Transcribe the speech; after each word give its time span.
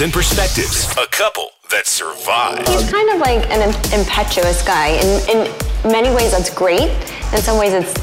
and 0.00 0.12
perspectives, 0.12 0.88
a 0.96 1.06
couple 1.08 1.50
that 1.70 1.86
survive. 1.86 2.66
He's 2.68 2.88
kind 2.90 3.10
of 3.10 3.18
like 3.18 3.44
an 3.50 3.62
impetuous 3.98 4.62
guy. 4.62 4.88
In, 4.88 5.28
in 5.28 5.90
many 5.90 6.14
ways, 6.14 6.30
that's 6.30 6.54
great. 6.54 6.90
In 7.32 7.40
some 7.42 7.58
ways, 7.58 7.72
it's 7.72 7.94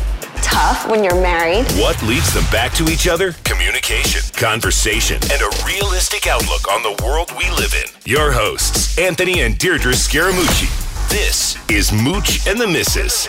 tough 0.43 0.89
when 0.89 1.03
you're 1.03 1.21
married. 1.21 1.65
What 1.73 2.01
leads 2.03 2.33
them 2.33 2.43
back 2.51 2.73
to 2.73 2.89
each 2.89 3.07
other? 3.07 3.33
Communication, 3.43 4.21
conversation, 4.33 5.17
and 5.31 5.41
a 5.41 5.49
realistic 5.65 6.27
outlook 6.27 6.69
on 6.69 6.83
the 6.83 7.01
world 7.03 7.31
we 7.37 7.49
live 7.51 7.73
in. 7.73 7.89
Your 8.03 8.31
hosts, 8.31 8.97
Anthony 8.97 9.41
and 9.41 9.55
Deidre 9.55 9.93
Scaramucci. 9.93 10.69
This 11.09 11.57
is 11.69 11.93
Mooch 11.93 12.45
and 12.45 12.59
the 12.59 12.67
Missus. 12.67 13.27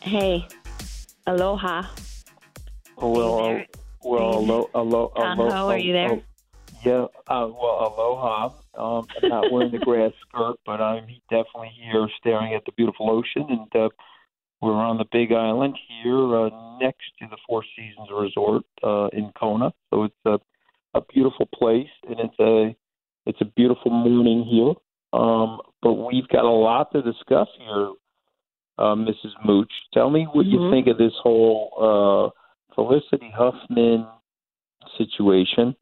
Hey, 0.00 0.46
aloha. 1.26 1.82
Oh, 2.96 3.10
well, 3.10 3.34
Are 3.40 3.58
you 3.58 3.64
well, 4.06 4.34
alo, 4.38 4.70
alo, 4.74 5.12
alo, 5.16 5.50
are 5.68 5.78
you 5.78 5.92
there? 5.92 6.10
oh, 6.10 6.22
yeah, 6.84 7.04
uh, 7.28 7.48
well, 7.48 7.94
aloha. 7.96 8.50
Um, 8.76 9.06
I'm 9.20 9.28
not 9.28 9.50
wearing 9.52 9.72
the 9.72 9.78
grass 9.78 10.12
skirt, 10.28 10.56
but 10.64 10.80
I'm 10.80 11.06
definitely 11.30 11.72
here 11.82 12.08
staring 12.20 12.54
at 12.54 12.64
the 12.64 12.72
beautiful 12.72 13.10
ocean, 13.10 13.46
and 13.48 13.82
uh, 13.82 13.88
we're 14.60 14.72
on 14.72 14.98
the 14.98 15.06
Big 15.10 15.32
Island 15.32 15.76
here 16.02 16.36
uh, 16.36 16.50
next 16.80 17.04
to 17.20 17.26
the 17.28 17.36
Four 17.48 17.64
Seasons 17.76 18.08
Resort 18.12 18.64
uh, 18.82 19.08
in 19.12 19.32
Kona. 19.38 19.72
So 19.90 20.04
it's 20.04 20.14
a, 20.24 20.38
a 20.94 21.00
beautiful 21.12 21.46
place, 21.54 21.88
and 22.08 22.20
it's 22.20 22.38
a 22.40 22.76
it's 23.26 23.40
a 23.40 23.44
beautiful 23.56 23.90
morning 23.90 24.44
here. 24.44 24.74
Um, 25.12 25.60
but 25.82 25.94
we've 25.94 26.28
got 26.28 26.44
a 26.44 26.50
lot 26.50 26.92
to 26.92 27.02
discuss 27.02 27.48
here, 27.58 27.90
uh, 28.78 28.94
Mrs. 28.94 29.32
Mooch. 29.44 29.72
Tell 29.92 30.10
me 30.10 30.24
what 30.32 30.46
you 30.46 30.58
Mhm. 30.58 30.70
think 30.70 30.86
of 30.88 30.98
this 30.98 31.14
whole 31.22 31.72
uh, 31.78 32.35
Felicity 32.76 33.32
Huffman 33.34 34.06
situation 34.96 35.74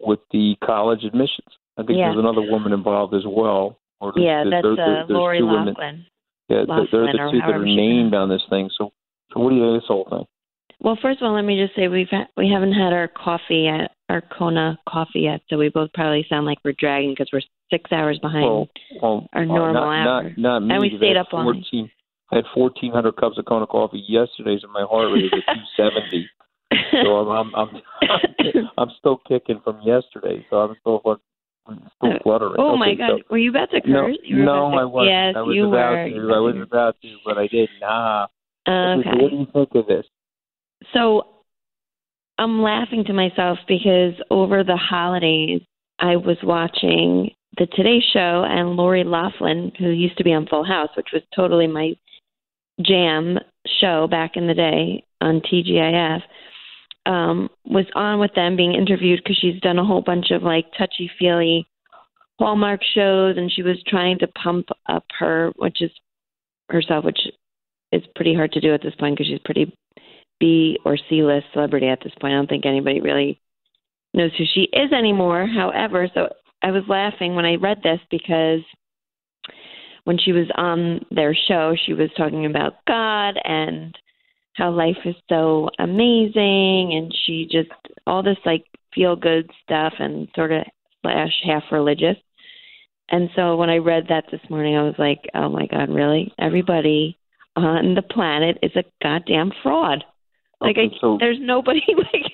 with 0.00 0.20
the 0.30 0.56
college 0.64 1.04
admissions. 1.04 1.48
I 1.76 1.82
think 1.82 1.98
Yeah. 1.98 2.06
there's 2.08 2.18
another 2.18 2.50
woman 2.50 2.72
involved 2.72 3.12
as 3.14 3.26
well. 3.26 3.78
Or 4.00 4.12
there's- 4.12 4.24
Yeah, 4.24 4.44
there- 4.44 4.62
that's 4.62 4.76
there- 4.76 4.84
uh, 4.84 4.94
there's 5.06 5.10
Lori 5.10 5.38
two 5.38 5.46
women. 5.46 5.76
Yeah, 6.48 6.64
they're- 6.64 6.86
they're 6.90 7.06
the 7.12 7.30
two 7.30 7.40
that 7.40 7.50
are 7.50 7.64
named 7.64 8.14
on 8.14 8.28
this 8.28 8.44
thing. 8.46 8.70
So, 8.70 8.92
so 9.32 9.40
what 9.40 9.50
do 9.50 9.56
you 9.56 9.62
think 9.62 9.74
of 9.74 9.80
this 9.82 9.88
whole 9.88 10.04
thing? 10.04 10.26
Well, 10.80 10.96
first 10.96 11.20
of 11.20 11.26
all, 11.26 11.34
let 11.34 11.44
me 11.44 11.60
just 11.60 11.74
say 11.74 11.88
we've 11.88 12.08
ha- 12.08 12.28
we 12.36 12.48
haven't 12.48 12.72
had 12.72 12.92
our 12.92 13.08
coffee 13.08 13.62
yet, 13.62 13.92
our 14.08 14.20
Kona 14.20 14.78
coffee 14.88 15.22
yet, 15.22 15.42
so 15.48 15.58
we 15.58 15.68
both 15.68 15.92
probably 15.92 16.24
sound 16.28 16.46
like 16.46 16.58
we're 16.64 16.72
dragging 16.78 17.10
because 17.10 17.30
we're 17.32 17.42
six 17.68 17.90
hours 17.92 18.18
behind. 18.20 18.44
Well, 18.46 18.68
well, 19.02 19.28
our 19.32 19.42
uh, 19.42 19.44
normal 19.44 19.74
not, 19.74 20.08
hour. 20.08 20.22
Not, 20.22 20.38
not 20.38 20.62
me. 20.62 20.74
And 20.74 20.80
we 20.80 20.96
stayed 20.96 21.16
up 21.16 21.34
all 21.34 21.52
night. 21.52 21.66
14, 22.30 22.92
I 22.92 22.96
had 22.96 23.04
1,400 23.04 23.16
cups 23.16 23.38
of 23.38 23.44
Kona 23.46 23.66
coffee 23.66 24.04
yesterday, 24.06 24.58
so 24.60 24.68
my 24.68 24.84
heart 24.88 25.12
rate 25.12 25.24
is 25.26 25.32
at 25.48 25.54
270. 25.76 26.28
So 26.92 27.16
I'm, 27.30 27.54
I'm, 27.54 27.54
I'm, 27.54 27.82
I'm 28.78 28.88
still 28.98 29.20
kicking 29.26 29.60
from 29.64 29.80
yesterday. 29.82 30.44
So 30.50 30.56
I'm 30.56 30.76
still, 30.80 31.00
still 31.00 31.18
uh, 32.02 32.18
fluttering. 32.22 32.56
oh 32.58 32.76
my 32.76 32.94
God, 32.94 33.20
so- 33.20 33.24
were 33.30 33.38
you 33.38 33.50
about 33.50 33.70
to 33.70 33.80
No, 33.88 34.06
curse? 34.06 34.16
Were 34.30 34.36
no, 34.36 34.70
to- 34.70 34.76
I 34.76 34.84
wasn't. 34.84 35.10
Yes, 35.10 35.34
I 35.36 35.40
was 35.42 35.56
you 35.56 35.68
about 35.68 35.90
were. 35.92 36.08
to. 36.10 36.34
I 36.34 36.38
was 36.40 36.56
about 36.62 36.96
to, 37.02 37.16
but 37.24 37.38
I 37.38 37.46
didn't. 37.46 37.70
Nah. 37.80 38.26
Okay. 38.68 39.08
What 39.22 39.30
do 39.30 39.36
you 39.36 39.46
think 39.52 39.68
of 39.74 39.86
this? 39.86 40.04
So 40.92 41.22
I'm 42.38 42.60
laughing 42.62 43.04
to 43.06 43.12
myself 43.14 43.58
because 43.66 44.14
over 44.30 44.62
the 44.62 44.76
holidays, 44.76 45.62
I 45.98 46.16
was 46.16 46.36
watching 46.42 47.30
the 47.56 47.66
Today 47.66 48.00
Show 48.12 48.44
and 48.48 48.76
Lori 48.76 49.04
Loughlin, 49.04 49.72
who 49.78 49.88
used 49.88 50.18
to 50.18 50.24
be 50.24 50.32
on 50.34 50.46
Full 50.46 50.64
House, 50.64 50.90
which 50.96 51.08
was 51.14 51.22
totally 51.34 51.66
my 51.66 51.94
jam 52.80 53.38
show 53.80 54.06
back 54.08 54.36
in 54.36 54.46
the 54.46 54.54
day 54.54 55.04
on 55.20 55.40
TGIF, 55.40 56.20
um, 57.06 57.48
was 57.64 57.86
on 57.94 58.20
with 58.20 58.34
them 58.34 58.56
being 58.56 58.74
interviewed 58.74 59.20
because 59.22 59.38
she's 59.40 59.60
done 59.60 59.78
a 59.78 59.84
whole 59.84 60.02
bunch 60.02 60.30
of 60.30 60.42
like 60.42 60.66
touchy 60.76 61.10
feely 61.18 61.66
Hallmark 62.38 62.80
shows, 62.94 63.36
and 63.36 63.50
she 63.50 63.62
was 63.62 63.82
trying 63.86 64.18
to 64.20 64.28
pump 64.28 64.68
up 64.88 65.04
her, 65.18 65.52
which 65.56 65.82
is 65.82 65.90
herself, 66.70 67.04
which 67.04 67.18
is 67.90 68.02
pretty 68.14 68.34
hard 68.34 68.52
to 68.52 68.60
do 68.60 68.72
at 68.74 68.82
this 68.82 68.94
point 68.94 69.16
because 69.16 69.26
she's 69.26 69.40
pretty 69.44 69.74
B 70.38 70.78
or 70.84 70.96
C 70.96 71.22
list 71.22 71.46
celebrity 71.52 71.88
at 71.88 71.98
this 72.02 72.12
point. 72.20 72.34
I 72.34 72.36
don't 72.36 72.48
think 72.48 72.64
anybody 72.64 73.00
really 73.00 73.40
knows 74.14 74.30
who 74.38 74.44
she 74.54 74.68
is 74.72 74.92
anymore. 74.92 75.46
However, 75.46 76.08
so 76.14 76.28
I 76.62 76.70
was 76.70 76.84
laughing 76.88 77.34
when 77.34 77.44
I 77.44 77.56
read 77.56 77.78
this 77.82 78.00
because 78.10 78.60
when 80.08 80.16
she 80.16 80.32
was 80.32 80.46
on 80.56 81.04
their 81.10 81.34
show, 81.34 81.76
she 81.84 81.92
was 81.92 82.08
talking 82.16 82.46
about 82.46 82.76
God 82.86 83.34
and 83.44 83.94
how 84.54 84.70
life 84.70 84.96
is 85.04 85.14
so 85.28 85.68
amazing 85.78 86.94
and 86.96 87.14
she 87.26 87.44
just 87.44 87.68
all 88.06 88.22
this 88.22 88.38
like 88.46 88.64
feel 88.94 89.16
good 89.16 89.50
stuff 89.62 89.92
and 89.98 90.26
sort 90.34 90.50
of 90.50 90.62
slash 91.02 91.34
half 91.44 91.64
religious. 91.70 92.16
And 93.10 93.28
so 93.36 93.56
when 93.56 93.68
I 93.68 93.76
read 93.76 94.04
that 94.08 94.24
this 94.32 94.40
morning 94.48 94.78
I 94.78 94.82
was 94.84 94.94
like, 94.98 95.20
Oh 95.34 95.50
my 95.50 95.66
God, 95.66 95.90
really? 95.90 96.32
Everybody 96.38 97.18
on 97.54 97.94
the 97.94 98.00
planet 98.00 98.56
is 98.62 98.72
a 98.76 98.84
goddamn 99.02 99.52
fraud. 99.62 100.04
Like 100.58 100.78
Okay, 100.78 100.96
I, 101.02 101.16
there's 101.20 101.38
nobody 101.38 101.82
like 101.98 102.32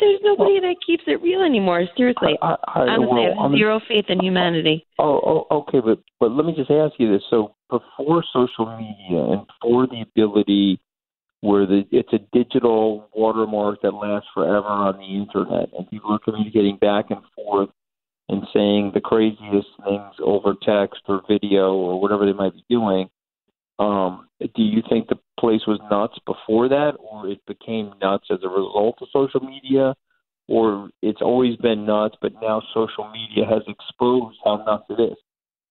there's 0.00 0.20
nobody 0.22 0.60
that 0.60 0.76
keeps 0.84 1.04
it 1.06 1.22
real 1.22 1.42
anymore. 1.42 1.84
Seriously, 1.96 2.38
I, 2.42 2.56
I, 2.66 2.80
honestly, 2.80 3.06
well, 3.06 3.18
I 3.18 3.28
have 3.28 3.38
I 3.38 3.48
mean- 3.48 3.58
zero 3.58 3.80
faith 3.88 4.06
in 4.08 4.20
humanity. 4.20 4.86
Oh, 4.98 5.46
oh, 5.50 5.56
okay, 5.58 5.80
but 5.80 5.98
but 6.20 6.32
let 6.32 6.46
me 6.46 6.54
just 6.56 6.70
ask 6.70 6.94
you 6.98 7.12
this: 7.12 7.22
so 7.30 7.54
before 7.70 8.24
social 8.32 8.66
media 8.76 9.22
and 9.32 9.46
for 9.60 9.86
the 9.86 10.02
ability 10.02 10.80
where 11.40 11.66
the 11.66 11.82
it's 11.90 12.12
a 12.12 12.18
digital 12.32 13.08
watermark 13.14 13.82
that 13.82 13.92
lasts 13.92 14.28
forever 14.32 14.66
on 14.66 14.98
the 14.98 15.04
internet, 15.04 15.68
and 15.76 15.88
people 15.90 16.12
are 16.12 16.18
communicating 16.20 16.76
back 16.76 17.06
and 17.10 17.20
forth 17.34 17.70
and 18.28 18.42
saying 18.52 18.92
the 18.94 19.00
craziest 19.00 19.68
things 19.84 20.14
over 20.24 20.54
text 20.62 21.00
or 21.08 21.22
video 21.28 21.74
or 21.74 22.00
whatever 22.00 22.24
they 22.24 22.32
might 22.32 22.54
be 22.54 22.64
doing. 22.70 23.10
Um, 23.78 24.28
do 24.54 24.62
you 24.62 24.82
think 24.88 25.08
the 25.08 25.18
place 25.38 25.62
was 25.66 25.80
nuts 25.90 26.18
before 26.26 26.68
that, 26.68 26.92
or 26.98 27.28
it 27.28 27.40
became 27.46 27.92
nuts 28.00 28.26
as 28.30 28.38
a 28.42 28.48
result 28.48 28.98
of 29.00 29.08
social 29.12 29.40
media, 29.40 29.94
or 30.48 30.90
it's 31.02 31.22
always 31.22 31.56
been 31.56 31.86
nuts, 31.86 32.16
but 32.20 32.32
now 32.40 32.62
social 32.74 33.10
media 33.12 33.44
has 33.48 33.62
exposed 33.68 34.38
how 34.44 34.62
nuts 34.66 34.84
it 34.90 35.00
is? 35.00 35.16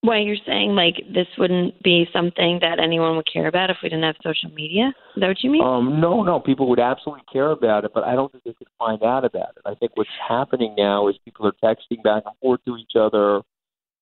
Why 0.03 0.19
you're 0.19 0.35
saying 0.47 0.71
like 0.71 0.95
this 1.13 1.27
wouldn't 1.37 1.81
be 1.83 2.07
something 2.11 2.57
that 2.61 2.79
anyone 2.79 3.15
would 3.17 3.31
care 3.31 3.47
about 3.47 3.69
if 3.69 3.77
we 3.83 3.89
didn't 3.89 4.03
have 4.03 4.15
social 4.23 4.49
media? 4.49 4.87
Is 5.15 5.21
that 5.21 5.27
what 5.27 5.43
you 5.43 5.51
mean? 5.51 5.63
Um, 5.63 6.01
no, 6.01 6.23
no, 6.23 6.39
people 6.39 6.67
would 6.69 6.79
absolutely 6.79 7.23
care 7.31 7.51
about 7.51 7.85
it, 7.85 7.91
but 7.93 8.03
I 8.03 8.15
don't 8.15 8.31
think 8.31 8.43
they 8.43 8.53
could 8.53 8.67
find 8.79 9.03
out 9.03 9.25
about 9.25 9.49
it. 9.57 9.61
I 9.63 9.75
think 9.75 9.91
what's 9.93 10.09
happening 10.27 10.73
now 10.75 11.07
is 11.07 11.15
people 11.23 11.45
are 11.45 11.53
texting 11.63 12.01
back 12.03 12.23
and 12.25 12.35
forth 12.41 12.61
to 12.65 12.77
each 12.77 12.93
other. 12.99 13.41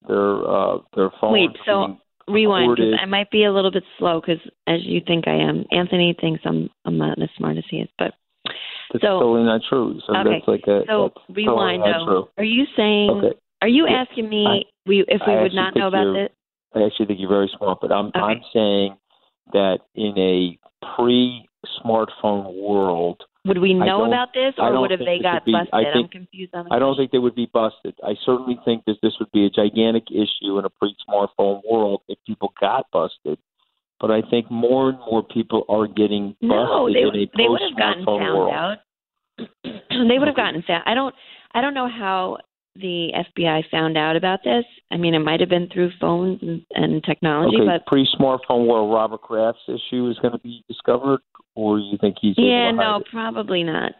Their 0.07 0.48
uh, 0.50 0.77
their 0.95 1.12
phones. 1.19 1.33
Wait, 1.33 1.50
so 1.66 1.88
being 1.88 2.00
rewind 2.30 2.76
because. 2.76 3.00
I 3.02 3.06
might 3.06 3.30
be 3.31 3.44
a 3.44 3.52
little 3.52 3.72
bit 3.72 3.84
slow 3.98 4.22
because 4.22 4.42
as 4.68 4.80
you 4.84 5.02
think 5.06 5.28
I 5.28 5.36
am, 5.36 5.66
Anthony 5.72 6.16
thinks 6.20 6.42
I'm 6.46 6.70
I'm 6.86 6.98
not 6.98 7.22
as 7.22 7.30
smart 7.38 7.58
as 7.58 7.64
he 7.70 7.78
is. 7.78 7.90
But 7.98 8.14
That's 8.94 9.04
so- 9.04 9.20
totally 9.20 9.44
not 9.44 9.62
true. 9.68 10.00
So 10.08 10.16
okay, 10.16 10.30
that's 10.36 10.48
like 10.48 10.64
a 10.68 10.84
so 10.88 11.12
rewind 11.30 11.84
totally 11.84 11.92
not 11.92 12.00
though. 12.00 12.06
true. 12.06 12.28
Are 12.38 12.44
you 12.44 12.66
saying? 12.78 13.10
Okay. 13.12 13.38
Are 13.62 13.68
you 13.68 13.88
Yeah, 13.88 14.04
asking 14.08 14.30
me 14.30 14.46
I- 14.48 14.64
we 14.86 15.02
if 15.08 15.22
we 15.28 15.34
I 15.34 15.42
would 15.42 15.54
not 15.54 15.76
know 15.76 15.88
about 15.88 16.14
this? 16.14 16.30
I 16.76 16.84
actually 16.86 17.08
think 17.08 17.20
you're 17.20 17.30
very 17.30 17.52
smart, 17.58 17.80
but 17.81 17.92
I'm 17.92 18.08
Okay. 18.08 18.20
I'm 18.20 18.42
saying 18.54 18.96
that 19.54 19.80
in 19.96 20.18
a 20.18 20.58
pre-smartphone 20.96 22.54
world, 22.56 23.24
Would 23.46 23.60
we 23.60 23.74
know 23.74 24.06
about 24.06 24.34
this, 24.34 24.54
or 24.58 24.80
would 24.82 24.92
have 24.92 25.00
they 25.00 25.20
got 25.22 25.46
be- 25.46 25.54
busted? 25.54 25.74
I 25.74 25.84
I'm 25.98 26.08
confused 26.10 26.54
on. 26.54 26.66
The 26.66 26.74
I 26.74 26.80
don't 26.80 26.98
think 26.98 27.12
they 27.12 27.20
would 27.20 27.36
be 27.36 27.50
busted. 27.54 27.96
I 28.04 28.14
certainly 28.26 28.60
think 28.66 28.84
that 28.86 28.98
this 29.02 29.14
would 29.20 29.32
be 29.32 29.46
a 29.46 29.50
gigantic 29.50 30.12
issue 30.12 30.60
in 30.60 30.66
a 30.66 30.70
pre-smartphone 30.70 31.62
world 31.70 32.02
if 32.10 32.18
people 32.28 32.54
got 32.60 32.86
busted. 32.92 33.40
But 34.02 34.12
I 34.12 34.22
think 34.30 34.50
more 34.52 34.90
and 34.90 35.00
more 35.00 35.24
people 35.24 35.66
are 35.70 35.88
getting 35.88 36.36
busted 36.42 36.50
No, 36.50 36.90
they 36.92 37.00
in 37.02 37.08
a 37.08 37.12
they 37.38 37.48
would 37.48 37.62
have 37.62 37.78
gotten 37.78 38.06
found 38.06 38.38
world. 38.38 38.54
out. 38.54 38.78
they 39.64 40.20
would 40.20 40.28
have 40.28 40.38
gotten 40.38 40.62
found. 40.64 40.84
I 40.86 40.94
don't. 40.94 41.16
I 41.54 41.62
don't 41.62 41.74
know 41.74 41.90
how 41.90 42.38
the 42.76 43.10
FBI 43.38 43.64
found 43.72 43.98
out 43.98 44.16
about 44.16 44.40
this. 44.44 44.64
I 44.92 44.98
mean, 44.98 45.14
it 45.14 45.20
might 45.20 45.40
have 45.40 45.50
been 45.50 45.68
through 45.74 45.92
phones 46.00 46.40
and, 46.42 46.62
and 46.72 47.04
technology, 47.04 47.58
Okay, 47.58 47.66
but 47.66 47.86
pre-smartphone 47.88 48.68
world, 48.68 48.94
Robert 48.94 49.22
Kraft's 49.22 49.60
issue 49.68 50.10
is 50.10 50.18
going 50.20 50.34
to 50.34 50.40
be 50.40 50.64
discovered, 50.68 51.20
or 51.56 51.80
you 51.80 51.98
think 52.00 52.16
he's 52.22 52.36
yeah, 52.38 52.72
no, 52.72 53.01
probably 53.12 53.63
not. 53.63 53.94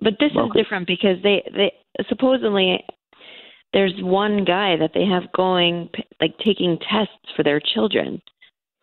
But 0.00 0.14
this 0.20 0.30
is 0.32 0.50
different 0.54 0.86
because 0.86 1.16
they 1.22 1.42
they 1.54 1.72
supposedly 2.08 2.84
there's 3.72 3.94
one 3.98 4.44
guy 4.44 4.76
that 4.76 4.92
they 4.94 5.04
have 5.04 5.32
going 5.32 5.90
like 6.20 6.36
taking 6.44 6.78
tests 6.78 7.32
for 7.36 7.42
their 7.42 7.60
children. 7.60 8.22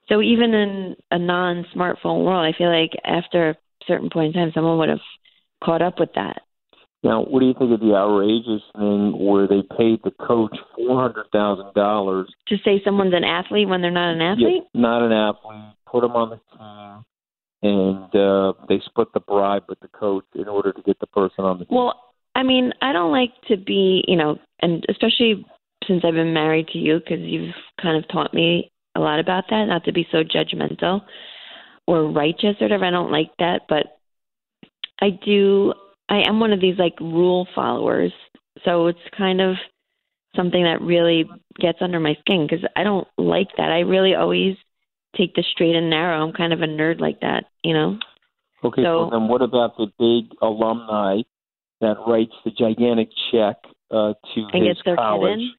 So 0.08 0.22
even 0.22 0.54
in 0.54 0.96
a 1.10 1.18
non-smartphone 1.18 2.24
world, 2.26 2.46
I 2.46 2.56
feel 2.56 2.70
like 2.70 2.92
after 3.04 3.52
a 3.52 3.58
certain 3.88 4.10
point 4.12 4.36
in 4.36 4.42
time, 4.42 4.52
someone 4.54 4.78
would 4.78 4.90
have 4.90 5.00
caught 5.64 5.82
up 5.82 6.00
with 6.00 6.10
that. 6.14 6.42
Now, 7.04 7.24
what 7.24 7.40
do 7.40 7.46
you 7.46 7.54
think 7.54 7.72
of 7.72 7.80
the 7.80 7.94
outrageous 7.96 8.64
thing 8.76 9.14
where 9.26 9.48
they 9.48 9.62
paid 9.78 10.00
the 10.04 10.12
coach 10.12 10.56
four 10.76 11.02
hundred 11.02 11.28
thousand 11.32 11.74
dollars? 11.76 12.28
To 12.48 12.58
say 12.66 12.82
someone's 12.84 13.14
an 13.14 13.24
athlete 13.24 13.68
when 13.68 13.82
they're 13.82 13.92
not 13.92 14.14
an 14.14 14.22
athlete? 14.22 14.64
not 14.74 15.06
an 15.06 15.12
athlete, 15.12 15.76
put 15.86 16.02
them 16.02 16.12
on 16.12 16.30
the 16.32 16.36
team, 16.36 17.06
and 17.66 18.16
uh, 18.16 18.54
they 18.70 18.82
split 18.86 19.08
the 19.14 19.20
bribe 19.20 19.64
with 19.68 19.80
the 19.80 19.88
coach 19.88 20.26
in 20.36 20.48
order 20.48 20.72
to 20.72 20.82
get 20.84 21.00
the 21.00 21.08
person 21.08 21.46
on 21.46 21.60
the 21.60 21.66
team. 21.66 21.78
Well, 21.78 22.00
I 22.36 22.44
mean, 22.44 22.72
I 22.82 22.94
don't 22.94 23.12
like 23.12 23.32
to 23.48 23.58
be, 23.58 24.04
you 24.08 24.16
know, 24.16 24.38
and 24.62 24.86
especially 24.90 25.46
since 25.88 26.04
I've 26.04 26.14
been 26.14 26.34
married 26.34 26.68
to 26.70 26.78
you, 26.78 27.00
because 27.00 27.20
you've 27.22 27.54
kind 27.82 27.98
of 27.98 28.10
taught 28.10 28.34
me 28.34 28.72
a 28.96 29.00
lot 29.00 29.20
about 29.20 29.46
that, 29.50 29.66
not 29.66 29.84
to 29.86 29.94
be 29.94 30.08
so 30.12 30.24
judgmental 30.24 31.02
or 31.88 32.12
righteous 32.12 32.56
or 32.60 32.66
whatever. 32.66 32.86
I 32.86 32.92
don't 32.92 33.12
like 33.12 33.32
that, 33.40 33.62
but 33.70 33.86
I 35.02 35.10
do. 35.26 35.74
I 36.10 36.24
am 36.28 36.40
one 36.40 36.54
of 36.54 36.62
these 36.62 36.78
like 36.78 37.00
rule 37.00 37.48
followers, 37.56 38.14
so 38.64 38.88
it's 38.88 39.00
kind 39.18 39.42
of 39.42 39.56
something 40.36 40.64
that 40.64 40.82
really 40.82 41.30
gets 41.60 41.80
under 41.82 42.00
my 42.00 42.16
skin 42.20 42.48
because 42.50 42.66
I 42.76 42.84
don't 42.84 43.08
like 43.18 43.48
that. 43.58 43.72
I 43.72 43.80
really 43.80 44.16
always 44.16 44.56
take 45.16 45.36
the 45.36 45.44
straight 45.52 45.76
and 45.76 45.90
narrow. 45.90 46.26
I'm 46.26 46.34
kind 46.34 46.54
of 46.54 46.62
a 46.62 46.68
nerd 46.68 47.00
like 47.00 47.22
that, 47.22 47.46
you 47.64 47.74
know. 47.74 47.98
okay, 48.64 48.84
so, 48.84 49.06
so- 49.06 49.10
then 49.12 49.28
what 49.28 49.42
about 49.42 49.78
the 49.78 49.88
big 50.00 50.36
alumni 50.42 51.22
that 51.82 51.96
writes 52.08 52.34
the 52.44 52.52
gigantic 52.52 53.10
check 53.32 53.58
uh, 53.92 54.14
to 54.34 54.48
And 54.54 54.66
his 54.66 54.76
gets 54.78 54.82
their 54.86 54.96
kid 54.96 55.02
college 55.02 55.40
in? 55.40 55.52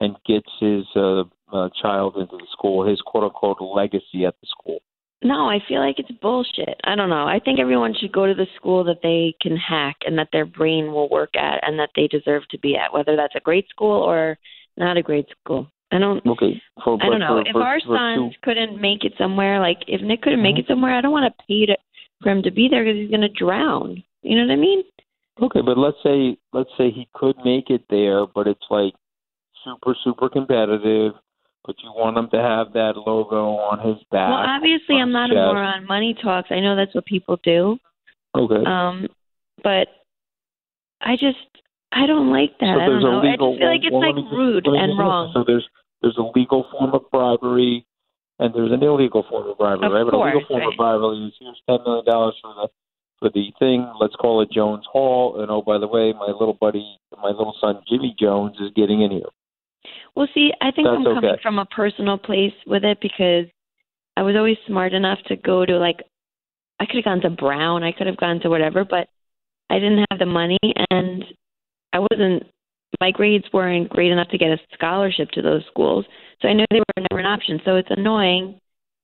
and 0.00 0.16
gets 0.26 0.48
his 0.60 0.84
uh, 0.96 1.24
uh, 1.52 1.68
child 1.80 2.16
into 2.16 2.36
the 2.36 2.46
school, 2.52 2.86
his 2.86 3.00
quote 3.00 3.24
unquote 3.24 3.58
legacy 3.60 4.24
at 4.26 4.34
the 4.40 4.46
school? 4.48 4.78
No, 5.24 5.48
I 5.48 5.60
feel 5.68 5.78
like 5.78 6.00
it's 6.00 6.10
bullshit. 6.20 6.80
I 6.82 6.96
don't 6.96 7.08
know. 7.08 7.26
I 7.28 7.38
think 7.38 7.60
everyone 7.60 7.94
should 7.94 8.10
go 8.10 8.26
to 8.26 8.34
the 8.34 8.48
school 8.56 8.82
that 8.84 9.02
they 9.04 9.34
can 9.40 9.56
hack 9.56 9.96
and 10.04 10.18
that 10.18 10.28
their 10.32 10.44
brain 10.44 10.92
will 10.92 11.08
work 11.08 11.36
at 11.36 11.60
and 11.66 11.78
that 11.78 11.90
they 11.94 12.08
deserve 12.08 12.42
to 12.50 12.58
be 12.58 12.76
at, 12.76 12.92
whether 12.92 13.14
that's 13.14 13.36
a 13.36 13.40
great 13.40 13.68
school 13.68 14.02
or 14.02 14.36
not 14.76 14.96
a 14.96 15.02
great 15.02 15.26
school. 15.44 15.68
I 15.92 15.98
don't 15.98 16.24
Okay, 16.26 16.60
for, 16.82 16.98
I 17.02 17.08
don't 17.10 17.18
know. 17.20 17.42
for- 17.42 17.46
if 17.46 17.52
for- 17.52 17.62
our 17.62 17.80
son 17.80 18.30
two- 18.30 18.36
couldn't 18.42 18.80
make 18.80 19.04
it 19.04 19.12
somewhere, 19.18 19.60
like 19.60 19.84
if 19.86 20.00
Nick 20.00 20.22
couldn't 20.22 20.42
make 20.42 20.56
Mhm. 20.56 20.60
it 20.60 20.66
somewhere, 20.66 20.94
I 20.94 21.00
don't 21.00 21.12
want 21.12 21.26
to 21.36 21.44
pay 21.46 21.66
to, 21.66 21.76
for 22.22 22.30
him 22.30 22.42
to 22.42 22.50
be 22.50 22.68
there 22.68 22.82
because 22.84 22.98
he's 22.98 23.10
going 23.10 23.20
to 23.22 23.28
drown. 23.28 24.02
You 24.22 24.36
know 24.36 24.46
what 24.46 24.52
I 24.52 24.56
mean? 24.56 24.82
Okay, 25.40 25.60
but 25.60 25.76
let's 25.78 25.96
say 26.02 26.36
let's 26.52 26.70
say 26.78 26.90
he 26.90 27.08
could 27.14 27.36
make 27.44 27.70
it 27.70 27.82
there, 27.90 28.26
but 28.26 28.46
it's 28.46 28.64
like 28.70 28.94
super 29.64 29.94
super 30.04 30.28
competitive. 30.28 31.14
But 31.64 31.76
you 31.82 31.92
want 31.92 32.16
him 32.18 32.28
to 32.30 32.40
have 32.40 32.72
that 32.72 32.96
logo 32.96 33.56
on 33.56 33.78
his 33.78 34.02
back. 34.10 34.30
well, 34.30 34.38
obviously, 34.38 34.96
I'm 34.96 35.12
not 35.12 35.30
a 35.30 35.34
moron. 35.34 35.86
Money 35.86 36.12
talks. 36.14 36.50
I 36.50 36.58
know 36.60 36.74
that's 36.74 36.94
what 36.94 37.04
people 37.06 37.38
do. 37.44 37.78
Okay. 38.34 38.64
Um, 38.64 39.06
but 39.62 39.88
I 41.00 41.16
just 41.16 41.38
I 41.92 42.06
don't 42.06 42.30
like 42.30 42.58
that. 42.58 42.74
so 42.76 42.80
I 42.82 42.86
don't 42.86 43.02
know. 43.02 43.20
I 43.20 43.36
just 43.36 43.58
feel 43.58 43.68
like 43.68 43.84
it's 43.84 43.92
well, 43.92 44.00
like 44.00 44.14
me 44.16 44.22
just- 44.22 44.34
rude 44.34 44.66
and 44.66 44.98
wrong. 44.98 45.30
So 45.34 45.44
there's 45.44 45.66
there's 46.02 46.18
a 46.18 46.38
legal 46.38 46.66
form 46.70 46.94
of 46.94 47.10
bribery, 47.10 47.86
and 48.38 48.54
there's 48.54 48.72
an 48.72 48.82
illegal 48.82 49.24
form 49.28 49.48
of 49.48 49.56
bribery, 49.56 49.86
Of 49.86 49.92
right? 49.92 50.04
But 50.04 50.14
a 50.14 50.22
legal 50.22 50.44
form 50.46 50.60
right. 50.60 50.68
of 50.68 50.76
bribery 50.76 51.26
is 51.28 51.34
here's 51.38 51.62
ten 51.68 51.78
million 51.84 52.04
dollars 52.04 52.34
for 52.42 52.54
the 52.54 52.68
for 53.18 53.30
the 53.30 53.52
thing. 53.58 53.90
Let's 54.00 54.16
call 54.16 54.42
it 54.42 54.50
Jones 54.50 54.84
Hall, 54.90 55.40
and 55.40 55.50
oh 55.50 55.62
by 55.62 55.78
the 55.78 55.88
way, 55.88 56.12
my 56.12 56.26
little 56.26 56.58
buddy, 56.60 56.98
my 57.16 57.28
little 57.28 57.54
son 57.60 57.82
Jimmy 57.88 58.14
Jones 58.18 58.56
is 58.60 58.70
getting 58.74 59.02
in 59.02 59.12
here. 59.12 59.30
Well, 60.14 60.28
see, 60.34 60.52
I 60.60 60.70
think 60.70 60.86
That's 60.86 60.98
I'm 60.98 61.04
coming 61.04 61.30
okay. 61.30 61.42
from 61.42 61.58
a 61.58 61.64
personal 61.66 62.18
place 62.18 62.52
with 62.66 62.84
it 62.84 62.98
because 63.00 63.46
I 64.16 64.22
was 64.22 64.36
always 64.36 64.58
smart 64.66 64.92
enough 64.92 65.18
to 65.28 65.36
go 65.36 65.64
to 65.64 65.78
like 65.78 66.02
I 66.80 66.86
could 66.86 66.96
have 66.96 67.04
gone 67.04 67.20
to 67.20 67.30
Brown, 67.30 67.84
I 67.84 67.92
could 67.92 68.08
have 68.08 68.16
gone 68.16 68.40
to 68.40 68.50
whatever, 68.50 68.84
but 68.84 69.08
I 69.70 69.78
didn't 69.78 70.04
have 70.10 70.18
the 70.18 70.26
money 70.26 70.58
and 70.90 71.24
I 71.92 72.00
wasn't 72.00 72.44
my 73.02 73.10
grades 73.10 73.44
weren't 73.52 73.88
great 73.90 74.12
enough 74.12 74.28
to 74.28 74.38
get 74.38 74.50
a 74.50 74.58
scholarship 74.74 75.28
to 75.32 75.42
those 75.42 75.64
schools. 75.72 76.04
So 76.40 76.46
I 76.48 76.52
knew 76.52 76.64
they 76.70 76.78
were 76.78 77.02
never 77.10 77.18
an 77.18 77.26
option. 77.26 77.60
So 77.64 77.74
it's 77.74 77.90
annoying 77.90 78.60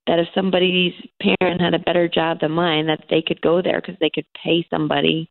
that 0.06 0.20
if 0.20 0.28
somebody's 0.36 0.94
parent 1.20 1.60
had 1.60 1.74
a 1.74 1.80
better 1.80 2.06
job 2.08 2.38
than 2.40 2.52
mine 2.52 2.86
that 2.86 3.00
they 3.10 3.22
could 3.26 3.40
go 3.40 3.60
there 3.60 3.80
because 3.80 3.96
they 4.00 4.10
could 4.14 4.26
pay 4.44 4.64
somebody 4.70 5.28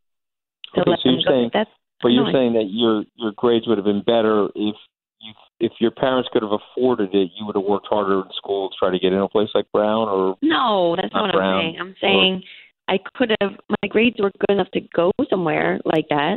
to 0.74 0.82
Okay, 0.82 0.90
let 0.90 0.98
so 1.00 1.08
them 1.08 1.14
you're 1.14 1.24
go. 1.24 1.30
saying- 1.30 1.50
That's 1.54 1.70
But 2.02 2.08
you're 2.08 2.30
saying 2.30 2.52
that 2.60 2.68
your 2.82 3.04
your 3.16 3.32
grades 3.42 3.66
would 3.66 3.78
have 3.78 3.86
been 3.92 4.02
better 4.02 4.46
if 4.54 4.76
you 5.24 5.32
if 5.60 5.72
your 5.80 5.90
parents 5.90 6.28
could 6.32 6.42
have 6.42 6.52
afforded 6.60 7.10
it, 7.14 7.30
you 7.36 7.44
would 7.46 7.56
have 7.56 7.64
worked 7.64 7.88
harder 7.88 8.20
in 8.20 8.30
school 8.36 8.68
to 8.70 8.76
try 8.78 8.90
to 8.90 8.98
get 9.00 9.12
in 9.14 9.18
a 9.18 9.28
place 9.28 9.48
like 9.54 9.66
Brown 9.72 10.06
or 10.08 10.36
No, 10.42 10.94
that's 10.94 11.12
Not 11.14 11.22
what 11.22 11.32
Brown, 11.40 11.54
I'm 11.54 11.60
saying. 11.62 11.76
I'm 11.80 11.94
saying 12.00 12.42
I 12.94 12.98
could 13.16 13.30
have 13.40 13.52
my 13.82 13.88
grades 13.88 14.16
were 14.20 14.30
good 14.42 14.52
enough 14.56 14.70
to 14.76 14.80
go 14.94 15.10
somewhere 15.30 15.80
like 15.84 16.06
that, 16.10 16.36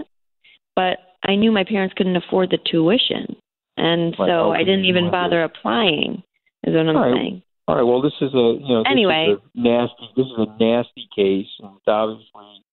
but 0.80 0.98
I 1.23 1.35
knew 1.35 1.51
my 1.51 1.63
parents 1.63 1.94
couldn't 1.97 2.15
afford 2.15 2.50
the 2.50 2.57
tuition, 2.57 3.35
and 3.77 4.15
Right, 4.18 4.27
so 4.27 4.51
I 4.51 4.63
didn't 4.63 4.85
even 4.85 5.12
bother 5.12 5.44
applying. 5.44 6.23
Is 6.63 6.73
what 6.75 6.88
I'm 6.88 6.95
All 6.97 7.09
right. 7.12 7.18
saying. 7.18 7.41
All 7.68 7.75
right. 7.75 7.83
Well, 7.83 8.01
this 8.01 8.13
is 8.21 8.33
a 8.33 8.57
you 8.59 8.68
know 8.68 8.83
this 8.83 8.91
Anyway. 8.91 9.27
is 9.34 9.39
a 9.55 9.60
nasty. 9.60 10.10
This 10.15 10.25
is 10.25 10.38
a 10.38 10.46
nasty 10.60 11.07
case, 11.15 11.48
and 11.60 11.77
it's 11.77 11.88
obviously 11.88 12.63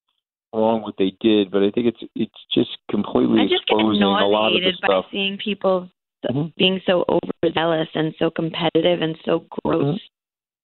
wrong 0.53 0.83
what 0.83 0.95
they 0.99 1.13
did. 1.21 1.51
But 1.51 1.63
I 1.63 1.71
think 1.71 1.89
it's 1.89 2.03
it's 2.15 2.41
just 2.53 2.71
completely 2.91 3.41
I 3.41 3.49
just 3.49 3.67
get 3.67 3.77
exposing 3.77 4.03
a 4.03 4.09
lot 4.09 4.49
of 4.49 4.55
the 4.55 4.61
nauseated 4.61 4.81
by 4.83 4.87
stuff. 4.89 5.07
seeing 5.11 5.37
people 5.39 5.89
Mhm. 6.29 6.55
being 6.57 6.81
so 6.87 7.05
overzealous 7.09 7.89
and 7.95 8.15
so 8.19 8.31
competitive 8.31 9.03
and 9.03 9.17
so 9.25 9.45
gross. 9.63 9.85
Mhm. 9.85 10.01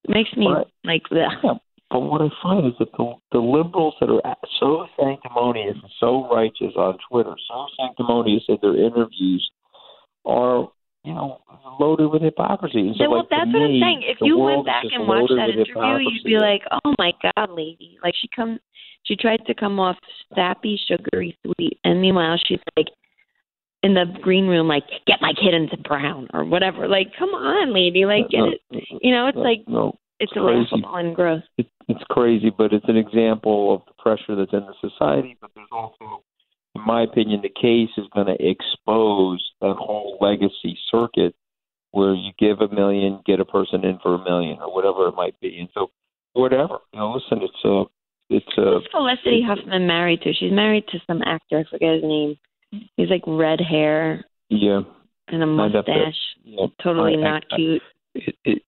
It 0.05 0.11
makes 0.11 0.37
me 0.37 0.49
Right. 0.49 0.67
like 0.85 1.03
bleh. 1.09 1.29
Yeah, 1.43 1.55
but 1.95 2.01
what 2.01 2.21
I 2.21 2.29
find 2.43 2.67
is 2.67 2.73
that 2.81 2.91
the, 2.99 3.15
the 3.31 3.39
liberals 3.39 3.95
that 4.01 4.11
are 4.11 4.37
so 4.59 4.85
sanctimonious 4.99 5.77
and 5.81 5.93
so 6.01 6.29
righteous 6.29 6.75
on 6.75 6.99
Twitter, 7.09 7.37
so 7.47 7.67
sanctimonious 7.79 8.43
in 8.49 8.59
their 8.61 8.75
interviews, 8.75 9.49
are 10.25 10.69
you 11.05 11.15
know 11.15 11.39
loaded 11.79 12.09
with 12.09 12.23
hypocrisy. 12.23 12.81
And 12.81 12.97
so, 12.97 13.05
Yeah, 13.05 13.09
well, 13.11 13.19
like, 13.21 13.29
that's 13.31 13.47
what 13.47 13.63
I'm 13.63 13.79
saying. 13.79 14.03
If 14.11 14.19
you 14.23 14.39
went 14.39 14.67
back 14.67 14.83
and 14.93 15.07
watched 15.07 15.31
that 15.37 15.51
interview, 15.51 16.11
you'd 16.11 16.25
be 16.25 16.37
like, 16.39 16.63
"Oh 16.85 16.95
my 16.99 17.13
God, 17.23 17.51
lady!" 17.51 17.97
Like 18.03 18.15
she 18.21 18.27
come, 18.35 18.59
she 19.05 19.15
tried 19.15 19.47
to 19.47 19.55
come 19.55 19.79
off 19.79 19.97
sappy, 20.35 20.81
sugary, 20.89 21.39
sweet, 21.47 21.79
and 21.85 22.01
meanwhile 22.01 22.41
she's 22.45 22.59
like 22.77 22.89
in 23.85 23.95
the 23.95 24.07
green 24.21 24.49
room, 24.49 24.67
like, 24.67 24.83
"Get 25.07 25.21
my 25.21 25.33
kid 25.33 25.55
into 25.55 25.77
Brown" 25.77 26.27
or 26.35 26.45
whatever. 26.45 26.89
Like, 26.89 27.13
come 27.17 27.31
on, 27.31 27.73
lady, 27.73 28.05
like 28.05 28.31
get 28.31 28.39
No, 28.39 28.51
it. 28.51 28.85
You 29.01 29.15
know, 29.15 29.29
it's 29.29 29.37
no, 29.37 29.43
like 29.43 29.63
no, 29.69 29.97
it's 30.21 30.33
crazy. 30.33 30.69
and 30.73 31.17
it, 31.59 31.67
it's 31.89 32.05
crazy, 32.11 32.51
but 32.57 32.73
it's 32.73 32.89
an 32.89 32.97
example 32.97 33.75
of 33.75 33.83
the 33.87 33.93
pressure 34.03 34.37
that's 34.37 34.53
in 34.53 34.67
the 34.67 34.75
society. 34.89 35.37
But 35.41 35.51
there's 35.55 35.69
also, 35.73 36.23
in 36.75 36.83
my 36.87 37.03
opinion, 37.03 37.41
the 37.43 37.49
case 37.49 37.91
is 37.97 38.07
going 38.15 38.27
to 38.27 38.37
expose 38.41 39.43
that 39.61 39.75
whole 39.79 40.17
legacy 40.21 40.79
circuit 40.91 41.35
where 41.91 42.15
you 42.15 42.33
give 42.39 42.61
a 42.61 42.69
million, 42.75 43.21
get 43.27 43.41
a 43.41 43.45
person 43.45 43.85
in 43.85 43.99
for 44.03 44.15
a 44.15 44.25
million, 44.25 44.59
or 44.61 44.75
whatever 44.75 45.07
it 45.09 45.15
might 45.15 45.39
be. 45.41 45.59
And 45.59 45.69
so, 45.75 45.91
whatever 46.33 46.79
you 46.93 46.99
know, 46.99 47.13
listen, 47.13 47.43
it's 47.43 47.65
a, 47.65 47.85
it's 48.31 48.59
a. 48.59 48.81
Who's 48.81 48.89
Felicity 48.91 49.43
Huffman 49.47 49.87
married 49.87 50.23
to? 50.23 50.33
She's 50.33 50.53
married 50.53 50.85
to 50.89 50.99
some 51.07 51.23
actor. 51.25 51.59
I 51.61 51.71
forget 51.71 51.95
his 51.95 52.03
name. 52.03 52.37
He's 52.97 53.09
like 53.11 53.23
red 53.27 53.61
hair 53.61 54.25
yeah, 54.49 54.81
and 55.29 55.43
a 55.43 55.63
I'd 55.63 55.75
have 55.75 55.85
to- 55.85 55.93
mustache. 55.93 56.21
yeah. 56.45 56.67
Totally 56.83 57.15
I- 57.15 57.19
I- 57.19 57.23
not 57.23 57.45
I- 57.53 57.57
cute. 57.57 57.83
It, 58.17 58.35
it, 58.45 58.63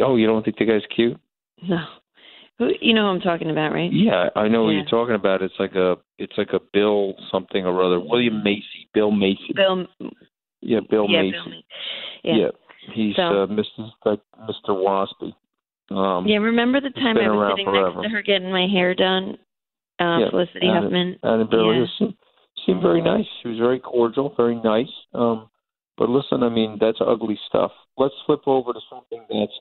oh, 0.00 0.16
you 0.16 0.26
don't 0.26 0.44
think 0.44 0.58
the 0.58 0.64
guy's 0.64 0.82
cute? 0.94 1.18
No. 1.68 1.84
Who 2.58 2.70
you 2.80 2.92
know 2.94 3.02
who 3.02 3.08
I'm 3.08 3.20
talking 3.20 3.50
about, 3.50 3.72
right? 3.72 3.90
Yeah, 3.92 4.28
I 4.36 4.48
know 4.48 4.64
what 4.64 4.70
you're 4.70 4.84
talking 4.84 5.14
about. 5.14 5.42
It's 5.42 5.54
like 5.58 5.74
a, 5.74 5.96
it's 6.18 6.34
like 6.36 6.50
a 6.52 6.60
Bill 6.72 7.14
something 7.30 7.64
or 7.64 7.82
other. 7.82 7.98
William 7.98 8.42
Macy, 8.44 8.88
Bill 8.94 9.10
Macy. 9.10 9.52
Bill 9.54 9.86
yeah, 10.60 10.80
Bill 10.88 11.06
yeah, 11.08 11.22
Macy. 11.22 11.32
Bill 11.32 11.46
Macy. 11.46 11.64
Yeah. 12.24 12.34
Yeah. 12.36 12.48
He's 12.94 13.16
So- 13.16 13.22
uh, 13.22 13.46
Mr. 13.46 13.90
like 14.04 14.20
Mr. 14.48 14.70
Waspy. 14.70 15.32
Um, 15.94 16.26
Yeah, 16.26 16.38
remember 16.38 16.80
the 16.80 16.90
time 16.90 17.16
I 17.18 17.28
was 17.28 17.52
sitting 17.52 17.66
forever. 17.66 17.94
next 18.00 18.02
to 18.04 18.08
her 18.10 18.22
getting 18.22 18.50
my 18.50 18.66
hair 18.66 18.94
done? 18.94 19.38
Uh, 20.00 20.18
Yeah, 20.20 20.30
Felicity 20.30 20.66
and- 20.68 20.78
Huffman. 20.84 21.18
and 21.22 21.50
Beverly 21.50 21.78
yeah. 21.80 21.86
Seemed, 21.98 22.14
seemed 22.66 22.82
very 22.82 23.02
nice. 23.02 23.26
She 23.42 23.48
was 23.48 23.58
very 23.58 23.78
cordial, 23.78 24.30
very 24.36 24.56
nice. 24.56 24.90
Um, 25.14 25.48
but 25.96 26.08
listen, 26.08 26.42
I 26.42 26.48
mean, 26.48 26.78
that's 26.80 26.98
ugly 27.00 27.38
stuff. 27.46 27.72
Let's 27.98 28.14
flip 28.26 28.42
over 28.46 28.72
to 28.72 28.80
something 28.88 29.22
that's 29.28 29.52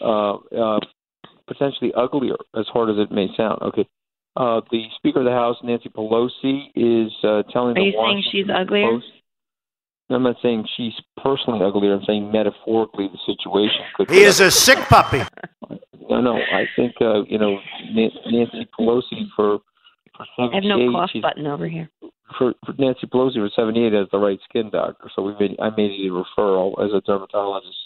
uh, 0.00 0.34
uh, 0.34 0.80
potentially 1.46 1.92
uglier, 1.96 2.36
as 2.56 2.66
hard 2.72 2.90
as 2.90 2.96
it 2.98 3.12
may 3.12 3.28
sound. 3.36 3.60
Okay. 3.62 3.86
Uh, 4.36 4.60
the 4.70 4.84
Speaker 4.96 5.20
of 5.20 5.24
the 5.24 5.32
House, 5.32 5.56
Nancy 5.64 5.88
Pelosi, 5.88 6.68
is 6.76 7.12
uh, 7.24 7.42
telling 7.52 7.76
Are 7.76 7.80
the 7.80 7.86
you 7.86 7.92
saying 7.92 8.22
she's 8.30 8.46
uglier? 8.54 8.90
Post. 8.90 9.06
I'm 10.10 10.22
not 10.22 10.36
saying 10.42 10.66
she's 10.76 10.94
personally 11.22 11.60
uglier. 11.62 11.94
I'm 11.94 12.04
saying 12.06 12.32
metaphorically 12.32 13.08
the 13.08 13.18
situation 13.26 13.80
could. 13.94 14.10
He 14.10 14.22
is 14.22 14.40
a 14.40 14.50
sick 14.50 14.78
puppy. 14.88 15.22
No, 16.08 16.22
no. 16.22 16.36
I 16.36 16.64
think 16.76 16.94
uh, 17.00 17.24
you 17.24 17.38
know 17.38 17.58
Nancy 17.92 18.66
Pelosi 18.78 19.28
for 19.36 19.58
for 20.16 20.50
I 20.50 20.54
have 20.54 20.64
no 20.64 20.90
cough 20.92 21.10
button 21.20 21.46
over 21.46 21.68
here. 21.68 21.90
for, 22.38 22.54
for 22.64 22.74
Nancy 22.78 23.06
Pelosi 23.06 23.34
for 23.34 23.50
78 23.54 23.92
has 23.92 24.06
the 24.10 24.18
right 24.18 24.38
skin 24.48 24.70
doctor, 24.70 25.10
so 25.14 25.22
we 25.22 25.34
made 25.38 25.56
I 25.60 25.70
made 25.70 25.92
a 25.92 26.10
referral 26.10 26.72
as 26.84 26.92
a 26.92 27.00
dermatologist, 27.02 27.76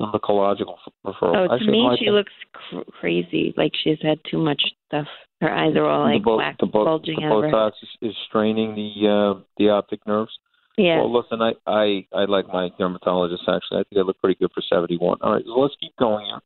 dermatological 0.00 0.76
f- 0.86 0.92
referral. 1.04 1.48
Oh, 1.50 1.58
to 1.58 1.70
me, 1.70 1.86
I 1.86 1.96
she 1.96 2.06
think 2.06 2.14
looks 2.14 2.32
cr- 2.52 2.90
crazy. 2.98 3.54
Like 3.56 3.72
she's 3.82 3.98
had 4.02 4.18
too 4.30 4.38
much 4.38 4.62
stuff. 4.88 5.06
Her 5.40 5.52
eyes 5.52 5.74
are 5.76 5.86
all 5.86 6.06
the, 6.06 6.14
like 6.14 6.22
bo- 6.22 6.36
black, 6.36 6.58
the, 6.58 6.66
bo- 6.66 6.84
bulging 6.84 7.16
the 7.20 7.26
out 7.26 7.44
of 7.44 7.44
her. 7.44 7.50
Botox 7.50 7.72
is, 7.82 8.10
is 8.10 8.16
straining 8.28 8.74
the 8.74 9.08
uh, 9.08 9.40
the 9.58 9.70
optic 9.70 10.06
nerves. 10.06 10.32
Yeah. 10.76 10.98
Well, 10.98 11.12
listen, 11.12 11.40
I, 11.42 11.52
I 11.66 12.06
I 12.14 12.24
like 12.24 12.46
my 12.48 12.70
dermatologist 12.78 13.42
actually. 13.42 13.80
I 13.80 13.84
think 13.88 13.98
I 13.98 14.00
look 14.00 14.20
pretty 14.20 14.38
good 14.38 14.50
for 14.54 14.62
71. 14.62 15.18
All 15.20 15.32
right, 15.32 15.44
so 15.44 15.60
let's 15.60 15.74
keep 15.80 15.94
going 15.96 16.26
here. 16.26 16.40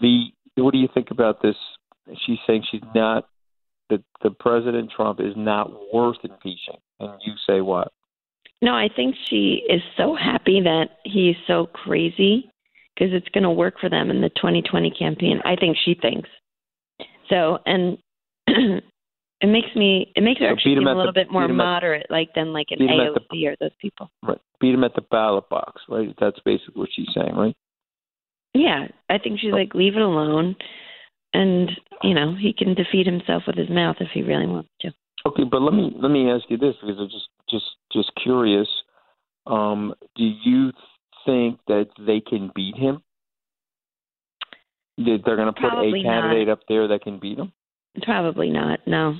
The 0.00 0.62
what 0.62 0.72
do 0.72 0.78
you 0.78 0.88
think 0.92 1.10
about 1.10 1.42
this? 1.42 1.56
She's 2.26 2.38
saying 2.46 2.64
she's 2.70 2.82
not 2.94 3.28
that 3.88 4.02
the 4.22 4.30
President 4.30 4.90
Trump 4.94 5.20
is 5.20 5.34
not 5.36 5.70
worth 5.92 6.18
impeaching, 6.22 6.78
and 6.98 7.12
you 7.24 7.34
say 7.46 7.60
what? 7.60 7.92
No, 8.62 8.74
I 8.74 8.88
think 8.94 9.14
she 9.28 9.62
is 9.68 9.80
so 9.96 10.14
happy 10.14 10.60
that 10.60 10.98
he's 11.04 11.36
so 11.46 11.66
crazy 11.66 12.50
because 13.00 13.14
it's 13.14 13.28
going 13.30 13.44
to 13.44 13.50
work 13.50 13.74
for 13.80 13.88
them 13.88 14.10
in 14.10 14.20
the 14.20 14.28
2020 14.28 14.90
campaign. 14.90 15.40
I 15.44 15.56
think 15.56 15.76
she 15.82 15.94
thinks 15.94 16.28
so, 17.30 17.58
and 17.64 17.96
it 18.46 19.46
makes 19.46 19.74
me 19.74 20.12
it 20.14 20.22
makes 20.22 20.40
her 20.40 20.48
So 20.48 20.52
actually 20.52 20.74
seem 20.76 20.86
a 20.86 20.94
little 20.94 21.06
the- 21.06 21.12
bit 21.20 21.32
more 21.32 21.44
him 21.44 21.52
at- 21.52 21.64
moderate, 21.64 22.06
like 22.10 22.28
than 22.34 22.52
like 22.52 22.66
an 22.70 22.82
at 22.82 22.88
the- 22.88 23.20
AOC 23.36 23.46
or 23.52 23.56
those 23.60 23.70
people. 23.80 24.10
Right, 24.22 24.38
beat 24.60 24.74
him 24.74 24.84
at 24.84 24.94
the 24.94 25.02
ballot 25.10 25.48
box, 25.48 25.80
right? 25.88 26.14
That's 26.20 26.38
basically 26.44 26.74
what 26.80 26.90
she's 26.94 27.08
saying, 27.14 27.34
right? 27.34 27.56
Yeah, 28.52 28.88
I 29.08 29.18
think 29.18 29.40
she's 29.40 29.52
like 29.52 29.74
leave 29.74 29.94
it 29.96 30.02
alone, 30.02 30.56
and 31.32 31.70
you 32.02 32.14
know 32.14 32.34
he 32.38 32.52
can 32.52 32.74
defeat 32.74 33.06
himself 33.06 33.44
with 33.46 33.56
his 33.56 33.70
mouth 33.70 33.96
if 34.00 34.08
he 34.12 34.22
really 34.22 34.46
wants 34.46 34.68
to. 34.82 34.90
Okay, 35.26 35.44
but 35.44 35.62
let 35.62 35.72
me 35.72 35.92
let 35.96 36.10
me 36.10 36.30
ask 36.30 36.44
you 36.48 36.58
this 36.58 36.74
because 36.80 36.98
I'm 36.98 37.08
just 37.08 37.28
just 37.48 37.64
just 37.92 38.10
curious. 38.22 38.68
Um, 39.46 39.94
do 40.16 40.24
you 40.44 40.72
think 41.26 41.58
that 41.68 41.88
they 41.98 42.20
can 42.20 42.50
beat 42.54 42.76
him? 42.76 43.02
That 44.98 45.22
they're 45.24 45.36
going 45.36 45.52
to 45.52 45.52
put 45.60 45.70
Probably 45.70 46.00
a 46.00 46.02
not. 46.04 46.22
candidate 46.22 46.48
up 46.48 46.60
there 46.68 46.88
that 46.88 47.02
can 47.02 47.18
beat 47.18 47.38
him? 47.38 47.52
Probably 48.02 48.50
not. 48.50 48.80
No, 48.86 49.12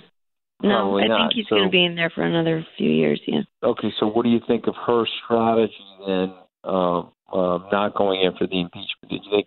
no. 0.63 0.69
Probably 0.69 1.05
I 1.05 1.07
not. 1.07 1.19
think 1.21 1.33
he's 1.35 1.47
So- 1.49 1.57
going 1.57 1.69
to 1.69 1.71
be 1.73 1.85
in 1.85 1.95
there 1.95 2.11
for 2.11 2.23
another 2.23 2.67
few 2.77 2.91
years. 2.91 3.21
Yeah. 3.27 3.43
Okay, 3.63 3.93
so 3.99 4.07
what 4.07 4.25
do 4.25 4.29
you 4.31 4.41
think 4.47 4.67
of 4.67 4.75
her 4.87 5.05
strategy 5.25 5.75
then, 6.07 6.35
uh, 6.65 7.01
uh, 7.33 7.59
not 7.73 7.95
going 7.95 8.27
after 8.27 8.47
the 8.47 8.61
impeachment? 8.61 9.09
Did 9.11 9.25
you 9.25 9.31
think 9.31 9.47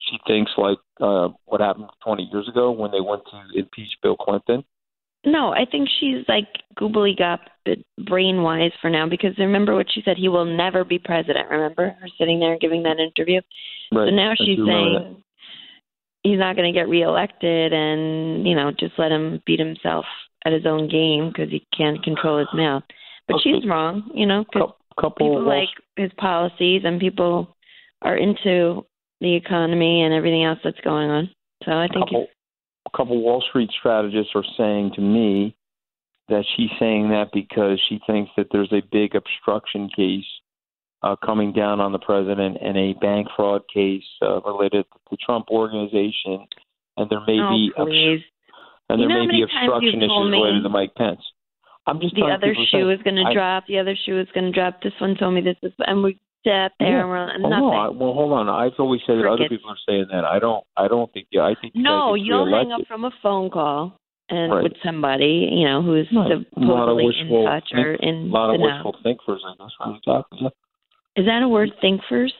she 0.00 0.18
thinks 0.26 0.50
like 0.58 0.78
uh, 1.00 1.28
what 1.46 1.60
happened 1.60 1.88
20 2.04 2.24
years 2.32 2.48
ago 2.48 2.70
when 2.70 2.90
they 2.90 3.00
went 3.00 3.22
to 3.26 3.58
impeach 3.58 3.92
Bill 4.02 4.16
Clinton? 4.16 4.64
No, 5.24 5.52
I 5.52 5.66
think 5.70 5.88
she's 6.00 6.24
like 6.28 6.48
googly 6.76 7.14
gop 7.18 7.40
brain 8.06 8.42
wise 8.42 8.72
for 8.80 8.88
now 8.88 9.06
because 9.08 9.36
remember 9.38 9.74
what 9.74 9.86
she 9.92 10.02
said 10.02 10.16
he 10.16 10.28
will 10.28 10.46
never 10.46 10.82
be 10.84 10.98
president. 10.98 11.50
Remember 11.50 11.96
her 12.00 12.08
sitting 12.18 12.40
there 12.40 12.56
giving 12.58 12.82
that 12.84 12.98
interview. 12.98 13.40
Right. 13.92 14.08
So 14.08 14.14
now 14.14 14.30
I 14.30 14.34
she's 14.36 14.58
saying 14.66 15.22
he's 16.22 16.38
not 16.38 16.56
going 16.56 16.72
to 16.72 16.78
get 16.78 16.88
reelected, 16.88 17.72
and 17.72 18.46
you 18.46 18.54
know 18.54 18.70
just 18.70 18.94
let 18.98 19.12
him 19.12 19.42
beat 19.46 19.58
himself 19.58 20.06
at 20.46 20.52
his 20.52 20.64
own 20.64 20.88
game 20.88 21.28
because 21.28 21.50
he 21.50 21.66
can't 21.76 22.02
control 22.02 22.38
his 22.38 22.48
mouth. 22.54 22.82
But 23.28 23.36
Okay. 23.36 23.52
she's 23.52 23.68
wrong, 23.68 24.10
you 24.14 24.26
know, 24.26 24.44
because 24.44 24.70
couple 24.98 25.28
people 25.28 25.46
like 25.46 25.68
his 25.96 26.10
policies 26.16 26.82
and 26.84 27.00
people 27.00 27.56
are 28.02 28.16
into 28.16 28.84
the 29.20 29.34
economy 29.34 30.02
and 30.02 30.14
everything 30.14 30.44
else 30.44 30.58
that's 30.64 30.80
going 30.80 31.10
on. 31.10 31.30
So 31.64 31.72
I 31.72 31.88
think 31.88 32.06
couple, 32.06 32.26
a 32.92 32.96
couple 32.96 33.20
Wall 33.22 33.42
Street 33.48 33.70
strategists 33.78 34.32
are 34.34 34.44
saying 34.56 34.92
to 34.94 35.00
me 35.00 35.56
that 36.28 36.44
she's 36.56 36.70
saying 36.78 37.10
that 37.10 37.30
because 37.32 37.80
she 37.88 38.00
thinks 38.06 38.30
that 38.36 38.46
there's 38.52 38.72
a 38.72 38.82
big 38.92 39.14
obstruction 39.14 39.88
case 39.94 40.24
uh, 41.02 41.16
coming 41.24 41.52
down 41.52 41.80
on 41.80 41.92
the 41.92 41.98
president 41.98 42.58
and 42.60 42.76
a 42.76 42.92
bank 43.00 43.26
fraud 43.34 43.62
case 43.72 44.04
uh, 44.22 44.40
related 44.42 44.84
to 44.92 44.98
the 45.10 45.16
Trump 45.24 45.46
organization, 45.50 46.46
and 46.96 47.10
there 47.10 47.20
may 47.26 47.40
oh 47.40 47.50
be 47.50 47.72
obst- 47.76 48.24
and 48.90 49.00
You 49.00 49.08
there 49.08 49.24
may 49.24 49.30
be 49.30 49.42
obstruction 49.42 50.02
issues 50.02 50.30
related 50.32 50.62
to 50.62 50.68
Mike 50.68 50.94
Pence. 50.96 51.20
I'm 51.86 52.00
just 52.00 52.14
the 52.14 52.22
other 52.22 52.54
shoe 52.70 52.90
is 52.90 53.00
going 53.02 53.16
to 53.16 53.32
drop. 53.32 53.66
The 53.66 53.78
other 53.78 53.96
shoe 54.04 54.20
is 54.20 54.28
going 54.34 54.46
to 54.46 54.52
drop. 54.52 54.82
This 54.82 54.92
one 55.00 55.16
told 55.16 55.34
me 55.34 55.40
this 55.40 55.56
is, 55.62 55.72
and 55.78 56.02
we 56.02 56.20
sat 56.46 56.72
there 56.78 56.88
Yeah. 56.88 57.00
and 57.00 57.08
we're 57.08 57.16
and 57.28 57.44
Oh, 57.44 57.48
nothing. 57.48 57.64
no, 57.66 57.72
I, 57.72 57.88
well, 57.88 58.12
hold 58.14 58.32
on. 58.32 58.48
I've 58.48 58.72
always 58.78 59.00
said 59.06 59.18
that 59.18 59.26
other 59.26 59.48
people 59.48 59.70
are 59.70 59.76
saying 59.88 60.06
that. 60.12 60.24
I 60.24 60.38
don't. 60.38 60.64
I 60.76 60.88
don't 60.88 61.12
think. 61.12 61.28
Yeah, 61.30 61.42
I 61.42 61.54
think. 61.60 61.74
no, 61.76 62.14
gets 62.14 62.26
you'll 62.26 62.50
hang 62.50 62.72
up 62.72 62.86
from 62.88 63.04
a 63.04 63.10
phone 63.22 63.50
call 63.50 63.96
and 64.28 64.52
Right. 64.52 64.62
with 64.64 64.72
somebody, 64.84 65.48
you 65.52 65.66
know, 65.66 65.82
who's 65.82 66.06
Right. 66.12 66.30
A 66.30 66.60
lot 66.60 66.88
of 66.88 66.98
supposedly 66.98 67.02
in 67.02 67.06
wishful 67.28 67.44
touch 67.44 67.72
or 67.72 67.96
think- 67.96 68.02
in 68.02 68.14
A 68.14 68.32
lot 68.32 68.50
of 68.54 68.60
the 68.60 68.66
know. 68.66 68.74
wishful 68.74 68.96
thinkers, 69.02 69.42
I 69.44 69.50
guess. 69.58 69.72
What 69.78 69.88
are 69.88 69.92
you 69.92 70.00
talking 70.04 70.38
about? 70.40 70.52
Is 71.16 71.26
that 71.26 71.42
a 71.42 71.48
word? 71.48 71.70
Thinkers? 71.80 72.32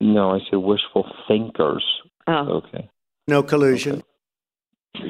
No, 0.00 0.30
I 0.32 0.40
said 0.50 0.56
wishful 0.56 1.06
thinkers. 1.28 1.84
Oh, 2.26 2.62
Okay. 2.62 2.88
No 3.28 3.42
collusion. 3.42 3.96
Yeah. 3.96 4.02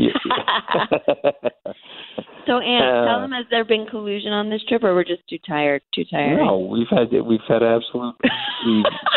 so 2.46 2.58
Ann, 2.58 3.04
tell 3.04 3.16
Uh, 3.16 3.20
them 3.22 3.32
has 3.32 3.46
there 3.50 3.64
been 3.64 3.86
collusion 3.86 4.32
on 4.32 4.50
this 4.50 4.62
trip, 4.68 4.84
or 4.84 4.94
we're 4.94 5.04
just 5.04 5.26
too 5.28 5.38
tired? 5.46 5.82
Too 5.94 6.04
tired? 6.10 6.36
no, 6.38 6.58
we've 6.58 6.88
had 6.90 7.10
we've 7.24 7.40
had 7.48 7.62
absolute, 7.62 8.14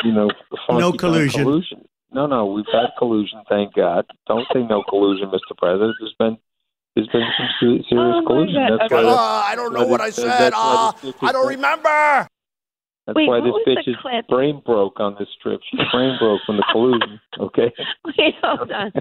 you 0.03 0.11
know, 0.13 0.29
No 0.69 0.91
collusion. 0.93 1.43
collusion. 1.43 1.85
No, 2.11 2.25
no, 2.25 2.45
we've 2.47 2.65
had 2.71 2.88
collusion. 2.97 3.41
Thank 3.49 3.75
God. 3.75 4.05
Don't 4.27 4.47
say 4.53 4.59
no 4.63 4.83
collusion, 4.89 5.27
Mr. 5.29 5.55
President. 5.57 5.95
There's 5.99 6.15
been 6.17 6.38
there's 6.95 7.07
been 7.09 7.27
some 7.38 7.47
serious 7.59 7.85
Oh, 7.93 8.23
collusion. 8.25 8.55
That's 8.79 8.91
Okay. 8.91 9.05
why. 9.05 9.13
Ah, 9.15 9.47
I 9.47 9.55
don't 9.55 9.73
know 9.73 9.85
what 9.85 10.01
I 10.01 10.09
said. 10.09 10.25
that's 10.39 10.55
why 10.55 10.91
this 11.03 11.11
bitch 11.13 11.27
I 11.27 11.31
don't 11.31 11.47
remember. 11.47 12.27
That's 13.10 13.16
Wait, 13.16 13.28
why 13.28 13.39
this 13.39 13.50
was 13.50 13.63
the 13.66 13.72
bitch's 13.75 13.98
clip? 14.04 14.28
brain 14.28 14.62
broke 14.63 15.00
on 15.00 15.16
this 15.18 15.28
trip. 15.42 15.60
She's 15.72 15.80
brain 15.92 16.16
broke 16.20 16.42
from 16.46 16.58
the 16.58 16.63
collusion. 16.72 17.20
Okay. 17.39 17.74
Wait, 18.06 18.36
hold 18.44 18.72
on. 18.72 18.92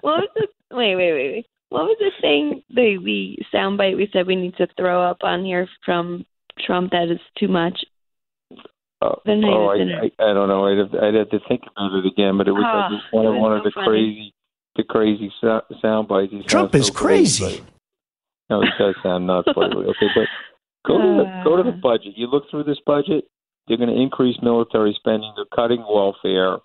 What 0.00 0.20
was 0.20 0.28
the? 0.36 0.46
Wait, 0.74 0.96
wait, 0.96 1.12
wait, 1.12 1.32
wait. 1.32 1.46
What 1.68 1.84
was 1.84 1.96
the 2.00 2.10
thing? 2.22 2.62
The 2.70 2.96
the 3.04 3.36
soundbite 3.54 3.96
we 3.96 4.08
said 4.12 4.26
we 4.26 4.36
need 4.36 4.56
to 4.56 4.66
throw 4.78 5.02
up 5.02 5.18
on 5.22 5.44
here 5.44 5.68
from 5.84 6.24
Trump 6.64 6.92
that 6.92 7.10
is 7.10 7.20
too 7.38 7.48
much. 7.48 7.78
Oh, 9.02 9.20
The 9.26 9.32
oh 9.44 9.68
I. 9.68 10.24
I 10.26 10.30
I 10.30 10.32
don't 10.32 10.48
know. 10.48 10.66
I'd 10.66 10.78
have, 10.78 10.94
I'd 11.02 11.14
have 11.14 11.30
to 11.30 11.40
think 11.46 11.62
about 11.70 11.92
it 11.94 12.06
again. 12.06 12.38
But 12.38 12.48
it 12.48 12.52
was 12.52 12.64
Ah, 12.66 12.88
like 12.90 13.12
one 13.12 13.26
of 13.26 13.34
one 13.36 13.52
so 13.52 13.56
of 13.58 13.64
the 13.64 13.70
funny. 13.74 13.86
crazy, 13.86 14.34
the 14.76 14.82
crazy 14.84 15.32
so- 15.42 15.62
sound 15.82 16.08
bites. 16.08 16.32
He 16.32 16.42
Trump 16.44 16.74
is 16.74 16.86
so 16.86 16.92
crazy, 16.94 17.44
crazy. 17.44 17.60
but- 17.60 17.70
No, 18.50 18.60
he 18.62 18.68
does 18.78 18.94
sound 19.02 19.26
nuts 19.26 19.48
lately. 19.54 19.84
Okay, 19.86 20.08
but 20.16 20.26
go 20.86 20.96
to 20.98 21.22
the 21.22 21.42
go 21.44 21.56
to 21.58 21.62
the 21.62 21.68
Uh. 21.76 21.80
budget. 21.82 22.14
You 22.16 22.28
look 22.28 22.50
through 22.50 22.64
this 22.64 22.80
budget. 22.86 23.24
They're 23.68 23.76
going 23.76 23.94
to 23.94 24.00
increase 24.00 24.36
military 24.42 24.94
spending. 24.98 25.32
They're 25.36 25.44
cutting 25.54 25.84
welfare. 25.88 26.58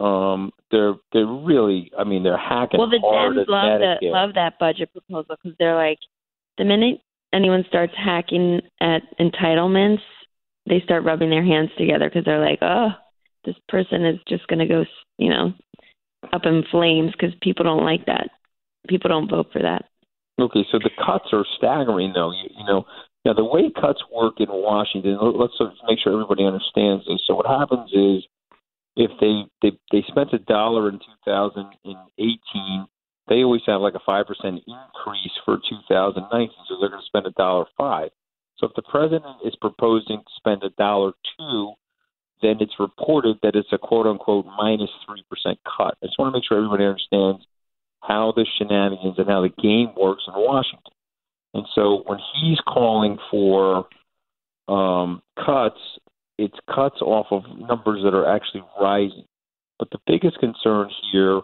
Um, 0.00 0.50
they're 0.70 0.94
they're 1.12 1.26
really. 1.26 1.90
I 1.98 2.04
mean, 2.04 2.22
they're 2.22 2.38
hacking 2.38 2.78
Well, 2.78 2.90
the 2.90 3.00
hard 3.00 3.36
Dems 3.36 3.48
love 3.48 3.80
that 3.80 3.98
love 4.02 4.34
that 4.34 4.58
budget 4.58 4.90
proposal 4.92 5.36
because 5.42 5.56
they're 5.58 5.76
like, 5.76 5.98
the 6.58 6.64
minute 6.64 7.00
anyone 7.32 7.64
starts 7.68 7.92
hacking 7.96 8.60
at 8.80 9.02
entitlements, 9.18 10.00
they 10.66 10.80
start 10.84 11.04
rubbing 11.04 11.30
their 11.30 11.44
hands 11.44 11.70
together 11.78 12.08
because 12.08 12.24
they're 12.24 12.44
like, 12.44 12.58
oh, 12.62 12.88
this 13.44 13.56
person 13.68 14.04
is 14.04 14.18
just 14.28 14.46
going 14.48 14.58
to 14.58 14.66
go, 14.66 14.84
you 15.18 15.30
know, 15.30 15.52
up 16.32 16.42
in 16.44 16.64
flames 16.70 17.12
because 17.12 17.34
people 17.42 17.64
don't 17.64 17.84
like 17.84 18.06
that. 18.06 18.30
People 18.88 19.08
don't 19.08 19.30
vote 19.30 19.48
for 19.52 19.62
that. 19.62 19.84
Okay, 20.40 20.64
so 20.72 20.78
the 20.78 20.90
cuts 21.04 21.26
are 21.32 21.44
staggering, 21.58 22.12
though. 22.14 22.30
You, 22.30 22.48
you 22.58 22.64
know, 22.64 22.84
now 23.24 23.32
the 23.34 23.44
way 23.44 23.70
cuts 23.70 24.02
work 24.12 24.40
in 24.40 24.48
Washington. 24.48 25.18
let- 25.20 25.36
Let's 25.36 25.56
sort 25.58 25.72
of 25.72 25.76
make 25.88 25.98
sure 25.98 26.12
everybody 26.12 26.44
understands 26.44 27.04
this. 27.06 27.20
So 27.26 27.34
what 27.34 27.46
happens 27.46 27.90
is, 27.92 28.24
if 28.96 29.10
they 29.20 29.44
they 29.62 29.76
they 29.92 30.02
spent 30.08 30.32
a 30.32 30.38
dollar 30.38 30.88
in 30.88 30.98
2018, 31.24 32.86
they 33.28 33.44
always 33.44 33.62
have 33.66 33.80
like 33.80 33.94
a 33.94 34.00
five 34.04 34.26
percent 34.26 34.62
increase 34.66 35.32
for 35.44 35.58
2019. 35.68 36.50
So 36.68 36.76
they're 36.80 36.88
going 36.90 37.00
to 37.00 37.06
spend 37.06 37.26
a 37.26 37.30
dollar 37.32 37.66
five. 37.78 38.10
So 38.58 38.66
if 38.66 38.74
the 38.74 38.82
president 38.82 39.36
is 39.44 39.54
proposing 39.60 40.18
to 40.18 40.32
spend 40.36 40.62
a 40.64 40.70
dollar 40.70 41.12
two, 41.38 41.72
then 42.42 42.56
it's 42.60 42.78
reported 42.78 43.38
that 43.42 43.54
it's 43.54 43.72
a 43.72 43.78
quote 43.78 44.06
unquote 44.06 44.46
minus 44.58 44.90
3% 45.08 45.22
cut. 45.64 45.94
I 46.02 46.06
just 46.06 46.18
want 46.18 46.32
to 46.32 46.38
make 46.38 46.44
sure 46.46 46.58
everybody 46.58 46.84
understands 46.84 47.46
how 48.02 48.32
the 48.34 48.46
shenanigans 48.58 49.18
and 49.18 49.28
how 49.28 49.42
the 49.42 49.48
game 49.62 49.92
works 49.96 50.24
in 50.26 50.34
Washington. 50.34 50.92
And 51.54 51.66
so 51.74 52.02
when 52.06 52.18
he's 52.40 52.58
calling 52.66 53.18
for 53.30 53.86
um, 54.68 55.22
cuts, 55.36 55.80
it's 56.38 56.58
cuts 56.72 57.00
off 57.02 57.26
of 57.30 57.42
numbers 57.58 58.02
that 58.04 58.14
are 58.14 58.34
actually 58.34 58.62
rising. 58.80 59.24
But 59.78 59.90
the 59.90 59.98
biggest 60.06 60.38
concern 60.38 60.90
here 61.12 61.38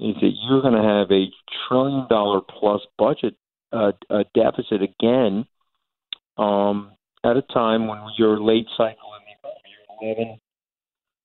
is 0.00 0.14
that 0.20 0.32
you're 0.48 0.62
going 0.62 0.74
to 0.74 0.88
have 0.88 1.10
a 1.10 1.26
trillion 1.66 2.06
dollar 2.08 2.40
plus 2.40 2.80
budget 2.98 3.34
uh, 3.72 3.92
uh, 4.08 4.24
deficit 4.34 4.80
again 4.82 5.44
um, 6.36 6.92
at 7.24 7.36
a 7.36 7.42
time 7.42 7.88
when 7.88 7.98
you're 8.16 8.40
late 8.40 8.66
cycle 8.76 9.10
in 9.18 9.24
the 9.26 9.32
economy. 9.38 9.70
You're 10.00 10.12
11, 10.12 10.40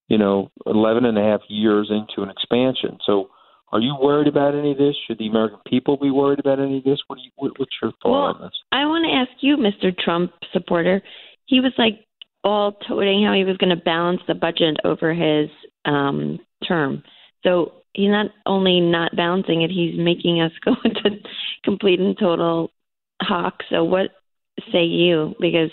you 0.08 0.18
know, 0.18 0.52
11 0.66 1.06
and 1.06 1.18
a 1.18 1.22
half 1.22 1.42
years 1.48 1.92
into 1.92 2.24
an 2.24 2.30
expansion. 2.30 2.98
So 3.06 3.30
are 3.74 3.80
you 3.80 3.96
worried 4.00 4.28
about 4.28 4.54
any 4.54 4.72
of 4.72 4.78
this? 4.78 4.96
Should 5.08 5.18
the 5.18 5.28
American 5.28 5.58
people 5.66 5.98
be 5.98 6.12
worried 6.12 6.40
about 6.40 6.60
any 6.60 6.78
of 6.78 6.84
this? 6.84 7.00
What 7.08 7.16
do 7.16 7.24
you, 7.24 7.32
what, 7.38 7.60
what's 7.60 7.72
your 7.82 7.92
thought 8.04 8.12
Well, 8.12 8.36
on 8.36 8.42
this? 8.42 8.52
I 8.72 8.86
want 8.86 9.04
to 9.06 9.16
ask 9.18 9.42
you, 9.42 9.58
Mr. 9.58 9.98
Trump 9.98 10.32
supporter. 10.54 11.02
He 11.48 11.60
was 11.60 11.74
like 11.80 12.06
all 12.44 12.74
toting 12.88 13.26
how 13.26 13.34
he 13.34 13.44
was 13.44 13.58
going 13.58 13.76
to 13.76 13.84
balance 13.84 14.22
the 14.28 14.36
budget 14.36 14.78
over 14.84 15.12
his 15.12 15.50
um, 15.86 16.40
term. 16.68 17.02
So 17.44 17.72
he's 17.94 18.10
not 18.10 18.28
only 18.46 18.80
not 18.80 19.16
balancing 19.16 19.64
it, 19.64 19.72
he's 19.72 19.98
making 19.98 20.40
us 20.40 20.52
go 20.64 20.76
into 20.86 21.18
complete 21.64 22.00
and 22.00 22.16
total 22.18 22.70
hawk. 23.24 23.56
So 23.72 23.84
what 23.84 24.12
say 24.72 24.84
you? 24.84 25.34
Because 25.40 25.72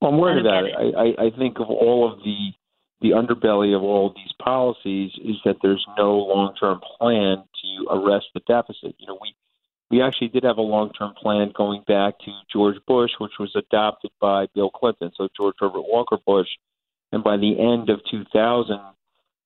Well, 0.00 0.12
I'm 0.12 0.18
worried 0.18 0.40
about 0.40 0.62
don't 0.62 0.88
it. 0.88 0.94
I, 0.96 1.24
I, 1.24 1.26
I 1.26 1.38
think 1.38 1.58
of 1.60 1.68
all 1.68 2.10
of 2.10 2.20
the 2.20 2.52
the 3.00 3.10
underbelly 3.10 3.74
of 3.74 3.82
all 3.82 4.08
of 4.08 4.14
these 4.14 4.32
policies 4.42 5.12
is 5.24 5.36
that 5.44 5.56
there's 5.62 5.84
no 5.96 6.16
long 6.16 6.54
term 6.58 6.80
plan 6.98 7.38
to 7.62 7.86
arrest 7.90 8.26
the 8.34 8.40
deficit. 8.46 8.94
You 8.98 9.06
know, 9.06 9.18
we 9.20 9.34
we 9.90 10.02
actually 10.02 10.28
did 10.28 10.44
have 10.44 10.58
a 10.58 10.62
long 10.62 10.92
term 10.92 11.14
plan 11.20 11.52
going 11.56 11.82
back 11.88 12.18
to 12.20 12.32
George 12.52 12.76
Bush, 12.86 13.10
which 13.18 13.32
was 13.40 13.52
adopted 13.56 14.10
by 14.20 14.46
Bill 14.54 14.70
Clinton. 14.70 15.10
So 15.16 15.28
George 15.36 15.56
Herbert 15.58 15.84
Walker 15.88 16.18
Bush, 16.26 16.48
and 17.12 17.24
by 17.24 17.36
the 17.36 17.58
end 17.58 17.88
of 17.90 18.00
2000, 18.10 18.78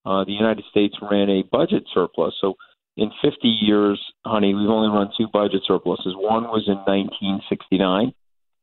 uh, 0.06 0.24
the 0.24 0.32
United 0.32 0.64
States 0.70 0.96
ran 1.00 1.30
a 1.30 1.42
budget 1.50 1.84
surplus. 1.94 2.34
So 2.40 2.54
in 2.96 3.10
50 3.22 3.48
years, 3.48 4.00
honey, 4.26 4.54
we've 4.54 4.68
only 4.68 4.88
run 4.88 5.10
two 5.16 5.28
budget 5.32 5.62
surpluses. 5.66 6.14
One 6.16 6.44
was 6.44 6.64
in 6.66 6.76
1969 6.86 8.12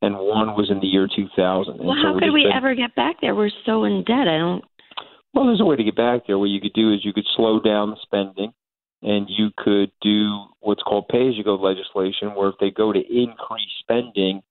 and 0.01 0.15
one 0.17 0.55
was 0.55 0.69
in 0.71 0.79
the 0.79 0.88
year 0.88 1.07
2000. 1.13 1.77
Well, 1.77 1.95
so 1.95 2.01
how 2.01 2.13
we've 2.13 2.21
could 2.21 2.33
we 2.33 2.43
been- 2.43 2.53
ever 2.53 2.74
get 2.75 2.95
back 2.95 3.21
there? 3.21 3.36
We're 3.36 3.51
so 3.65 3.83
in 3.83 4.03
debt. 4.03 4.27
I 4.27 4.38
don't. 4.38 4.63
Well, 5.34 5.46
there's 5.46 5.62
a 5.62 5.66
way 5.66 5.78
to 5.78 5.84
get 5.84 5.96
back 5.96 6.28
there. 6.28 6.38
What 6.38 6.50
you 6.50 6.62
could 6.62 6.74
do 6.74 6.94
is 6.94 7.06
you 7.06 7.14
could 7.14 7.28
slow 7.36 7.60
down 7.60 7.92
the 7.92 7.98
spending, 8.02 8.54
and 9.02 9.28
you 9.30 9.50
could 9.58 9.92
do 10.02 10.46
what's 10.60 10.84
called 10.84 11.08
pay-as-you-go 11.08 11.56
legislation, 11.56 12.36
where 12.36 12.50
if 12.50 12.56
they 12.60 12.70
go 12.70 12.92
to 12.92 13.00
increase 13.00 13.72
spending, 13.80 14.42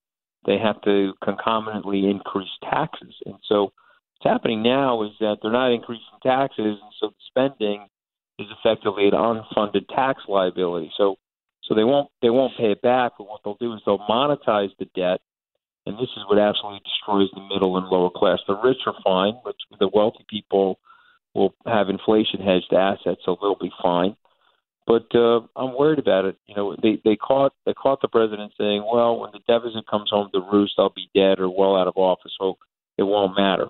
they 0.47 0.59
have 0.59 0.81
to 0.83 1.13
concomitantly 1.23 2.09
increase 2.09 2.49
taxes. 2.63 3.15
And 3.27 3.37
so 3.47 3.65
what's 3.65 4.25
happening 4.25 4.63
now 4.63 5.03
is 5.03 5.11
that 5.21 5.39
they're 5.43 5.53
not 5.53 5.73
increasing 5.73 6.19
taxes, 6.23 6.79
and 6.83 6.93
so 6.99 7.09
the 7.09 7.15
spending 7.29 7.87
is 8.39 8.47
effectively 8.59 9.07
an 9.07 9.13
unfunded 9.13 9.87
tax 9.89 10.23
liability. 10.29 10.91
So 10.97 11.17
so 11.63 11.75
they 11.75 11.85
won't 11.85 12.09
they 12.23 12.31
won't 12.31 12.57
pay 12.57 12.73
it 12.73 12.83
back, 12.83 13.13
but 13.19 13.29
what 13.29 13.43
they'll 13.45 13.57
do 13.61 13.75
is 13.75 13.81
they'll 13.85 13.99
monetize 13.99 14.71
the 14.79 14.87
debt 14.97 15.21
and 15.87 15.97
this 15.97 16.11
is 16.17 16.25
what 16.29 16.39
absolutely 16.39 16.81
destroys 16.85 17.29
the 17.35 17.47
middle 17.53 17.77
and 17.77 17.87
lower 17.89 18.11
class. 18.11 18.39
The 18.47 18.57
rich 18.57 18.79
are 18.87 18.95
fine, 19.05 19.41
but 19.45 19.55
the 19.79 19.89
wealthy 19.93 20.25
people 20.29 20.79
will 21.35 21.55
have 21.67 21.89
inflation 21.89 22.41
hedged 22.41 22.73
assets, 22.73 23.23
so 23.25 23.37
they'll 23.41 23.57
be 23.57 23.73
fine. 23.83 24.17
But 24.87 25.07
uh, 25.15 25.41
I'm 25.57 25.77
worried 25.79 25.99
about 25.99 26.25
it. 26.25 26.37
You 26.47 26.55
know, 26.57 26.77
they 26.83 27.01
they 27.05 27.16
caught 27.16 27.53
they 27.64 27.75
caught 27.75 28.01
the 28.03 28.09
president 28.09 28.53
saying, 28.59 28.85
"Well, 28.90 29.19
when 29.21 29.31
the 29.33 29.40
deficit 29.47 29.87
comes 29.88 30.11
home 30.11 30.31
to 30.35 30.40
roost, 30.40 30.75
I'll 30.79 30.90
be 30.90 31.11
dead 31.14 31.38
or 31.38 31.49
well 31.49 31.77
out 31.77 31.87
of 31.87 31.97
office, 31.97 32.33
so 32.38 32.59
it 32.99 33.05
won't 33.05 33.37
matter." 33.37 33.69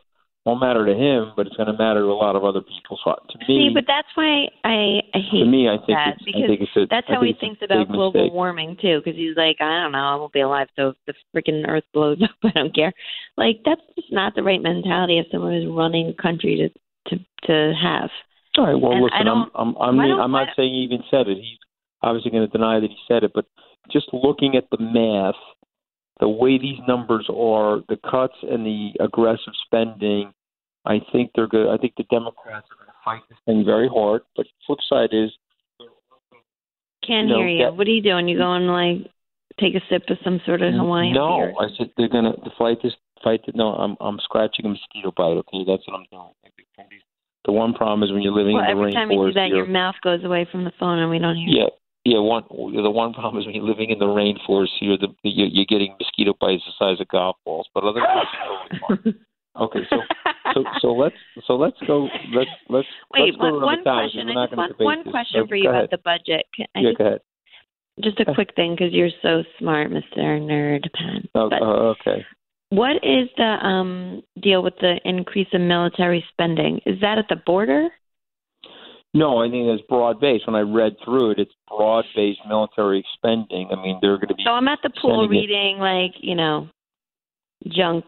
Won't 0.51 0.61
matter 0.67 0.85
to 0.85 0.95
him, 0.99 1.31
but 1.37 1.47
it's 1.47 1.55
going 1.55 1.71
to 1.71 1.79
matter 1.79 2.01
to 2.01 2.11
a 2.11 2.19
lot 2.19 2.35
of 2.35 2.43
other 2.43 2.61
people. 2.61 2.99
So 3.05 3.15
to 3.15 3.39
me, 3.47 3.47
See, 3.47 3.71
but 3.73 3.85
that's 3.87 4.09
why 4.17 4.51
I, 4.65 4.99
I 5.15 5.23
hate 5.31 5.45
to 5.45 5.47
me, 5.47 5.69
I 5.71 5.79
think 5.79 5.95
that 5.95 6.19
because 6.19 6.43
I 6.43 6.47
think 6.49 6.61
it's 6.67 6.75
a, 6.75 6.87
that's 6.91 7.07
how 7.07 7.23
he 7.23 7.31
think 7.39 7.39
a 7.39 7.41
thinks 7.41 7.63
about 7.63 7.87
global 7.87 8.19
mistake. 8.19 8.35
warming 8.35 8.77
too. 8.83 8.99
Because 8.99 9.17
he's 9.17 9.37
like, 9.37 9.59
I 9.61 9.87
don't 9.87 9.93
know, 9.93 10.03
I 10.03 10.17
won't 10.17 10.33
be 10.33 10.41
alive, 10.41 10.67
so 10.75 10.89
if 10.89 10.97
the 11.07 11.15
freaking 11.31 11.63
Earth 11.69 11.85
blows 11.95 12.19
up, 12.21 12.35
I 12.43 12.51
don't 12.51 12.75
care. 12.75 12.93
Like 13.37 13.63
that's 13.65 13.81
just 13.95 14.11
not 14.11 14.35
the 14.35 14.43
right 14.43 14.61
mentality 14.61 15.19
of 15.21 15.27
someone 15.31 15.55
who's 15.55 15.71
running 15.71 16.09
a 16.09 16.21
country 16.21 16.59
to 16.59 17.15
to 17.15 17.25
to 17.47 17.73
have. 17.81 18.11
All 18.59 18.67
right. 18.67 18.75
Well, 18.75 18.91
And 18.91 19.05
listen, 19.05 19.29
I'm 19.29 19.51
I'm 19.55 19.77
I'm, 19.79 20.21
I'm 20.21 20.33
not 20.33 20.49
saying 20.57 20.75
he 20.75 20.81
even 20.81 21.05
said 21.13 21.29
it. 21.29 21.39
He's 21.39 21.59
obviously 22.03 22.33
going 22.33 22.51
to 22.51 22.51
deny 22.51 22.81
that 22.81 22.91
he 22.91 22.97
said 23.07 23.23
it, 23.23 23.31
but 23.33 23.47
just 23.93 24.09
looking 24.13 24.57
at 24.57 24.65
the 24.73 24.83
math, 24.83 25.39
the 26.19 26.29
way 26.29 26.59
these 26.59 26.79
numbers 26.89 27.29
are, 27.31 27.83
the 27.89 27.99
cuts 28.11 28.35
and 28.43 28.67
the 28.67 28.91
aggressive 28.99 29.55
spending, 29.65 30.33
I 30.87 31.01
think 31.13 31.31
they're 31.35 31.47
good. 31.49 31.69
I 31.73 31.77
think 31.77 31.95
the 31.97 32.05
Democrats 32.11 32.67
are 32.71 32.77
going 32.77 32.87
to 32.89 32.99
fight 33.05 33.21
this 33.29 33.39
thing 33.45 33.65
very 33.65 33.89
hard. 33.89 34.23
But 34.37 34.47
flip 34.67 34.79
side 34.89 35.11
is, 35.13 35.31
Can't 37.07 37.29
No, 37.29 37.39
hear 37.39 37.49
you. 37.49 37.65
that- 37.65 37.77
What 37.77 37.87
are 37.87 37.91
you 37.91 38.03
doing? 38.03 38.29
You 38.29 38.39
going 38.39 38.67
like 38.67 39.11
take 39.59 39.75
a 39.75 39.81
sip 39.89 40.05
of 40.09 40.19
some 40.25 40.41
sort 40.47 40.63
of 40.63 40.73
Hawaiian 40.75 41.15
no, 41.15 41.37
beer? 41.39 41.55
I 41.59 41.69
said 41.77 41.91
they're 41.97 42.09
going 42.09 42.25
to 42.25 42.51
fight 42.59 42.79
this. 42.83 42.95
Fight 43.23 43.41
this. 43.45 43.55
No, 43.55 43.75
I'm 43.75 43.97
I'm 44.01 44.19
scratching 44.21 44.65
a 44.65 44.69
mosquito 44.71 45.13
bite. 45.17 45.37
Okay, 45.45 45.65
that's 45.67 45.87
what 45.87 45.97
I'm 46.01 46.07
doing. 46.11 46.33
The 47.47 47.53
one 47.53 47.73
problem 47.75 48.03
is 48.03 48.13
when 48.13 48.23
you're 48.23 48.33
living 48.35 48.55
Well, 48.55 48.65
in 48.71 48.77
the 48.77 48.83
rainforest. 48.83 48.89
every 48.89 48.93
time 48.93 49.11
you 49.11 49.27
do 49.29 49.33
that, 49.33 49.49
your 49.49 49.67
mouth 49.67 49.95
goes 50.03 50.25
away 50.25 50.45
from 50.51 50.65
the 50.65 50.73
phone 50.79 50.99
and 50.99 51.11
we 51.11 51.19
don't 51.19 51.37
hear. 51.37 51.49
Yeah, 51.49 51.69
yeah. 52.05 52.19
One 52.21 52.45
the 52.51 52.91
one 52.91 53.13
problem 53.15 53.41
is 53.41 53.47
when 53.47 53.55
you're 53.55 53.65
living 53.65 53.91
in 53.91 53.99
the 53.99 54.07
rainforest, 54.07 54.69
you're 54.81 54.99
the 54.99 55.09
you're, 55.23 55.49
you're 55.49 55.65
getting 55.67 55.95
mosquito 56.01 56.35
bites 56.41 56.63
the 56.67 56.73
size 56.79 57.01
of 57.01 57.09
golf 57.09 57.37
balls. 57.45 57.67
But 57.75 57.85
other 57.85 58.01
than 58.01 58.03
that, 58.05 58.25
it's 58.71 58.81
totally 58.89 59.03
fine. 59.13 59.15
Okay, 59.61 59.81
so 59.91 59.97
so 60.55 60.65
so 60.81 60.89
let's 60.95 61.15
so 61.47 61.55
let's 61.55 61.77
go 61.87 62.09
let's 62.33 62.51
let's 62.69 62.89
Wait, 63.13 63.21
let's 63.27 63.37
go 63.37 63.59
one, 63.59 63.63
one 63.63 63.83
question. 63.83 64.29
I 64.29 64.35
not 64.35 64.51
just 64.51 64.57
want 64.59 64.81
one 64.81 65.03
question 65.05 65.43
So, 65.43 65.47
for 65.47 65.57
you 65.57 65.69
about 65.69 65.91
the 65.91 65.99
budget. 65.99 66.47
Can, 66.57 66.67
I 66.75 66.81
Yeah, 66.81 66.91
just, 66.91 66.99
go 66.99 67.07
ahead. 67.07 67.21
just 68.03 68.21
a 68.21 68.35
quick 68.35 68.55
thing 68.57 68.75
because 68.75 68.93
you're 68.93 69.11
so 69.23 69.43
smart, 69.59 69.91
Mister 69.91 70.21
Nerd 70.21 70.91
Pan. 70.95 71.29
Oh, 71.35 71.51
But 71.51 71.63
uh, 71.63 71.95
okay. 72.01 72.25
what 72.71 72.97
is 72.97 73.29
the 73.37 73.59
um 73.67 74.23
deal 74.41 74.63
with 74.63 74.75
the 74.81 74.99
increase 75.05 75.49
in 75.53 75.69
military 75.69 76.25
spending? 76.33 76.81
Is 76.87 77.01
that 77.03 77.19
at 77.19 77.27
the 77.29 77.37
border? 77.45 77.89
No, 79.13 79.39
I 79.39 79.51
think 79.51 79.67
it's 79.67 79.83
broad 79.89 80.21
based. 80.21 80.47
When 80.47 80.55
I 80.55 80.61
read 80.61 80.95
through 81.05 81.33
it, 81.33 81.41
it's 81.41 81.53
broad 81.69 82.05
based 82.15 82.41
military 82.49 83.05
spending. 83.15 83.69
I 83.73 83.83
mean, 83.83 83.99
they're 84.01 84.17
going 84.17 84.29
to 84.29 84.35
be. 84.35 84.45
So 84.45 84.53
I'm 84.53 84.69
at 84.69 84.79
the 84.83 84.91
pool 84.91 85.21
sending 85.21 85.37
it- 85.37 85.41
reading 85.41 85.79
like 85.79 86.13
you 86.21 86.35
know 86.37 86.69
junk, 87.69 88.05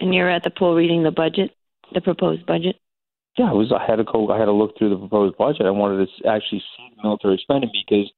and 0.00 0.14
you're 0.14 0.30
at 0.30 0.42
the 0.42 0.50
pool 0.50 0.74
reading 0.74 1.02
the 1.02 1.10
budget, 1.10 1.50
the 1.94 2.00
proposed 2.00 2.46
budget. 2.46 2.76
Yeah, 3.38 3.50
I 3.50 3.52
was. 3.52 3.72
I 3.72 3.84
had 3.88 3.96
to 3.96 4.04
go. 4.04 4.30
I 4.30 4.38
had 4.38 4.46
to 4.46 4.52
look 4.52 4.76
through 4.76 4.90
the 4.90 4.96
proposed 4.98 5.36
budget. 5.38 5.66
I 5.66 5.70
wanted 5.70 6.08
to 6.08 6.28
actually 6.28 6.62
see 6.76 6.88
the 6.96 7.02
military 7.02 7.38
spending 7.42 7.70
because 7.72 8.10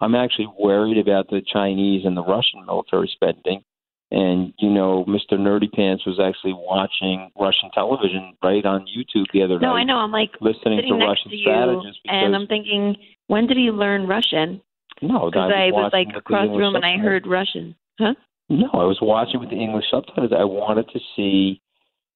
I'm 0.00 0.14
actually 0.14 0.48
worried 0.58 0.98
about 0.98 1.28
the 1.28 1.42
Chinese 1.52 2.04
and 2.04 2.16
the 2.16 2.24
Russian 2.24 2.64
military 2.66 3.10
spending. 3.12 3.62
And 4.10 4.52
you 4.58 4.70
know, 4.70 5.04
Mr. 5.06 5.38
Nerdy 5.38 5.70
Pants 5.72 6.04
was 6.04 6.18
actually 6.18 6.52
watching 6.54 7.30
Russian 7.38 7.70
television 7.72 8.34
right 8.42 8.64
on 8.66 8.86
YouTube 8.86 9.26
the 9.32 9.42
other 9.42 9.58
No, 9.60 9.68
night, 9.68 9.72
No, 9.72 9.76
I 9.76 9.84
know. 9.84 9.96
I'm 9.96 10.10
like 10.12 10.32
listening 10.40 10.82
to 10.88 10.94
Russian 10.94 11.30
to 11.30 11.36
you, 11.36 11.44
strategists. 11.44 12.00
Because, 12.02 12.16
and 12.24 12.34
I'm 12.34 12.46
thinking, 12.46 12.96
when 13.28 13.46
did 13.46 13.56
he 13.56 13.70
learn 13.70 14.08
Russian? 14.08 14.60
no, 15.00 15.30
Because 15.30 15.52
I 15.54 15.70
was 15.70 15.90
watching 15.92 16.08
like 16.08 16.16
across 16.16 16.48
the 16.48 16.58
room 16.58 16.74
and 16.74 16.84
I 16.84 16.98
heard 16.98 17.26
Russian. 17.26 17.76
Huh? 17.98 18.14
No, 18.50 18.68
I 18.72 18.84
was 18.84 18.98
watching 19.00 19.38
with 19.38 19.50
the 19.50 19.56
English 19.56 19.84
subtitles. 19.92 20.32
I 20.36 20.42
wanted 20.42 20.88
to 20.88 20.98
see 21.14 21.62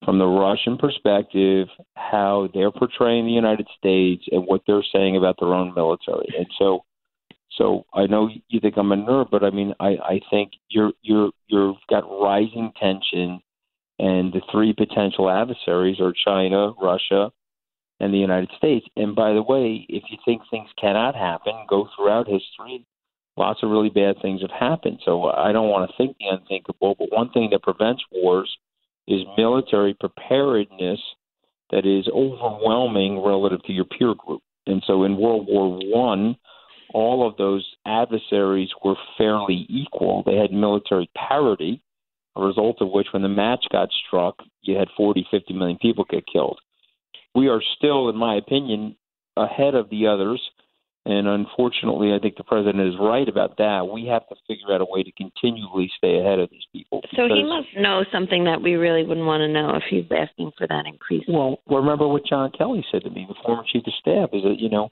from 0.03 0.19
the 0.19 0.27
Russian 0.27 0.77
perspective 0.77 1.69
how 1.95 2.49
they're 2.53 2.71
portraying 2.71 3.25
the 3.25 3.31
United 3.31 3.67
States 3.77 4.25
and 4.31 4.43
what 4.45 4.61
they're 4.67 4.83
saying 4.93 5.15
about 5.15 5.37
their 5.39 5.53
own 5.53 5.73
military. 5.73 6.27
And 6.37 6.47
so 6.59 6.83
so 7.51 7.85
I 7.93 8.07
know 8.07 8.29
you 8.49 8.59
think 8.59 8.75
I'm 8.75 8.91
a 8.91 8.97
nerd, 8.97 9.31
but 9.31 9.45
I 9.45 9.49
mean 9.49 9.73
I, 9.79 9.95
I 10.03 10.19
think 10.29 10.51
you're 10.67 10.91
you're 11.01 11.31
you've 11.47 11.77
got 11.89 12.03
rising 12.03 12.73
tension 12.77 13.39
and 13.97 14.33
the 14.33 14.41
three 14.51 14.73
potential 14.73 15.29
adversaries 15.29 16.01
are 16.01 16.13
China, 16.25 16.73
Russia, 16.81 17.31
and 18.01 18.13
the 18.13 18.17
United 18.17 18.49
States. 18.57 18.85
And 18.97 19.15
by 19.15 19.31
the 19.31 19.41
way, 19.41 19.85
if 19.87 20.03
you 20.09 20.17
think 20.25 20.41
things 20.51 20.67
cannot 20.77 21.15
happen, 21.15 21.53
go 21.69 21.87
throughout 21.95 22.27
history 22.27 22.85
lots 23.37 23.61
of 23.63 23.69
really 23.69 23.89
bad 23.89 24.15
things 24.21 24.41
have 24.41 24.51
happened. 24.51 24.99
So 25.05 25.25
I 25.25 25.51
don't 25.51 25.69
want 25.69 25.89
to 25.89 25.97
think 25.97 26.17
the 26.17 26.27
unthinkable, 26.31 26.95
but 26.97 27.11
one 27.11 27.29
thing 27.31 27.49
that 27.51 27.63
prevents 27.63 28.03
wars 28.11 28.55
is 29.07 29.21
military 29.37 29.93
preparedness 29.93 30.99
that 31.71 31.85
is 31.85 32.07
overwhelming 32.13 33.23
relative 33.23 33.63
to 33.63 33.73
your 33.73 33.85
peer 33.85 34.13
group. 34.15 34.41
And 34.67 34.83
so 34.87 35.03
in 35.03 35.17
World 35.17 35.47
War 35.49 35.77
One, 35.83 36.37
all 36.93 37.27
of 37.27 37.37
those 37.37 37.65
adversaries 37.85 38.69
were 38.83 38.95
fairly 39.17 39.65
equal. 39.69 40.23
They 40.25 40.37
had 40.37 40.51
military 40.51 41.09
parity, 41.15 41.81
a 42.35 42.41
result 42.41 42.77
of 42.81 42.89
which 42.89 43.07
when 43.11 43.21
the 43.21 43.29
match 43.29 43.65
got 43.71 43.89
struck, 44.07 44.35
you 44.61 44.77
had 44.77 44.87
40, 44.95 45.27
50 45.29 45.53
million 45.53 45.77
people 45.81 46.05
get 46.09 46.23
killed. 46.31 46.59
we 47.35 47.49
are 47.49 47.61
still, 47.77 48.09
in 48.09 48.15
my 48.15 48.35
opinion, 48.35 48.95
ahead 49.35 49.75
of 49.75 49.89
the 49.89 50.07
others. 50.07 50.41
And 51.05 51.27
unfortunately, 51.27 52.13
I 52.15 52.19
think 52.19 52.35
the 52.35 52.43
president 52.43 52.81
is 52.81 52.95
right 52.99 53.29
about 53.29 53.57
that. 53.57 53.87
We 53.91 54.07
have 54.07 54.27
to 54.29 54.35
figure 54.47 54.73
out 54.73 54.81
a 54.81 54.85
way 54.85 55.03
to 55.03 55.11
continually 55.11 55.91
stay 55.97 56.17
ahead 56.17 56.39
of 56.39 56.49
these 56.49 56.65
people. 56.73 57.01
So 57.15 57.27
he 57.27 57.43
must 57.43 57.67
know 57.77 58.03
something 58.11 58.45
that 58.45 58.59
we 58.61 58.73
really 58.73 59.03
wouldn't 59.03 59.27
want 59.27 59.41
to 59.41 59.47
know 59.47 59.75
if 59.75 59.83
he's 59.87 60.05
asking 60.09 60.51
for 60.57 60.65
that 60.67 60.85
increase. 60.87 61.23
Well, 61.27 61.59
remember 61.67 62.07
what 62.07 62.25
John 62.25 62.51
Kelly 62.57 62.83
said 62.91 63.03
to 63.03 63.11
me, 63.11 63.27
the 63.29 63.35
former 63.45 63.63
chief 63.71 63.83
of 63.85 63.93
staff, 63.99 64.29
is 64.33 64.41
that 64.43 64.55
you 64.57 64.69
know 64.69 64.89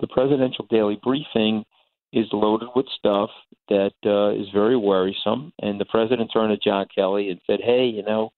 the 0.00 0.06
presidential 0.06 0.66
daily 0.70 0.98
briefing 1.02 1.64
is 2.12 2.26
loaded 2.32 2.68
with 2.74 2.86
stuff 2.98 3.30
that 3.68 3.92
uh, 4.06 4.30
is 4.40 4.48
very 4.54 4.78
worrisome. 4.78 5.52
And 5.60 5.78
the 5.78 5.84
president 5.84 6.30
turned 6.32 6.58
to 6.58 6.68
John 6.68 6.86
Kelly 6.94 7.28
and 7.28 7.40
said, 7.46 7.60
"Hey, 7.62 7.84
you 7.84 8.02
know, 8.02 8.32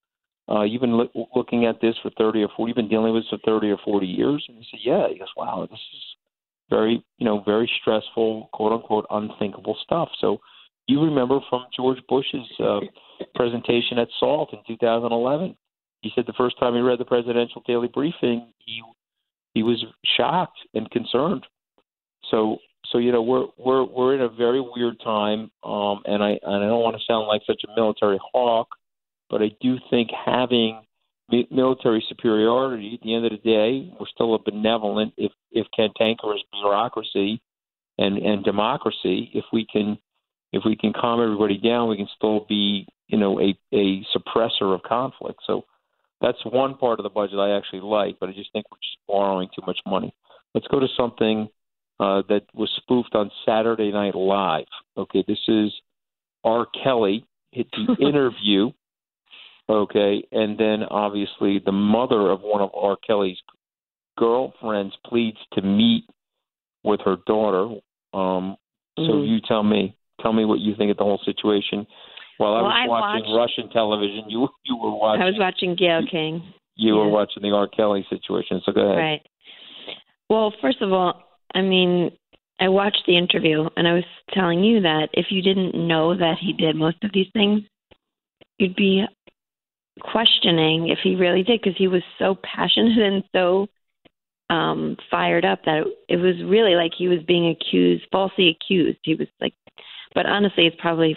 uh, 0.50 0.62
you've 0.62 0.80
been 0.80 0.96
loo- 0.96 1.26
looking 1.36 1.66
at 1.66 1.80
this 1.80 1.94
for 2.02 2.10
thirty 2.18 2.42
or 2.42 2.48
forty. 2.56 2.70
You've 2.70 2.76
been 2.76 2.88
dealing 2.88 3.14
with 3.14 3.22
this 3.22 3.30
for 3.30 3.38
thirty 3.44 3.70
or 3.70 3.78
forty 3.84 4.08
years." 4.08 4.44
And 4.48 4.58
he 4.58 4.66
said, 4.72 4.80
"Yeah." 4.82 5.06
He 5.08 5.20
goes, 5.20 5.28
"Wow, 5.36 5.68
this 5.70 5.78
is 5.78 6.11
very, 6.72 7.04
you 7.18 7.26
know, 7.26 7.42
very 7.44 7.70
stressful, 7.80 8.48
quote 8.52 8.72
unquote, 8.72 9.06
unthinkable 9.10 9.76
stuff." 9.84 10.08
So. 10.20 10.38
You 10.88 11.00
remember 11.00 11.38
from 11.48 11.66
George 11.74 12.00
Bush's 12.08 12.50
uh, 12.58 12.80
presentation 13.36 14.00
at 14.00 14.08
SALT 14.18 14.52
in 14.52 14.58
2011 14.66 15.56
he 16.02 16.10
said 16.14 16.24
the 16.26 16.32
first 16.34 16.58
time 16.58 16.74
he 16.74 16.80
read 16.80 16.98
the 16.98 17.04
presidential 17.04 17.62
daily 17.66 17.88
briefing, 17.88 18.52
he 18.58 18.82
he 19.54 19.62
was 19.62 19.82
shocked 20.16 20.58
and 20.74 20.90
concerned. 20.90 21.46
So 22.30 22.58
so 22.90 22.98
you 22.98 23.12
know 23.12 23.22
we're 23.22 23.46
we're 23.56 23.84
we're 23.84 24.14
in 24.14 24.20
a 24.20 24.28
very 24.28 24.60
weird 24.60 25.00
time, 25.02 25.50
um, 25.62 26.02
and 26.04 26.22
I 26.22 26.38
and 26.42 26.64
I 26.64 26.66
don't 26.66 26.82
want 26.82 26.96
to 26.96 27.02
sound 27.06 27.28
like 27.28 27.42
such 27.46 27.62
a 27.64 27.80
military 27.80 28.18
hawk, 28.32 28.68
but 29.30 29.42
I 29.42 29.52
do 29.60 29.76
think 29.90 30.10
having 30.10 30.82
military 31.50 32.04
superiority 32.08 32.94
at 32.94 33.04
the 33.04 33.14
end 33.14 33.24
of 33.24 33.32
the 33.32 33.38
day, 33.38 33.92
we're 33.98 34.06
still 34.12 34.34
a 34.34 34.38
benevolent 34.38 35.14
if 35.16 35.32
if 35.50 35.66
cantankerous 35.76 36.42
bureaucracy 36.52 37.40
and 37.98 38.18
and 38.18 38.44
democracy. 38.44 39.30
If 39.34 39.44
we 39.52 39.66
can 39.70 39.98
if 40.52 40.62
we 40.64 40.76
can 40.76 40.92
calm 40.92 41.22
everybody 41.22 41.58
down, 41.58 41.88
we 41.88 41.96
can 41.96 42.08
still 42.16 42.46
be 42.48 42.86
you 43.08 43.18
know 43.18 43.40
a 43.40 43.56
a 43.72 44.04
suppressor 44.14 44.74
of 44.74 44.82
conflict. 44.82 45.40
So 45.46 45.64
that's 46.20 46.38
one 46.44 46.76
part 46.76 47.00
of 47.00 47.04
the 47.04 47.10
budget 47.10 47.38
I 47.38 47.56
actually 47.56 47.80
like, 47.80 48.16
but 48.20 48.28
I 48.28 48.32
just 48.32 48.52
think 48.52 48.66
we're 48.70 48.78
just 48.78 48.98
borrowing 49.08 49.48
too 49.54 49.62
much 49.66 49.78
money. 49.86 50.14
Let's 50.54 50.68
go 50.68 50.78
to 50.78 50.86
something 50.96 51.48
uh, 51.98 52.22
that 52.28 52.42
was 52.54 52.70
spoofed 52.76 53.14
on 53.14 53.30
Saturday 53.44 53.90
Night 53.90 54.14
Live. 54.14 54.66
Okay, 54.96 55.24
this 55.26 55.38
is 55.48 55.72
R. 56.44 56.66
Kelly 56.82 57.26
hit 57.50 57.66
the 57.72 57.96
interview. 58.06 58.70
Okay, 59.72 60.22
and 60.32 60.58
then 60.58 60.82
obviously 60.84 61.58
the 61.64 61.72
mother 61.72 62.30
of 62.30 62.40
one 62.42 62.60
of 62.60 62.70
R. 62.74 62.96
Kelly's 63.06 63.38
girlfriends 64.18 64.94
pleads 65.06 65.38
to 65.54 65.62
meet 65.62 66.04
with 66.84 67.00
her 67.04 67.16
daughter. 67.26 67.80
Um, 68.12 68.56
so 68.98 69.02
Mhm. 69.12 69.28
you 69.28 69.40
tell 69.40 69.62
me, 69.62 69.94
tell 70.20 70.32
me 70.34 70.44
what 70.44 70.60
you 70.60 70.74
think 70.74 70.90
of 70.90 70.98
the 70.98 71.04
whole 71.04 71.18
situation. 71.24 71.86
While 72.36 72.54
I 72.54 72.62
was 72.62 72.72
I 72.74 72.86
watching 72.88 73.24
watched- 73.32 73.36
Russian 73.36 73.68
television, 73.70 74.28
you 74.28 74.48
you 74.64 74.76
were 74.76 74.90
watching 74.90 75.22
I 75.22 75.26
was 75.26 75.38
watching 75.38 75.74
Gayle 75.74 76.04
King. 76.06 76.42
you 76.76 76.96
were 76.96 77.06
Yeah. 77.06 77.10
watching 77.12 77.42
the 77.42 77.52
R. 77.52 77.66
Kelly 77.68 78.02
situation. 78.10 78.60
So 78.62 78.72
go 78.72 78.82
ahead. 78.82 78.98
Right. 78.98 79.26
Well, 80.28 80.50
first 80.60 80.80
of 80.82 80.92
all, 80.92 81.22
I 81.54 81.62
mean, 81.62 82.10
I 82.60 82.68
watched 82.68 83.04
the 83.06 83.16
interview 83.16 83.68
and 83.76 83.86
I 83.88 83.92
was 83.94 84.04
telling 84.32 84.62
you 84.64 84.80
that 84.80 85.10
if 85.14 85.30
you 85.32 85.42
didn't 85.42 85.74
know 85.74 86.14
that 86.14 86.38
he 86.38 86.52
did 86.52 86.76
most 86.76 87.02
of 87.04 87.12
these 87.12 87.30
things, 87.32 87.62
you'd 88.58 88.74
be 88.76 89.06
questioning 90.00 90.88
if 90.88 90.98
he 91.02 91.16
really 91.16 91.42
did 91.42 91.60
because 91.60 91.76
he 91.76 91.88
was 91.88 92.02
so 92.18 92.36
passionate 92.42 92.98
and 92.98 93.24
so 93.34 93.66
um 94.50 94.96
fired 95.10 95.44
up 95.44 95.60
that 95.64 95.78
it, 95.78 95.86
it 96.08 96.16
was 96.16 96.34
really 96.44 96.74
like 96.74 96.92
he 96.96 97.08
was 97.08 97.20
being 97.26 97.48
accused, 97.48 98.04
falsely 98.10 98.48
accused. 98.48 98.98
He 99.02 99.14
was 99.14 99.28
like 99.40 99.54
but 100.14 100.26
honestly, 100.26 100.66
it's 100.66 100.76
probably 100.78 101.16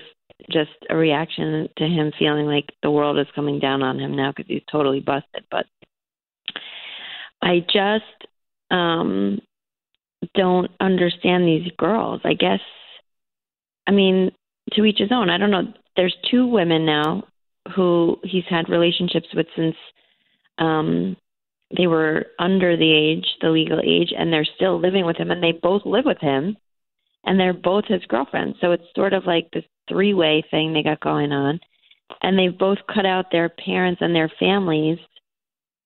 just 0.50 0.72
a 0.90 0.96
reaction 0.96 1.68
to 1.78 1.84
him 1.86 2.12
feeling 2.18 2.46
like 2.46 2.70
the 2.84 2.92
world 2.92 3.18
is 3.18 3.28
coming 3.36 3.60
down 3.60 3.82
on 3.82 4.00
him 4.00 4.16
now 4.16 4.32
because 4.32 4.48
he's 4.48 4.64
totally 4.72 5.00
busted. 5.00 5.44
But 5.50 5.66
I 7.42 7.60
just 7.60 8.30
um 8.72 9.40
don't 10.34 10.72
understand 10.80 11.48
these 11.48 11.72
girls. 11.78 12.22
I 12.24 12.34
guess 12.34 12.62
I 13.88 13.92
mean, 13.92 14.32
to 14.74 14.84
each 14.84 14.98
his 15.00 15.12
own. 15.12 15.30
I 15.30 15.38
don't 15.38 15.52
know. 15.52 15.74
There's 15.96 16.16
two 16.30 16.48
women 16.48 16.86
now 16.86 17.24
who 17.76 18.18
he's 18.24 18.44
had 18.50 18.70
relationships 18.70 19.28
with 19.34 19.48
since 19.56 19.76
um 20.58 21.18
they 21.76 21.88
were 21.88 22.28
under 22.38 22.78
the 22.78 22.94
age, 22.94 23.26
the 23.42 23.50
legal 23.50 23.80
age, 23.84 24.14
and 24.16 24.32
they're 24.32 24.48
still 24.56 24.80
living 24.80 25.06
with 25.06 25.18
him 25.18 25.32
and 25.32 25.42
they 25.44 25.52
both 25.52 25.82
live 25.86 26.06
with 26.06 26.20
him 26.20 26.58
and 27.26 27.40
they're 27.40 27.54
both 27.54 27.86
his 27.88 28.06
girlfriends. 28.08 28.58
So 28.62 28.72
it's 28.72 28.84
sort 28.96 29.14
of 29.14 29.26
like 29.26 29.50
this 29.52 29.64
three 29.90 30.14
way 30.14 30.44
thing 30.52 30.74
they 30.74 30.84
got 30.84 31.00
going 31.00 31.32
on. 31.32 31.60
And 32.22 32.38
they've 32.38 32.58
both 32.58 32.78
cut 32.94 33.06
out 33.06 33.32
their 33.32 33.50
parents 33.50 34.02
and 34.02 34.16
their 34.16 34.32
families 34.40 35.00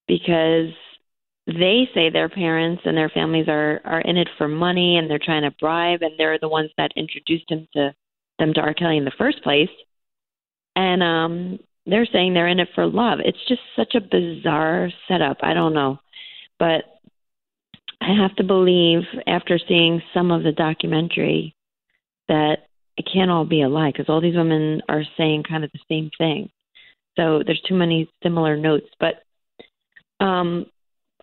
because 0.07 0.73
they 1.47 1.87
say 1.93 2.09
their 2.09 2.29
parents 2.29 2.81
and 2.85 2.95
their 2.95 3.09
families 3.09 3.47
are 3.47 3.81
are 3.85 4.01
in 4.01 4.17
it 4.17 4.27
for 4.37 4.47
money 4.47 4.97
and 4.97 5.09
they're 5.09 5.19
trying 5.23 5.43
to 5.43 5.55
bribe 5.59 6.01
and 6.01 6.11
they're 6.17 6.37
the 6.39 6.49
ones 6.49 6.69
that 6.77 6.91
introduced 6.95 7.49
him 7.49 7.67
to 7.73 7.93
them 8.37 8.53
to 8.53 8.61
R. 8.61 8.73
Kelly 8.73 8.97
in 8.97 9.05
the 9.05 9.11
first 9.17 9.41
place. 9.43 9.69
And 10.75 11.01
um 11.01 11.59
they're 11.85 12.07
saying 12.11 12.33
they're 12.33 12.47
in 12.47 12.59
it 12.59 12.69
for 12.75 12.85
love. 12.85 13.19
It's 13.23 13.37
just 13.47 13.61
such 13.75 13.95
a 13.95 14.01
bizarre 14.01 14.89
setup. 15.07 15.37
I 15.41 15.53
don't 15.53 15.73
know. 15.73 15.99
But 16.57 16.83
I 18.01 18.13
have 18.21 18.35
to 18.37 18.43
believe 18.43 19.01
after 19.27 19.59
seeing 19.67 20.01
some 20.13 20.31
of 20.31 20.43
the 20.43 20.51
documentary 20.51 21.55
that 22.27 22.59
it 22.97 23.07
can't 23.11 23.31
all 23.31 23.45
be 23.45 23.61
a 23.61 23.69
lie 23.69 23.91
because 23.91 24.09
all 24.09 24.21
these 24.21 24.35
women 24.35 24.81
are 24.87 25.03
saying 25.17 25.43
kind 25.43 25.63
of 25.63 25.71
the 25.71 25.79
same 25.89 26.11
thing. 26.17 26.49
So 27.17 27.41
there's 27.45 27.61
too 27.67 27.75
many 27.75 28.09
similar 28.23 28.55
notes. 28.55 28.87
But 28.99 29.23
um, 30.23 30.65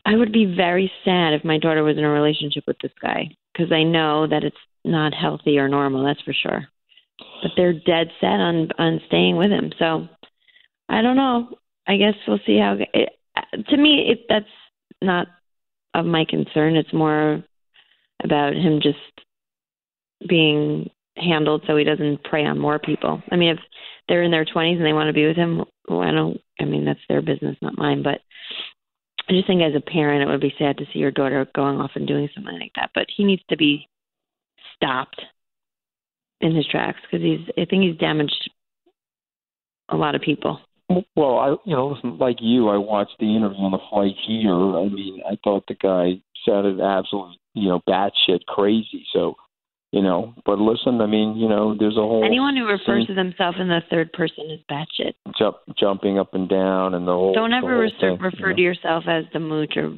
I 0.05 0.17
would 0.17 0.33
be 0.33 0.55
very 0.57 0.91
sad 1.05 1.35
if 1.35 1.45
my 1.45 1.59
daughter 1.59 1.83
was 1.83 1.97
in 1.97 2.05
a 2.05 2.11
relationship 2.11 2.65
with 2.67 2.79
this 2.83 2.93
guy 3.01 3.31
because 3.53 3.73
I 3.73 3.83
know 3.83 4.27
that 4.27 4.45
it's 4.45 4.57
not 4.85 5.15
healthy 5.15 5.59
or 5.59 5.69
normal. 5.69 6.05
That's 6.05 6.23
for 6.23 6.35
sure. 6.35 6.67
But 7.43 7.53
they're 7.57 7.73
dead 7.73 8.11
set 8.21 8.27
on 8.27 8.69
on 8.79 9.01
staying 9.07 9.37
with 9.37 9.51
him. 9.51 9.73
So 9.79 10.09
I 10.89 11.03
don't 11.03 11.17
know. 11.17 11.51
I 11.87 11.97
guess 11.97 12.15
we'll 12.27 12.41
see 12.47 12.59
how. 12.59 12.77
It, 12.79 13.11
to 13.69 13.77
me, 13.77 14.09
it 14.09 14.27
that's 14.29 14.45
not 15.03 15.29
of 15.95 16.07
my 16.07 16.25
concern. 16.25 16.77
It's 16.77 16.93
more 16.93 17.43
about 18.23 18.55
him 18.55 18.81
just 18.83 18.99
being 20.29 20.91
handled 21.17 21.65
so 21.67 21.77
he 21.77 21.85
doesn't 21.85 22.25
prey 22.25 22.45
on 22.45 22.59
more 22.59 22.79
people. 22.79 23.23
I 23.31 23.37
mean, 23.37 23.51
if 23.51 23.59
they're 24.09 24.23
in 24.23 24.31
their 24.31 24.45
20s 24.45 24.77
and 24.77 24.85
they 24.85 24.93
want 24.93 25.09
to 25.09 25.13
be 25.13 25.27
with 25.27 25.37
him, 25.37 25.65
well, 25.89 26.01
I 26.01 26.11
don't. 26.13 26.41
I 26.61 26.65
mean, 26.65 26.85
that's 26.85 27.01
their 27.09 27.23
business, 27.23 27.57
not 27.61 27.79
mine. 27.79 28.03
But 28.03 28.21
I 29.29 29.33
just 29.33 29.47
think 29.47 29.63
as 29.63 29.75
a 29.75 29.81
parent, 29.81 30.23
it 30.23 30.31
would 30.31 30.41
be 30.41 30.55
sad 30.59 30.79
to 30.79 30.85
see 30.93 30.99
your 30.99 31.11
daughter 31.11 31.47
going 31.55 31.81
off 31.81 31.93
and 31.95 32.07
doing 32.07 32.29
something 32.35 32.59
like 32.59 32.73
that. 32.77 32.91
But 32.95 33.07
he 33.15 33.25
needs 33.25 33.43
to 33.51 33.57
be 33.57 33.89
stopped 34.75 35.21
in 36.41 36.55
his 36.55 36.67
tracks 36.67 37.01
because 37.03 37.25
he's. 37.25 37.47
I 37.59 37.65
think 37.65 37.85
he's 37.85 37.99
damaged 37.99 38.51
a 39.89 39.97
lot 39.97 40.15
of 40.15 40.21
people. 40.21 40.61
Well, 41.17 41.39
I 41.39 41.49
you 41.69 41.75
know, 41.77 41.89
listen, 41.89 42.19
like 42.19 42.37
you, 42.41 42.69
I 42.69 42.77
watched 42.77 43.17
the 43.19 43.27
interview 43.37 43.59
on 43.65 43.73
the 43.73 43.79
flight 43.91 44.15
here. 44.27 44.53
I 44.55 44.89
mean, 44.89 45.21
I 45.29 45.37
thought 45.43 45.65
the 45.67 45.75
guy 45.75 46.21
sounded 46.47 46.81
absolutely, 46.81 47.39
you 47.55 47.69
know, 47.69 47.81
batshit 47.89 48.45
crazy. 48.47 49.05
So, 49.13 49.35
you 49.91 50.01
know, 50.01 50.33
but 50.45 50.59
listen, 50.61 51.01
I 51.01 51.07
mean, 51.07 51.37
you 51.37 51.49
know, 51.49 51.75
there's 51.77 51.97
a 51.97 52.01
whole 52.01 52.23
Anyone 52.25 52.57
who 52.57 52.67
refers 52.67 53.07
scene- 53.07 53.07
to 53.09 53.15
themselves 53.15 53.59
in 53.61 53.69
the 53.69 53.81
third 53.91 54.13
person 54.13 54.45
is 54.51 54.61
batshit. 54.71 55.15
jump, 55.39 55.57
jumping 55.77 56.19
up 56.21 56.35
and 56.35 56.49
down 56.49 56.95
and 56.95 57.07
the 57.07 57.13
whole. 57.13 57.35
Don't 57.35 57.53
ever 57.53 57.67
whole 57.69 57.79
refer, 57.83 57.99
thing, 58.17 58.19
refer 58.19 58.51
you 58.51 58.57
to 58.57 58.63
yourself 58.63 59.05
as 59.09 59.25
the 59.33 59.41
mooch 59.41 59.77
or 59.77 59.93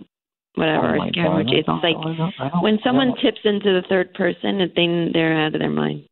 whatever, 0.55 0.97
Oh 0.97 1.03
or 1.03 1.07
Scaramucci. 1.11 1.15
God, 1.23 1.53
It's 1.53 1.69
like 1.85 1.97
I 1.97 2.17
don't- 2.17 2.35
I 2.41 2.49
don't- 2.49 2.63
when 2.63 2.79
someone 2.83 3.15
tips 3.17 3.41
into 3.45 3.73
the 3.75 3.83
third 3.89 4.15
person, 4.15 4.59
they 4.75 5.11
they're 5.13 5.39
out 5.39 5.55
of 5.55 5.61
their 5.61 5.69
mind. 5.71 6.05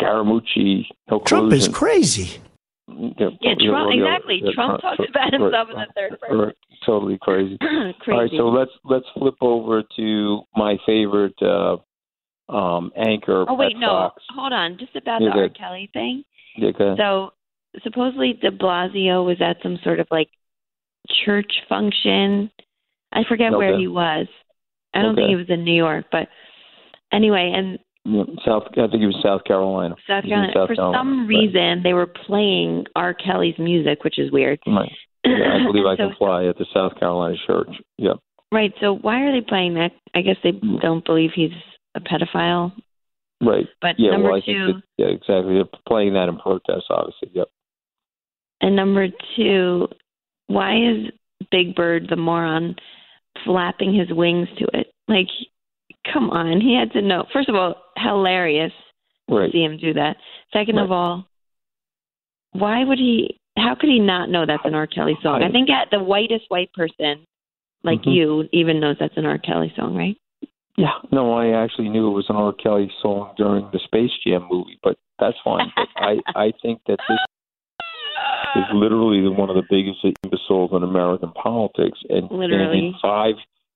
Scaramucci, 0.00 0.86
no 1.10 1.20
Trump 1.20 1.52
is 1.52 1.68
crazy. 1.68 2.40
Yeah, 2.86 3.30
Yeah, 3.40 3.54
Trump 3.66 3.90
exactly. 3.92 4.40
yeah, 4.44 4.50
Trump 4.54 4.80
Trump- 4.80 4.98
talks 4.98 5.08
about 5.10 5.32
right, 5.32 5.32
himself 5.32 5.68
in 5.70 5.76
the 5.76 5.86
third 5.94 6.20
person. 6.20 6.38
right, 6.38 6.54
Totally 6.84 7.18
crazy. 7.20 7.56
Crazy. 7.58 7.94
All 8.12 8.18
right, 8.20 8.30
so 8.36 8.48
let's 8.48 8.70
let's 8.84 9.06
flip 9.16 9.34
over 9.40 9.82
to 9.96 10.42
my 10.54 10.76
favorite 10.84 11.34
uh, 11.42 11.76
um, 12.50 12.92
anchor. 12.96 13.46
oh 13.48 13.54
wait, 13.54 13.76
no, 13.78 13.86
Fox. 13.88 14.22
hold 14.34 14.52
on. 14.52 14.76
Just 14.78 14.94
about 14.96 15.22
Yeah, 15.22 15.30
the 15.34 15.40
R. 15.42 15.48
Kelly 15.48 15.88
thing. 15.94 16.24
Yeah, 16.56 16.72
go 16.76 16.84
ahead. 16.88 16.98
So 16.98 17.30
supposedly 17.82 18.34
De 18.34 18.50
Blasio 18.50 19.24
was 19.24 19.38
at 19.40 19.56
some 19.62 19.78
sort 19.82 19.98
of 19.98 20.06
like 20.10 20.28
church 21.24 21.52
function. 21.68 22.50
I 23.12 23.22
forget 23.28 23.52
where 23.52 23.78
he 23.78 23.88
was. 23.88 24.26
I 24.92 25.00
don't 25.02 25.12
Okay. 25.12 25.22
think 25.22 25.30
he 25.30 25.36
was 25.36 25.48
in 25.48 25.64
New 25.64 25.74
York, 25.74 26.06
but 26.12 26.28
anyway, 27.12 27.52
and 27.54 27.78
South. 28.44 28.64
I 28.72 28.86
think 28.88 29.02
it 29.02 29.06
was 29.06 29.20
South 29.22 29.44
Carolina. 29.44 29.96
South 30.06 30.24
He 30.24 30.30
was 30.30 30.48
in 30.48 30.52
Carolina. 30.52 30.52
South 30.54 30.68
For 30.68 30.74
Carolina, 30.74 30.98
some 30.98 31.20
right. 31.20 31.28
reason, 31.28 31.82
they 31.82 31.94
were 31.94 32.06
playing 32.06 32.84
R. 32.94 33.14
Kelly's 33.14 33.58
music, 33.58 34.04
which 34.04 34.18
is 34.18 34.30
weird. 34.30 34.60
Right. 34.66 34.90
Yeah, 35.24 35.58
I 35.60 35.66
believe 35.66 35.86
I 35.90 35.96
can 35.96 36.10
so- 36.10 36.18
fly 36.18 36.46
at 36.46 36.58
the 36.58 36.66
South 36.74 36.98
Carolina 36.98 37.36
church. 37.46 37.70
Yeah. 37.96 38.14
Right. 38.52 38.72
So 38.80 38.94
why 38.94 39.22
are 39.22 39.32
they 39.32 39.44
playing 39.46 39.74
that? 39.74 39.92
I 40.14 40.20
guess 40.20 40.36
they 40.44 40.52
mm. 40.52 40.80
don't 40.80 41.04
believe 41.04 41.30
he's 41.34 41.50
a 41.94 42.00
pedophile. 42.00 42.72
Right. 43.40 43.66
But 43.80 43.96
yeah. 43.98 44.12
number 44.12 44.30
well, 44.30 44.42
two, 44.42 44.66
that, 44.74 44.82
yeah, 44.96 45.06
exactly. 45.06 45.54
They're 45.54 45.80
playing 45.88 46.14
that 46.14 46.28
in 46.28 46.38
protest, 46.38 46.84
obviously. 46.90 47.30
Yep. 47.32 47.48
and 48.60 48.76
number 48.76 49.08
two, 49.36 49.88
why 50.46 50.76
is 50.76 51.10
Big 51.50 51.74
Bird 51.74 52.06
the 52.08 52.16
moron 52.16 52.76
flapping 53.44 53.94
his 53.94 54.14
wings 54.14 54.48
to 54.58 54.66
it? 54.72 54.88
Like, 55.08 55.28
come 56.12 56.30
on, 56.30 56.60
he 56.60 56.74
had 56.78 56.92
to 56.92 57.02
know. 57.02 57.24
First 57.32 57.48
of 57.48 57.54
all, 57.54 57.76
hilarious 57.96 58.72
Right. 59.28 59.46
to 59.46 59.52
see 59.52 59.62
him 59.64 59.78
do 59.78 59.94
that. 59.94 60.16
Second 60.52 60.78
of 60.78 60.92
all, 60.92 61.26
why 62.52 62.84
would 62.84 62.98
he? 62.98 63.38
How 63.56 63.74
could 63.74 63.88
he 63.88 64.00
not 64.00 64.28
know 64.30 64.44
that's 64.46 64.64
an 64.64 64.74
R. 64.74 64.86
Kelly 64.86 65.16
song? 65.22 65.42
I, 65.42 65.50
think 65.50 65.70
at 65.70 65.88
the 65.90 66.02
whitest 66.02 66.44
white 66.48 66.72
person 66.72 67.24
like 67.84 68.02
Mhm. 68.02 68.14
you 68.14 68.48
even 68.52 68.80
knows 68.80 68.96
that's 68.98 69.16
an 69.16 69.26
R. 69.26 69.38
Kelly 69.38 69.72
song, 69.76 69.94
right? 69.96 70.16
Yeah. 70.76 70.98
No, 71.12 71.32
I 71.32 71.48
actually 71.62 71.88
knew 71.88 72.08
it 72.08 72.14
was 72.14 72.28
an 72.28 72.36
R. 72.36 72.52
Kelly 72.52 72.90
song 73.00 73.30
during 73.36 73.68
the 73.70 73.78
Space 73.78 74.10
Jam 74.26 74.46
movie, 74.50 74.78
but 74.82 74.96
that's 75.18 75.38
fine. 75.44 75.72
But 75.76 75.88
I 75.96 76.18
I 76.34 76.52
think 76.62 76.80
that 76.86 76.98
this 77.08 77.18
is 78.56 78.64
literally 78.74 79.20
the- 79.22 79.32
one 79.32 79.50
of 79.50 79.56
the 79.56 79.66
biggest 79.70 80.04
imbeciles 80.24 80.72
in 80.72 80.82
American 80.82 81.30
politics, 81.32 81.98
and, 82.08 82.28
and 82.30 82.38
Literally. 82.38 82.78
in 82.88 82.94
five 83.00 83.34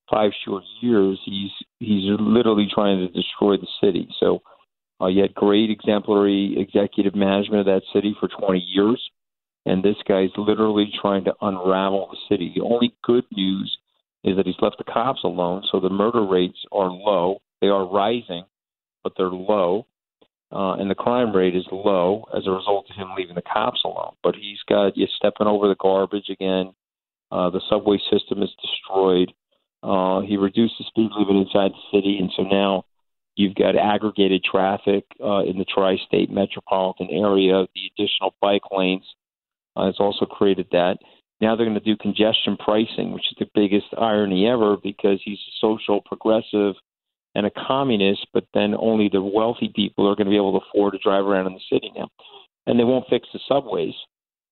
five 0.09 0.31
short 0.45 0.63
years, 0.81 1.19
he's 1.25 1.51
he's 1.79 2.03
literally 2.19 2.67
trying 2.73 2.99
to 2.99 3.07
destroy 3.13 3.57
the 3.57 3.67
city. 3.81 4.07
So, 4.19 4.41
uh, 5.01 5.07
you 5.07 5.21
had 5.21 5.33
great 5.33 5.69
exemplary 5.69 6.55
executive 6.57 7.15
management 7.15 7.61
of 7.61 7.65
that 7.67 7.83
city 7.93 8.15
for 8.19 8.27
20 8.27 8.59
years, 8.59 9.01
and 9.65 9.83
this 9.83 9.97
guy's 10.07 10.29
literally 10.37 10.91
trying 11.01 11.23
to 11.25 11.33
unravel 11.41 12.09
the 12.11 12.17
city. 12.27 12.51
The 12.55 12.63
only 12.63 12.93
good 13.03 13.25
news 13.31 13.77
is 14.23 14.35
that 14.35 14.45
he's 14.45 14.55
left 14.61 14.77
the 14.77 14.91
cops 14.91 15.23
alone, 15.23 15.63
so 15.71 15.79
the 15.79 15.89
murder 15.89 16.25
rates 16.25 16.59
are 16.71 16.89
low. 16.89 17.41
They 17.61 17.67
are 17.67 17.85
rising, 17.85 18.43
but 19.03 19.13
they're 19.17 19.27
low 19.27 19.85
uh, 20.51 20.73
and 20.73 20.89
the 20.89 20.95
crime 20.95 21.35
rate 21.35 21.55
is 21.55 21.65
low 21.71 22.25
as 22.35 22.47
a 22.47 22.51
result 22.51 22.89
of 22.89 22.95
him 22.95 23.09
leaving 23.15 23.35
the 23.35 23.41
cops 23.41 23.81
alone. 23.85 24.13
But 24.23 24.35
he's 24.35 24.59
got 24.67 24.97
you 24.97 25.05
stepping 25.15 25.47
over 25.47 25.67
the 25.67 25.75
garbage 25.79 26.29
again. 26.29 26.73
Uh, 27.31 27.51
the 27.51 27.61
subway 27.69 27.99
system 28.11 28.41
is 28.41 28.49
destroyed. 28.59 29.31
Uh, 29.81 30.21
he 30.21 30.37
reduced 30.37 30.75
the 30.77 30.85
speed 30.87 31.09
limit 31.15 31.47
inside 31.47 31.71
the 31.71 31.97
city, 31.97 32.17
and 32.19 32.31
so 32.35 32.43
now 32.43 32.83
you've 33.35 33.55
got 33.55 33.77
aggregated 33.77 34.43
traffic 34.43 35.05
uh, 35.23 35.43
in 35.43 35.57
the 35.57 35.65
tri-state 35.65 36.29
metropolitan 36.29 37.07
area. 37.09 37.65
The 37.73 37.91
additional 37.95 38.35
bike 38.41 38.63
lanes 38.71 39.05
uh, 39.75 39.85
has 39.85 39.95
also 39.99 40.25
created 40.25 40.67
that. 40.71 40.97
Now 41.41 41.55
they're 41.55 41.65
going 41.65 41.79
to 41.79 41.83
do 41.83 41.95
congestion 41.95 42.57
pricing, 42.57 43.13
which 43.13 43.31
is 43.31 43.37
the 43.39 43.49
biggest 43.55 43.87
irony 43.97 44.47
ever 44.47 44.75
because 44.75 45.21
he's 45.23 45.39
a 45.39 45.55
social 45.61 46.01
progressive 46.01 46.75
and 47.35 47.45
a 47.45 47.51
communist, 47.51 48.27
but 48.33 48.45
then 48.53 48.75
only 48.77 49.09
the 49.09 49.21
wealthy 49.21 49.71
people 49.73 50.09
are 50.09 50.15
going 50.15 50.25
to 50.25 50.31
be 50.31 50.37
able 50.37 50.59
to 50.59 50.65
afford 50.65 50.93
to 50.93 50.99
drive 50.99 51.25
around 51.25 51.47
in 51.47 51.53
the 51.53 51.59
city 51.71 51.91
now, 51.95 52.09
and 52.65 52.79
they 52.79 52.83
won't 52.83 53.07
fix 53.09 53.27
the 53.31 53.39
subways, 53.47 53.93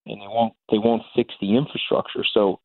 and 0.06 0.22
they 0.22 0.28
won't 0.28 0.54
they 0.72 0.78
won't 0.78 1.04
fix 1.16 1.34
the 1.42 1.58
infrastructure. 1.58 2.24
So, 2.34 2.60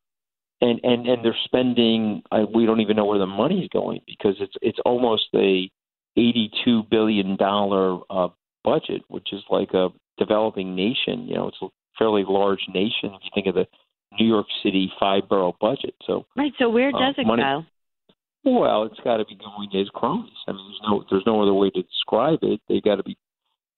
and 0.62 0.80
and 0.82 1.06
and 1.06 1.24
they're 1.24 1.36
spending 1.44 2.22
uh, 2.32 2.46
we 2.54 2.64
don't 2.64 2.80
even 2.80 2.96
know 2.96 3.04
where 3.04 3.18
the 3.18 3.26
money's 3.26 3.68
going 3.68 4.00
because 4.06 4.36
it's 4.40 4.54
it's 4.62 4.78
almost 4.86 5.24
a 5.34 5.70
eighty 6.16 6.50
two 6.64 6.84
billion 6.90 7.36
dollar 7.36 8.00
uh, 8.08 8.28
budget, 8.64 9.02
which 9.08 9.32
is 9.32 9.42
like 9.50 9.74
a 9.74 9.88
developing 10.18 10.74
nation. 10.74 11.26
You 11.28 11.34
know, 11.34 11.48
it's 11.48 11.58
a 11.62 11.68
fairly 11.98 12.24
large 12.26 12.64
nation 12.68 13.10
if 13.16 13.20
you 13.24 13.30
think 13.34 13.46
of 13.48 13.54
the 13.54 13.66
New 14.18 14.26
York 14.26 14.46
City 14.62 14.90
five 15.00 15.28
borough 15.28 15.56
budget. 15.60 15.94
So 16.06 16.24
Right. 16.36 16.52
So 16.58 16.70
where 16.70 16.88
Uh, 16.94 16.98
does 16.98 17.14
it 17.18 17.26
money- 17.26 17.42
go? 17.42 17.64
well, 18.44 18.84
it's 18.84 19.00
got 19.00 19.18
to 19.18 19.24
be 19.24 19.34
going 19.36 19.70
to 19.70 19.78
his 19.78 19.90
cronies. 19.90 20.32
I 20.48 20.52
mean, 20.52 20.64
there's 20.68 20.82
no 20.90 21.04
there's 21.10 21.26
no 21.26 21.42
other 21.42 21.54
way 21.54 21.70
to 21.70 21.82
describe 21.82 22.38
it. 22.42 22.60
They 22.68 22.80
got 22.80 22.96
to 22.96 23.02
be 23.02 23.16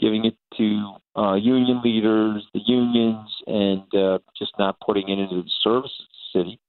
giving 0.00 0.24
it 0.24 0.36
to 0.56 0.94
uh, 1.16 1.34
union 1.34 1.80
leaders, 1.84 2.44
the 2.52 2.60
unions, 2.66 3.28
and 3.46 3.94
uh, 3.94 4.18
just 4.36 4.52
not 4.58 4.78
putting 4.80 5.08
it 5.08 5.18
into 5.20 5.42
the 5.42 5.50
services 5.62 5.94
of 6.00 6.06
the 6.10 6.38
city. 6.40 6.60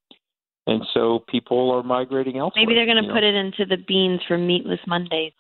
And 0.68 0.82
so 0.94 1.24
people 1.30 1.72
are 1.72 1.84
migrating 1.84 2.38
elsewhere. 2.38 2.66
Maybe 2.66 2.74
they're 2.76 2.86
going 2.86 3.02
to 3.02 3.08
know. 3.08 3.14
put 3.14 3.24
it 3.24 3.36
into 3.36 3.66
the 3.66 3.78
beans 3.88 4.22
for 4.28 4.38
meatless 4.38 4.80
Mondays. 4.88 5.34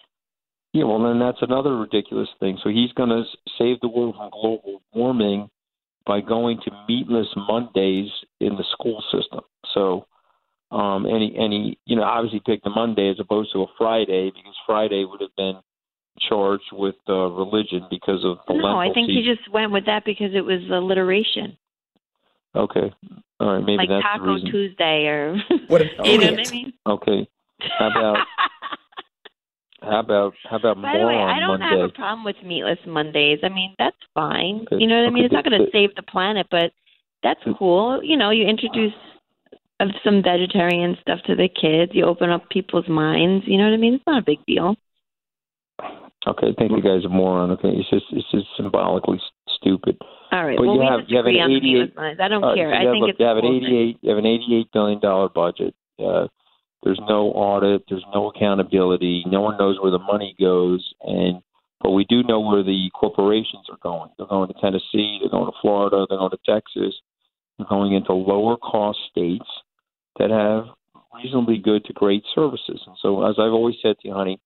Yeah, 0.73 0.83
well, 0.83 1.01
then 1.01 1.19
that's 1.19 1.41
another 1.41 1.77
ridiculous 1.77 2.29
thing. 2.39 2.59
So 2.63 2.69
he's 2.69 2.91
going 2.93 3.09
to 3.09 3.23
save 3.57 3.79
the 3.79 3.87
world 3.87 4.15
from 4.17 4.29
global 4.29 4.81
warming 4.93 5.49
by 6.05 6.21
going 6.21 6.59
to 6.65 6.71
meatless 6.87 7.27
Mondays 7.35 8.09
in 8.39 8.55
the 8.55 8.65
school 8.73 9.01
system. 9.11 9.41
So, 9.73 10.05
um, 10.71 11.05
and 11.05 11.23
he, 11.23 11.35
and 11.37 11.53
he, 11.53 11.79
you 11.85 11.95
know, 11.95 12.03
obviously 12.03 12.41
picked 12.45 12.67
a 12.67 12.69
Monday 12.69 13.09
as 13.09 13.19
opposed 13.19 13.51
to 13.53 13.61
a 13.63 13.67
Friday 13.77 14.31
because 14.35 14.53
Friday 14.67 15.05
would 15.05 15.21
have 15.21 15.35
been 15.37 15.55
charged 16.29 16.71
with 16.71 16.95
uh, 17.09 17.13
religion 17.13 17.87
because 17.89 18.23
of 18.23 18.37
the 18.47 18.53
No, 18.53 18.79
I 18.79 18.93
think 18.93 19.09
he 19.09 19.23
just 19.25 19.51
went 19.51 19.71
with 19.71 19.85
that 19.85 20.05
because 20.05 20.31
it 20.33 20.41
was 20.41 20.61
alliteration, 20.71 21.57
Okay, 22.55 22.93
all 23.39 23.53
right, 23.53 23.59
maybe 23.65 23.77
like 23.77 23.89
that's 23.89 24.03
the 24.03 24.19
Taco 24.19 24.33
reason. 24.33 24.51
Tuesday 24.51 25.07
or 25.07 25.35
What 25.67 25.81
an 25.81 25.89
you 26.05 26.17
know 26.17 26.23
idiot. 26.27 26.39
what 26.39 26.47
I 26.47 26.51
mean. 26.51 26.73
Okay, 26.87 27.27
how 27.79 27.87
about 27.91 28.17
how 29.81 29.99
about 29.99 30.33
how 30.49 30.55
about 30.57 30.81
By 30.81 30.93
the 30.97 31.05
way, 31.05 31.13
more 31.13 31.29
I 31.29 31.39
don't 31.39 31.59
Monday? 31.59 31.81
have 31.81 31.89
a 31.89 31.93
problem 31.93 32.23
with 32.23 32.35
meatless 32.43 32.79
Mondays. 32.87 33.39
I 33.43 33.49
mean, 33.49 33.75
that's 33.77 33.97
fine. 34.13 34.65
Okay, 34.71 34.77
You 34.81 34.87
know 34.87 34.97
what 35.01 35.07
I 35.07 35.09
mean? 35.11 35.25
okay, 35.25 35.25
It's 35.25 35.33
not 35.33 35.43
going 35.45 35.59
to 35.65 35.71
save 35.71 35.93
the 35.95 36.03
planet, 36.03 36.47
but 36.49 36.71
that's 37.23 37.41
cool. 37.59 38.01
You 38.03 38.17
know, 38.17 38.29
you 38.29 38.45
introduce 38.47 38.93
some 40.03 40.23
vegetarian 40.23 40.95
stuff 41.01 41.19
to 41.27 41.35
the 41.35 41.49
kids. 41.49 41.91
You 41.93 42.05
open 42.05 42.29
up 42.29 42.49
people's 42.49 42.87
minds. 42.87 43.43
You 43.47 43.57
know 43.57 43.65
what 43.65 43.73
I 43.73 43.77
mean? 43.77 43.95
It's 43.95 44.03
not 44.07 44.21
a 44.21 44.25
big 44.25 44.39
deal. 44.47 44.75
Okay, 46.27 46.47
I 46.47 46.53
think 46.57 46.71
you 46.71 46.81
guys 46.81 47.05
are 47.05 47.09
moron. 47.09 47.51
Okay, 47.51 47.69
it's 47.69 47.89
just 47.89 48.05
it's 48.11 48.29
just 48.31 48.47
symbolically 48.57 49.19
stupid. 49.49 49.97
All 50.31 50.45
right. 50.45 50.57
But 50.57 50.65
well, 50.65 50.75
you 50.75 50.79
we 50.81 50.85
have- 50.85 50.99
you 51.07 51.17
have 51.17 51.25
an 51.25 51.33
disagree 51.33 51.41
on 51.41 51.49
the 51.49 51.55
88 51.57 51.63
meatless 51.63 52.19
I 52.19 52.27
don't 52.27 52.41
right, 52.41 52.55
care. 52.55 52.69
so 52.71 52.75
I 52.75 52.81
you 52.81 52.87
have, 52.87 52.93
think 52.93 53.01
look, 53.01 53.09
it's 53.11 53.19
you 53.19 53.25
have 53.25 53.37
an 53.37 53.41
cool 53.43 53.51
thing. 53.59 53.63
eighty-eight. 53.65 53.97
You 54.01 54.09
have 54.09 54.17
an 54.19 54.25
eighty-eight 54.25 54.71
billion 54.73 54.99
dollar 54.99 55.29
budget. 55.29 55.75
Uh, 55.99 56.27
there's 56.83 56.99
no 57.07 57.31
audit. 57.31 57.83
There's 57.89 58.05
no 58.13 58.29
accountability. 58.29 59.23
No 59.27 59.41
one 59.41 59.57
knows 59.57 59.77
where 59.81 59.91
the 59.91 59.99
money 59.99 60.35
goes, 60.39 60.93
and 61.01 61.41
but 61.81 61.91
we 61.91 62.05
do 62.05 62.23
know 62.23 62.39
where 62.39 62.63
the 62.63 62.89
corporations 62.93 63.65
are 63.69 63.77
going. 63.81 64.09
They're 64.17 64.27
going 64.27 64.47
to 64.47 64.53
Tennessee. 64.61 65.17
They're 65.19 65.29
going 65.29 65.45
to 65.51 65.57
Florida. 65.61 66.05
They're 66.09 66.17
going 66.17 66.31
to 66.31 66.37
Texas. 66.45 66.95
They're 67.57 67.67
going 67.67 67.93
into 67.93 68.13
lower 68.13 68.57
cost 68.57 68.99
states 69.09 69.45
that 70.19 70.29
have 70.29 70.65
reasonably 71.13 71.57
good 71.57 71.85
to 71.85 71.93
great 71.93 72.23
services. 72.33 72.81
And 72.85 72.95
so, 73.01 73.23
as 73.25 73.35
I've 73.39 73.53
always 73.53 73.75
said 73.81 73.97
to 74.01 74.07
you, 74.09 74.13
honey, 74.13 74.39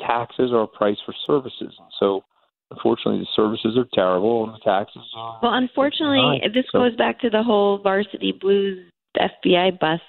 taxes 0.00 0.50
are 0.52 0.62
a 0.62 0.66
price 0.66 0.96
for 1.04 1.14
services. 1.26 1.74
And 1.78 1.88
so, 2.00 2.24
unfortunately, 2.72 3.20
the 3.20 3.26
services 3.34 3.76
are 3.76 3.86
terrible 3.92 4.44
and 4.44 4.54
the 4.54 4.58
taxes 4.58 5.02
are. 5.16 5.38
Well, 5.42 5.54
unfortunately, 5.54 6.40
High. 6.42 6.48
this 6.48 6.66
So- 6.70 6.80
goes 6.80 6.96
back 6.96 7.20
to 7.20 7.30
the 7.30 7.42
whole 7.42 7.78
varsity 7.78 8.32
blues 8.32 8.90
FBI 9.16 9.70
bust 9.70 10.02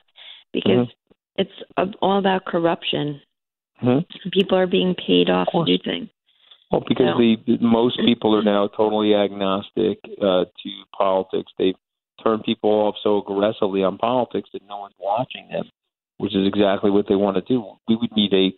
because 0.51 0.87
Mhm. 0.87 0.93
it's 1.37 1.95
all 2.01 2.17
about 2.17 2.45
corruption. 2.45 3.21
Mhm. 3.81 4.05
People 4.31 4.57
are 4.57 4.67
being 4.67 4.95
paid 4.95 5.29
off 5.29 5.47
to 5.47 5.51
course. 5.51 5.67
do 5.67 5.77
things. 5.77 6.09
Well, 6.71 6.81
because 6.87 7.13
So- 7.13 7.17
the 7.17 7.57
most 7.59 7.97
people 7.97 8.35
are 8.35 8.41
now 8.41 8.67
totally 8.67 9.13
agnostic 9.13 9.99
uh, 10.21 10.45
to 10.45 10.83
politics. 10.97 11.51
They've 11.57 11.75
turned 12.23 12.43
people 12.43 12.69
off 12.69 12.97
so 13.03 13.17
aggressively 13.17 13.83
on 13.83 13.97
politics 13.97 14.49
that 14.53 14.63
no 14.67 14.79
one's 14.79 14.95
watching 14.99 15.47
them, 15.49 15.69
which 16.17 16.33
is 16.33 16.47
exactly 16.47 16.89
what 16.89 17.07
they 17.07 17.15
want 17.15 17.35
to 17.35 17.41
do. 17.41 17.77
We 17.87 17.95
would 17.95 18.15
need 18.15 18.33
a 18.33 18.53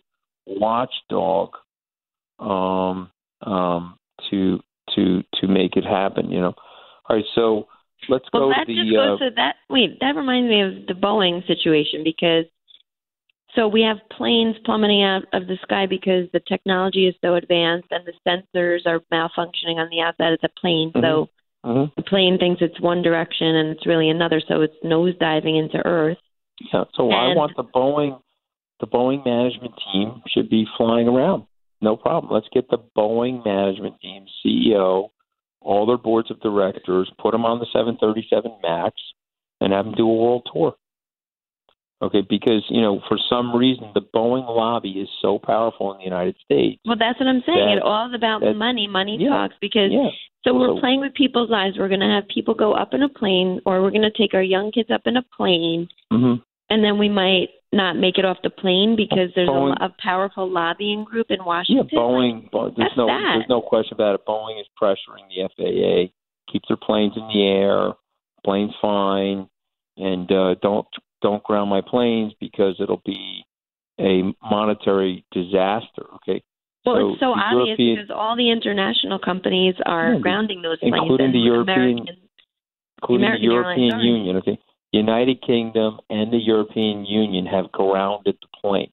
watchdog 0.46 1.56
um, 2.38 3.10
um, 3.42 3.98
to 4.30 4.60
to 4.94 5.22
to 5.40 5.48
make 5.48 5.76
it 5.76 5.84
happen. 5.84 6.30
You 6.30 6.40
know. 6.40 6.54
All 7.08 7.16
right, 7.16 7.24
so 7.34 7.68
let's 8.08 8.24
Well, 8.32 8.48
go 8.48 8.50
that 8.50 8.66
to 8.66 8.74
just 8.74 8.88
the. 8.88 8.94
goes 8.94 9.20
Uh, 9.20 9.24
to 9.24 9.30
that. 9.36 9.56
Wait, 9.70 9.98
that 10.00 10.16
reminds 10.16 10.48
me 10.48 10.60
of 10.62 10.86
the 10.86 10.94
Boeing 10.94 11.46
situation 11.46 12.02
because 12.04 12.46
so 13.54 13.68
we 13.68 13.82
have 13.82 13.98
planes 14.10 14.56
plummeting 14.64 15.02
out 15.02 15.22
of 15.32 15.46
the 15.46 15.56
sky 15.62 15.86
because 15.86 16.28
the 16.32 16.40
technology 16.40 17.06
is 17.06 17.14
so 17.24 17.34
advanced 17.34 17.88
and 17.90 18.04
the 18.04 18.12
sensors 18.26 18.80
are 18.86 19.00
malfunctioning 19.12 19.76
on 19.76 19.88
the 19.90 20.00
outside 20.02 20.34
of 20.34 20.40
the 20.42 20.50
plane. 20.60 20.92
So 20.94 21.30
mhm. 21.64 21.94
the 21.96 22.02
plane 22.02 22.38
thinks 22.38 22.60
it's 22.60 22.80
one 22.80 23.00
direction 23.02 23.54
and 23.56 23.70
it's 23.70 23.86
really 23.86 24.10
another, 24.10 24.40
so 24.46 24.60
it's 24.60 24.76
nosediving 24.84 25.58
into 25.58 25.78
Earth. 25.86 26.18
Yeah, 26.72 26.84
so 26.94 27.10
I 27.10 27.28
And- 27.28 27.36
want 27.36 27.56
the 27.56 27.64
Boeing 27.64 28.20
the 28.78 28.86
Boeing 28.86 29.24
management 29.24 29.72
team 29.90 30.22
should 30.28 30.50
be 30.50 30.66
flying 30.76 31.08
around. 31.08 31.44
No 31.80 31.96
problem. 31.96 32.32
Let's 32.32 32.48
get 32.52 32.68
the 32.70 32.78
Boeing 32.96 33.44
management 33.44 34.00
team, 34.00 34.26
CEO, 34.44 35.08
all 35.60 35.86
their 35.86 35.98
boards 35.98 36.30
of 36.30 36.40
directors, 36.40 37.10
put 37.20 37.32
them 37.32 37.44
on 37.44 37.58
the 37.58 37.66
737 37.72 38.50
Max, 38.62 38.94
and 39.60 39.72
have 39.72 39.84
them 39.84 39.94
do 39.94 40.08
a 40.08 40.14
world 40.14 40.48
tour. 40.52 40.74
Okay, 42.02 42.20
because 42.28 42.62
you 42.68 42.82
know 42.82 43.00
for 43.08 43.16
some 43.30 43.56
reason 43.56 43.90
the 43.94 44.02
Boeing 44.02 44.46
lobby 44.46 44.90
is 44.90 45.08
so 45.22 45.38
powerful 45.38 45.92
in 45.92 45.98
the 45.98 46.04
United 46.04 46.36
States. 46.44 46.78
Well, 46.84 46.96
that's 46.98 47.18
what 47.18 47.26
I'm 47.26 47.42
saying. 47.46 47.58
That- 47.58 47.78
it 47.78 47.82
all 47.82 48.14
about 48.14 48.42
that- 48.42 48.54
money. 48.54 48.86
Money 48.86 49.16
yeah, 49.18 49.30
talks 49.30 49.54
because 49.62 49.90
Yeah, 49.90 50.10
so 50.44 50.52
we're 50.52 50.74
So- 50.74 50.80
playing 50.80 51.00
with 51.00 51.14
people's 51.14 51.48
lives. 51.48 51.78
We're 51.78 51.88
going 51.88 52.00
to 52.00 52.06
have 52.06 52.28
people 52.28 52.52
go 52.52 52.74
up 52.74 52.92
in 52.92 53.02
a 53.02 53.08
plane, 53.08 53.60
or 53.64 53.80
we're 53.80 53.90
going 53.90 54.02
to 54.02 54.10
take 54.10 54.34
our 54.34 54.42
young 54.42 54.72
kids 54.72 54.90
up 54.90 55.06
in 55.06 55.16
a 55.16 55.22
plane, 55.22 55.88
hmm 56.10 56.34
and 56.68 56.84
then 56.84 56.98
we 56.98 57.08
might 57.08 57.48
not 57.72 57.96
make 57.96 58.16
it 58.18 58.24
off 58.24 58.38
the 58.42 58.50
plane 58.50 58.94
because 58.96 59.30
there's 59.34 59.48
Boeing- 59.48 59.76
a, 59.80 59.86
a 59.86 59.94
powerful 60.02 60.48
lobbying 60.50 61.04
group 61.04 61.26
in 61.30 61.44
Washington. 61.44 61.88
Yeah. 61.92 61.98
Boeing. 61.98 62.50
Bo- 62.50 62.64
there's 62.76 62.76
that's 62.88 62.96
no 62.96 63.06
that. 63.06 63.32
there's 63.34 63.48
no 63.48 63.60
question 63.60 63.94
about 63.94 64.14
it. 64.14 64.26
Boeing 64.26 64.60
is 64.60 64.66
pressuring 64.80 65.26
the 65.28 65.48
FAA, 65.56 66.12
keep 66.52 66.62
their 66.68 66.76
planes 66.76 67.12
in 67.16 67.26
the 67.28 67.42
air, 67.42 67.92
planes 68.44 68.72
fine, 68.80 69.48
and 69.96 70.30
uh, 70.30 70.54
don't 70.62 70.86
don't 71.22 71.42
ground 71.42 71.68
my 71.70 71.80
planes 71.80 72.32
because 72.40 72.76
it'll 72.80 73.02
be 73.04 73.44
a 73.98 74.22
monetary 74.42 75.24
disaster. 75.32 76.04
Okay. 76.16 76.42
Well, 76.84 77.10
it's 77.12 77.20
so 77.20 77.32
obvious 77.34 77.78
European- 77.78 77.96
because 77.96 78.10
all 78.14 78.36
the 78.36 78.48
international 78.50 79.18
companies 79.18 79.74
are 79.86 80.12
Yeah, 80.14 80.20
grounding 80.20 80.62
those 80.62 80.78
planes, 80.78 80.94
including 80.96 81.32
the 81.32 81.38
European- 81.38 81.80
American, 81.98 82.16
including 83.02 83.20
the 83.22 83.26
American 83.26 83.50
Airlines 83.50 83.80
European. 83.92 84.00
Union. 84.16 84.36
Okay, 84.36 84.58
United 84.96 85.42
Kingdom 85.42 85.98
and 86.10 86.32
the 86.32 86.38
European 86.38 87.04
Union 87.04 87.46
have 87.46 87.70
grounded 87.72 88.36
the 88.40 88.48
plane. 88.60 88.90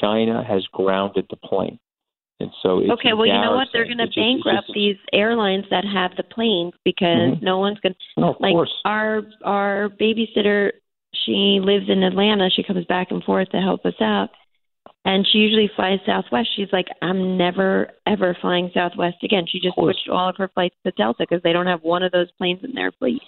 China 0.00 0.42
has 0.42 0.66
grounded 0.72 1.26
the 1.30 1.36
plane, 1.36 1.78
and 2.40 2.50
so 2.62 2.80
it's 2.80 2.90
okay, 2.90 3.12
well, 3.12 3.26
you 3.26 3.32
know 3.32 3.54
what? 3.54 3.68
They're 3.72 3.84
going 3.84 3.98
to 3.98 4.08
bankrupt 4.14 4.66
just- 4.66 4.74
these 4.74 4.96
airlines 5.12 5.64
that 5.70 5.84
have 5.84 6.16
the 6.16 6.24
planes 6.24 6.74
because 6.84 7.34
Mhm. 7.38 7.42
no 7.42 7.58
one's 7.58 7.78
going. 7.80 7.94
to 7.94 8.20
No, 8.20 8.30
of 8.30 8.40
Like 8.40 8.52
course. 8.52 8.74
our 8.84 9.24
our 9.44 9.88
babysitter, 10.00 10.72
she 11.14 11.60
lives 11.60 11.88
in 11.88 12.02
Atlanta. 12.02 12.50
She 12.50 12.62
comes 12.62 12.84
back 12.86 13.10
and 13.10 13.22
forth 13.24 13.48
to 13.50 13.60
help 13.60 13.86
us 13.86 14.00
out, 14.00 14.30
and 15.04 15.26
she 15.26 15.38
usually 15.38 15.68
flies 15.68 16.00
Southwest. 16.04 16.50
She's 16.56 16.72
like, 16.72 16.88
I'm 17.00 17.36
never 17.36 17.94
ever 18.06 18.34
flying 18.34 18.70
Southwest 18.74 19.22
again. 19.22 19.46
She 19.46 19.60
just 19.60 19.76
switched 19.76 20.08
all 20.08 20.28
of 20.28 20.36
her 20.36 20.48
flights 20.48 20.76
to 20.84 20.90
Delta 20.92 21.18
because 21.22 21.42
they 21.42 21.52
don't 21.52 21.66
have 21.66 21.82
one 21.84 22.02
of 22.02 22.12
those 22.12 22.30
planes 22.32 22.62
in 22.64 22.72
their 22.74 22.90
fleet. 22.92 23.22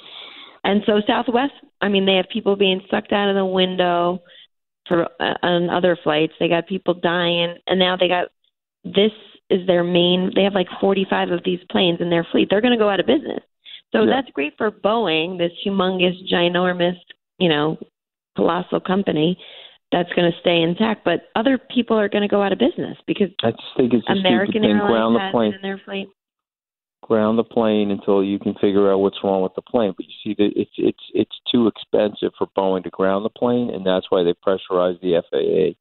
And 0.65 0.83
so 0.87 1.01
Southwest, 1.07 1.53
I 1.81 1.89
mean, 1.89 2.07
they 2.07 2.15
have 2.15 2.27
people 2.33 2.57
being 2.57 2.81
sucked 2.91 3.13
out 3.13 3.29
of 3.29 3.37
the 3.37 3.45
window 3.45 4.21
for 4.87 5.05
uh, 5.21 5.35
on 5.43 5.71
other 5.71 5.97
flights. 6.03 6.33
They 6.41 6.49
got 6.49 6.67
people 6.67 6.95
dying, 6.95 7.57
and 7.67 7.79
now 7.79 7.97
they 7.97 8.09
got 8.09 8.29
this 8.85 9.13
is 9.51 9.67
their 9.67 9.85
main. 9.85 10.33
They 10.35 10.43
have 10.43 10.55
like 10.55 10.69
45 10.81 11.31
of 11.31 11.41
these 11.45 11.61
planes 11.71 12.01
in 12.01 12.11
their 12.11 12.27
fleet. 12.31 12.49
They're 12.51 12.61
going 12.61 12.77
to 12.77 12.79
go 12.79 12.91
out 12.91 13.01
of 13.01 13.07
business. 13.07 13.41
So 13.93 14.03
Yeah. 14.03 14.17
that's 14.17 14.31
great 14.33 14.55
for 14.59 14.71
Boeing, 14.71 15.39
this 15.39 15.53
humongous, 15.65 16.17
ginormous, 16.31 16.99
you 17.39 17.49
know, 17.49 17.79
colossal 18.37 18.81
company 18.81 19.39
that's 19.91 20.13
going 20.13 20.31
to 20.31 20.39
stay 20.41 20.61
intact. 20.61 21.05
But 21.05 21.29
other 21.35 21.59
people 21.59 21.99
are 21.99 22.09
going 22.09 22.23
to 22.23 22.29
go 22.29 22.43
out 22.43 22.53
of 22.53 22.59
business 22.59 22.99
because 23.07 23.31
I 23.43 23.53
just 23.53 23.63
think 23.77 23.95
it's 23.95 24.07
a 24.09 24.13
American 24.13 24.63
thing. 24.63 24.71
Airlines 24.73 24.89
Ground 24.91 25.17
the 25.17 25.21
has 25.21 25.33
plane. 25.33 25.55
in 25.55 25.63
their 25.63 25.81
fleet. 25.85 26.09
Ground 27.03 27.39
the 27.39 27.45
plane 27.45 27.91
until 27.91 28.23
you 28.23 28.39
can 28.39 28.55
figure 28.55 28.93
out 28.93 28.99
what's 28.99 29.23
wrong 29.23 29.43
with 29.43 29.55
the 29.55 29.63
plane. 29.63 29.95
But 29.97 30.07
you 30.07 30.15
see 30.23 30.35
that 30.39 30.53
it's 30.57 30.71
it's 30.77 31.05
it's 31.15 31.41
too 31.51 31.67
expensive 31.67 32.33
for 32.37 32.47
Boeing 32.57 32.85
to 32.85 32.91
ground 32.91 33.25
the 33.25 33.31
plane, 33.31 33.71
and 33.71 33.87
that's 33.87 34.07
why 34.11 34.23
they 34.23 34.35
pressurized 34.35 35.01
the 35.01 35.23
FAA. 35.31 35.79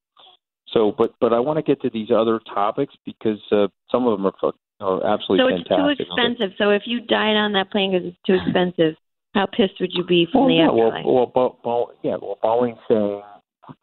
So, 0.73 0.93
but 0.97 1.13
but 1.19 1.34
I 1.34 1.39
want 1.39 1.58
to 1.58 1.63
get 1.63 1.82
to 1.82 1.89
these 1.89 2.12
other 2.12 2.39
topics 2.53 2.93
because 3.06 3.39
uh, 3.51 3.67
some 3.91 4.08
of 4.08 4.17
them 4.17 4.25
are 4.25 4.53
are 4.80 5.06
absolutely 5.06 5.39
So 5.39 5.56
it's 5.56 5.67
fantastic. 5.67 5.97
too 5.97 6.03
expensive. 6.03 6.56
So 6.58 6.69
if 6.69 6.84
you 6.86 7.01
died 7.01 7.36
on 7.36 7.53
that 7.53 7.71
plane 7.71 7.91
because 7.91 8.08
it's 8.08 8.17
too 8.25 8.36
expensive, 8.36 8.95
how 9.34 9.45
pissed 9.45 9.80
would 9.80 9.91
you 9.93 10.03
be 10.03 10.27
from 10.32 10.41
Well, 10.41 10.49
the 10.49 10.56
yeah, 10.56 10.69
well, 10.69 10.93
well, 11.06 11.25
Bo- 11.34 11.58
Bo- 11.63 11.91
yeah, 12.03 12.17
well, 12.21 12.38
Boeing 12.43 12.77
saying 12.88 13.21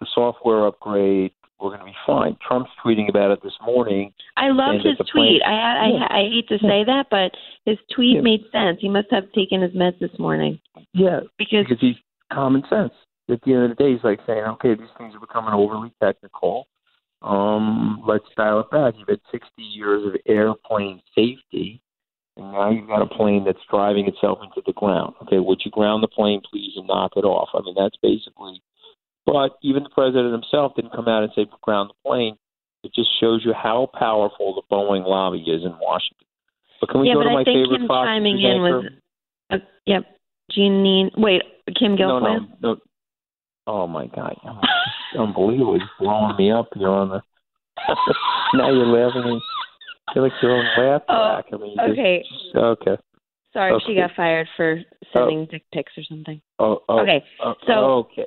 the 0.01 0.07
software 0.15 0.67
upgrade, 0.67 1.33
we're 1.61 1.69
going 1.71 1.81
to 1.81 1.87
be 1.87 1.97
fine. 2.07 2.37
Trump's 2.47 2.71
tweeting 2.85 3.09
about 3.09 3.31
it 3.31 3.43
this 3.43 3.57
morning. 3.65 4.13
I 4.37 4.49
loved 4.51 4.85
his 4.85 4.99
that 4.99 5.05
the 5.07 5.11
plane- 5.13 5.33
tweet. 5.41 5.43
I 5.45 5.53
I, 5.53 5.87
Yeah. 5.89 6.07
I 6.11 6.21
hate 6.29 6.49
to 6.49 6.59
say 6.59 6.85
that, 6.85 7.07
but 7.11 7.33
his 7.65 7.79
tweet 7.95 8.17
Yeah. 8.17 8.21
made 8.23 8.45
sense. 8.53 8.79
He 8.81 8.89
must 8.89 9.11
have 9.11 9.31
taken 9.33 9.63
his 9.63 9.73
meds 9.73 9.99
this 10.01 10.17
morning 10.19 10.59
Yeah, 10.93 11.21
because 11.39 11.67
because 11.67 11.81
he's 11.81 11.97
common 12.33 12.65
sense. 12.69 12.93
At 13.31 13.41
the 13.43 13.55
end 13.55 13.63
of 13.65 13.69
the 13.71 13.83
day, 13.83 13.93
he's 13.93 14.05
like 14.05 14.21
saying, 14.27 14.45
okay, 14.45 14.75
these 14.75 14.89
things 14.99 15.15
are 15.15 15.21
becoming 15.21 15.55
overly 15.55 15.93
technical. 16.03 16.67
Um, 17.23 18.03
let's 18.07 18.27
dial 18.37 18.61
it 18.61 18.71
back. 18.71 18.95
You've 18.99 19.09
had 19.09 19.21
60 19.31 19.49
years 19.63 20.05
of 20.07 20.15
airplane 20.27 21.01
safety, 21.15 21.81
and 22.37 22.53
now 22.53 22.69
you've 22.69 22.87
got 22.89 23.01
a 23.01 23.07
plane 23.07 23.45
that's 23.45 23.65
driving 23.71 24.07
itself 24.07 24.41
into 24.43 24.61
the 24.67 24.75
ground. 24.75 25.15
Okay, 25.23 25.39
would 25.39 25.63
you 25.65 25.71
ground 25.71 26.03
the 26.03 26.09
plane, 26.09 26.43
please, 26.51 26.73
and 26.77 26.87
knock 26.87 27.13
it 27.17 27.25
off? 27.25 27.49
I 27.55 27.63
mean, 27.63 27.75
that's 27.79 27.97
basically. 28.03 28.61
But 29.27 29.57
even 29.63 29.83
the 29.85 29.89
president 29.91 30.33
himself 30.33 30.73
didn't 30.77 30.93
come 30.93 31.09
out 31.09 31.23
and 31.23 31.33
say 31.35 31.47
ground 31.63 31.91
the 31.91 32.09
plane. 32.09 32.37
It 32.83 32.93
just 32.95 33.09
shows 33.19 33.43
you 33.45 33.55
how 33.55 33.89
powerful 33.99 34.55
the 34.55 34.63
Boeing 34.75 35.07
lobby 35.07 35.39
is 35.41 35.65
in 35.65 35.75
Washington. 35.81 36.27
But 36.81 36.91
can 36.91 37.01
we 37.01 37.09
yeah, 37.09 37.15
go 37.15 37.23
to 37.23 37.31
my 37.31 37.41
I 37.41 37.45
think 37.45 37.65
favorite 37.65 37.81
him 37.81 37.89
Fox 37.89 38.07
chiming 38.07 38.41
in 38.43 38.61
was, 38.61 38.85
uh, 39.51 39.57
yep, 39.87 40.05
Jeanine. 40.53 41.11
Wait, 41.17 41.41
Kim 41.79 41.95
No, 41.95 42.21
Guilfoyle. 42.21 42.47
no, 42.61 42.75
no. 42.75 42.77
Oh 43.67 43.87
my 43.87 44.07
God, 44.09 44.37
unbelievable! 45.19 45.79
You're 45.79 45.89
blowing 45.99 46.37
me 46.37 46.53
up. 46.53 46.69
You're 46.77 46.91
on 46.91 47.09
the. 47.09 47.23
now 48.55 48.71
you're 48.71 48.85
laughing. 48.87 49.41
You're 50.15 50.25
like 50.25 50.33
your 50.43 50.53
own 50.53 50.65
laugh 50.77 51.03
Oh, 51.09 51.41
track. 51.41 51.47
I 51.51 51.57
mean, 51.57 51.77
Okay, 51.81 52.23
just- 52.29 52.57
okay. 52.57 52.97
sorry, 53.55 53.73
Okay. 53.73 53.85
she 53.87 53.95
got 53.95 54.11
fired 54.15 54.47
for 54.59 54.83
sending 55.15 55.47
dick 55.47 55.65
pics 55.73 55.93
or 55.97 56.03
something. 56.07 56.43
Oh, 56.59 56.83
oh, 56.91 56.99
Okay, 57.01 57.25
oh, 57.43 57.55
so- 57.67 57.73
okay. 58.13 58.27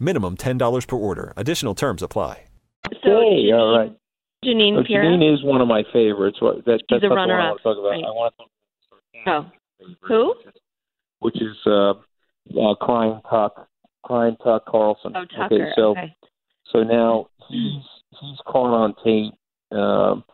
Minimum 0.00 0.36
$10 0.36 0.86
per 0.88 0.96
order. 0.96 1.32
Additional 1.36 1.74
terms 1.74 2.02
apply. 2.02 2.44
So 3.02 3.20
hey, 3.20 3.46
Jeanine, 3.50 3.58
all 3.58 3.78
right. 3.78 3.96
Jeanine 4.44 4.76
So 4.76 4.82
Jeanine 4.92 5.34
is 5.34 5.42
one 5.42 5.60
of 5.60 5.68
my 5.68 5.82
favorites. 5.92 6.40
What- 6.40 6.64
That, 6.66 6.80
She's 6.90 7.00
that's 7.00 7.04
a 7.04 7.08
not 7.14 7.26
the 7.26 7.32
one 7.34 7.40
I 7.40 7.48
want 7.50 7.58
to 7.58 7.62
talk 7.62 7.78
about. 7.78 7.88
right. 7.90 8.04
I 8.04 8.10
want 8.10 8.34
to 8.38 8.44
talk 8.44 8.48
Oh, 9.26 9.50
who? 10.02 10.34
which 11.20 11.36
is 11.40 11.56
uh, 11.66 11.92
uh, 12.60 12.74
Crying 12.74 13.20
Tuck, 13.30 13.66
Crying 14.04 14.36
Tuck 14.44 14.66
Carlson. 14.66 15.12
Oh, 15.16 15.24
Tucker. 15.24 15.54
Okay, 15.54 15.70
so 15.74 15.82
okay. 15.92 16.14
So 16.70 16.82
now 16.82 17.28
he's 17.48 17.82
he's 18.20 18.36
caught 18.46 18.74
on 18.74 18.94
tape. 19.02 19.32
Um, 19.76 20.24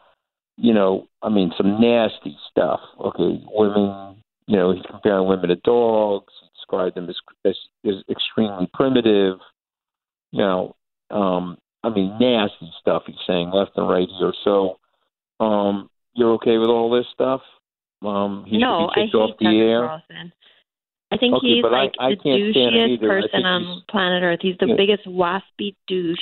you 0.57 0.75
know, 0.75 1.07
I 1.23 1.29
mean, 1.29 1.53
some 1.57 1.81
nasty 1.81 2.37
stuff. 2.51 2.81
Okay, 2.99 3.40
women. 3.53 4.16
You 4.46 4.57
know, 4.57 4.73
he's 4.73 4.85
comparing 4.90 5.29
women 5.29 5.51
to 5.51 5.57
dogs. 5.57 6.33
He 6.42 6.49
described 6.59 6.96
them 6.96 7.09
as, 7.09 7.16
as 7.44 7.55
as 7.87 7.94
extremely 8.11 8.68
primitive. 8.75 9.38
You 10.32 10.38
know, 10.40 10.76
um, 11.10 11.58
I 11.82 11.88
mean, 11.90 12.16
nasty 12.20 12.70
stuff. 12.80 13.04
He's 13.06 13.16
saying 13.26 13.50
left 13.50 13.72
and 13.76 13.88
right 13.88 14.08
here. 14.18 14.32
So, 14.44 14.78
um, 15.40 15.88
you're 16.14 16.32
okay 16.34 16.58
with 16.58 16.68
all 16.68 16.90
this 16.90 17.06
stuff? 17.12 17.40
Um, 18.02 18.44
he 18.46 18.58
no, 18.58 18.88
should 18.94 18.94
be 18.94 19.00
I 19.00 19.04
kicked 19.04 19.16
hate 19.16 19.38
the 19.38 19.44
Tucker 19.44 19.68
air. 19.68 19.86
Carlson. 19.86 20.32
I 21.12 21.16
think 21.16 21.34
Okay, 21.34 21.46
he's 21.54 21.62
but 21.62 21.74
I- 21.74 21.82
like 21.82 21.94
I 21.98 22.10
the 22.10 22.16
can't 22.16 22.52
stand 22.54 22.74
him 22.76 22.90
douchiest 22.90 23.00
person 23.00 23.44
on 23.44 23.82
planet 23.90 24.22
Earth. 24.22 24.38
He's 24.42 24.56
the 24.58 24.66
Yeah. 24.68 24.76
biggest 24.76 25.04
waspy 25.06 25.74
douche. 25.88 26.18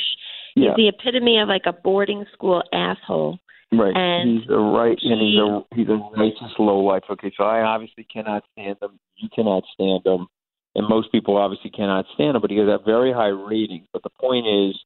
He's 0.55 0.65
Yeah. 0.65 0.75
the 0.77 0.89
epitome 0.89 1.39
of 1.39 1.49
like 1.49 1.67
a 1.67 1.73
boarding 1.75 2.25
school 2.33 2.63
asshole. 2.73 3.39
Right. 3.71 3.95
And 3.95 4.41
he's 4.41 4.49
a 4.49 4.57
right 4.57 4.99
and 5.03 5.21
he's 5.21 5.35
he- 5.35 5.41
a 5.41 5.65
he's 5.75 5.89
a 5.91 5.97
righteous 6.17 6.59
low 6.59 6.79
life. 6.81 7.05
Okay, 7.11 7.31
so 7.37 7.45
I 7.45 7.61
obviously 7.63 8.05
cannot 8.05 8.45
stand 8.53 8.79
him. 8.81 8.99
You 9.17 9.29
cannot 9.29 9.65
stand 9.75 10.07
him. 10.07 10.27
And 10.75 10.89
most 10.89 11.11
people 11.11 11.37
obviously 11.37 11.71
cannot 11.71 12.07
stand 12.15 12.37
him, 12.37 12.43
but 12.43 12.51
he 12.51 12.59
has 12.59 12.69
a 12.69 12.79
very 12.85 13.13
high 13.13 13.29
rating. 13.29 13.87
But 13.93 14.03
the 14.03 14.11
point 14.11 14.47
is 14.47 14.79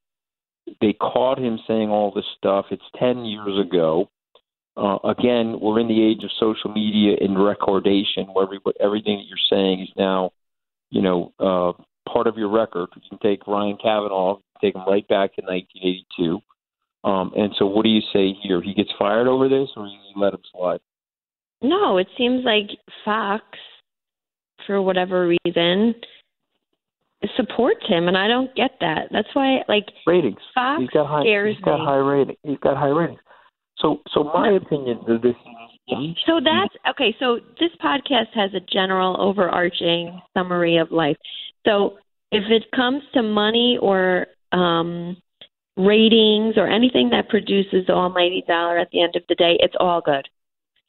they 0.81 0.93
caught 0.93 1.37
him 1.37 1.59
saying 1.67 1.89
all 1.89 2.11
this 2.11 2.25
stuff. 2.37 2.65
It's 2.71 2.83
ten 2.99 3.25
years 3.25 3.59
ago. 3.59 4.09
Uh, 4.75 4.97
again, 5.03 5.59
we're 5.61 5.79
in 5.79 5.87
the 5.87 6.03
age 6.03 6.23
of 6.23 6.31
social 6.39 6.73
media 6.73 7.15
and 7.21 7.43
recordation, 7.43 8.25
where 8.33 8.45
every, 8.45 8.59
everything 8.79 9.17
that 9.17 9.25
you're 9.27 9.37
saying 9.49 9.81
is 9.81 9.89
now, 9.95 10.31
you 10.89 11.01
know, 11.01 11.31
uh, 11.39 11.73
part 12.11 12.25
of 12.25 12.37
your 12.37 12.49
record. 12.49 12.89
You 12.95 13.01
can 13.07 13.19
take 13.19 13.45
Ryan 13.45 13.77
Kavanaugh, 13.77 14.39
take 14.61 14.73
him 14.73 14.83
right 14.87 15.07
back 15.07 15.35
to 15.35 15.41
1982. 15.41 16.39
Um, 17.03 17.33
and 17.35 17.53
so, 17.59 17.67
what 17.67 17.83
do 17.83 17.89
you 17.89 18.01
say 18.13 18.33
here? 18.41 18.61
He 18.61 18.73
gets 18.73 18.89
fired 18.97 19.27
over 19.27 19.47
this, 19.47 19.69
or 19.75 19.85
you 19.85 19.99
let 20.15 20.33
him 20.33 20.41
slide? 20.51 20.79
no, 21.61 21.97
it 21.97 22.07
seems 22.17 22.43
like 22.43 22.77
Fox, 23.05 23.43
for 24.65 24.81
whatever 24.81 25.27
reason, 25.45 25.95
supports 27.37 27.85
him, 27.87 28.07
and 28.07 28.17
I 28.17 28.27
don't 28.27 28.53
get 28.55 28.71
that. 28.81 29.07
That's 29.11 29.27
why, 29.33 29.59
like, 29.67 29.85
Ratings. 30.05 30.37
Fox 30.53 30.81
he's 30.81 30.89
got 30.89 31.07
high. 31.07 31.23
scares 31.23 31.55
He's 31.55 31.63
got 31.63 31.79
me. 31.79 31.85
high 31.85 31.97
rating. 31.97 32.35
He's 32.43 32.59
got 32.59 32.77
high 32.77 32.87
ratings. 32.87 33.19
So, 33.77 34.01
so 34.13 34.23
my 34.23 34.51
opinion 34.51 34.99
of 35.07 35.21
this 35.21 35.35
So 36.25 36.39
that's 36.43 36.75
okay. 36.89 37.15
So 37.19 37.39
this 37.59 37.71
podcast 37.83 38.33
has 38.33 38.51
a 38.53 38.59
general 38.71 39.19
overarching 39.19 40.21
summary 40.33 40.77
of 40.77 40.91
life. 40.91 41.17
So 41.65 41.97
if 42.31 42.43
it 42.49 42.63
comes 42.75 43.03
to 43.13 43.21
money 43.21 43.77
or 43.81 44.27
um, 44.51 45.17
ratings 45.75 46.55
or 46.57 46.67
anything 46.67 47.09
that 47.09 47.29
produces 47.29 47.85
the 47.87 47.93
almighty 47.93 48.43
dollar 48.47 48.77
at 48.77 48.89
the 48.91 49.01
end 49.01 49.15
of 49.15 49.23
the 49.27 49.35
day, 49.35 49.57
it's 49.59 49.75
all 49.79 50.01
good. 50.01 50.27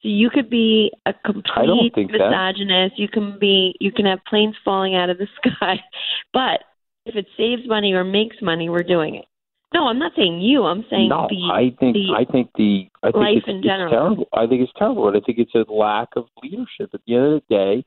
So 0.04 0.10
you 0.10 0.28
could 0.28 0.50
be 0.50 0.92
a 1.06 1.14
complete 1.24 1.94
think 1.94 2.12
that. 2.12 2.18
misogynist. 2.18 2.98
You 2.98 3.08
can 3.08 3.38
be 3.38 3.74
you 3.80 3.90
can 3.90 4.04
have 4.04 4.18
planes 4.28 4.54
falling 4.62 4.94
out 4.94 5.08
of 5.08 5.16
the 5.16 5.26
sky, 5.38 5.76
but 6.32 6.60
if 7.06 7.16
it 7.16 7.26
saves 7.38 7.62
money 7.66 7.94
or 7.94 8.04
makes 8.04 8.36
money, 8.42 8.68
we're 8.68 8.82
doing 8.82 9.14
it. 9.14 9.24
No, 9.72 9.88
I'm 9.88 9.98
not 9.98 10.12
saying 10.14 10.42
you. 10.42 10.64
I'm 10.64 10.84
saying 10.90 11.08
no, 11.08 11.26
the 11.30 11.50
I 11.50 11.74
think 11.80 11.94
the 11.94 12.14
I 12.14 12.30
think 12.30 12.50
the 12.54 12.86
I 13.02 13.06
think 13.06 13.16
life 13.16 13.36
it's, 13.38 13.48
in 13.48 13.56
it's 13.56 13.66
general. 13.66 13.90
terrible. 13.90 14.28
I 14.34 14.46
think 14.46 14.60
it's 14.60 14.72
terrible. 14.78 15.08
And 15.08 15.16
I 15.16 15.20
think 15.24 15.38
it's 15.38 15.54
a 15.54 15.64
lack 15.72 16.08
of 16.16 16.26
leadership. 16.42 16.90
At 16.92 17.00
the 17.06 17.14
end 17.16 17.24
of 17.24 17.42
the 17.48 17.54
day, 17.54 17.84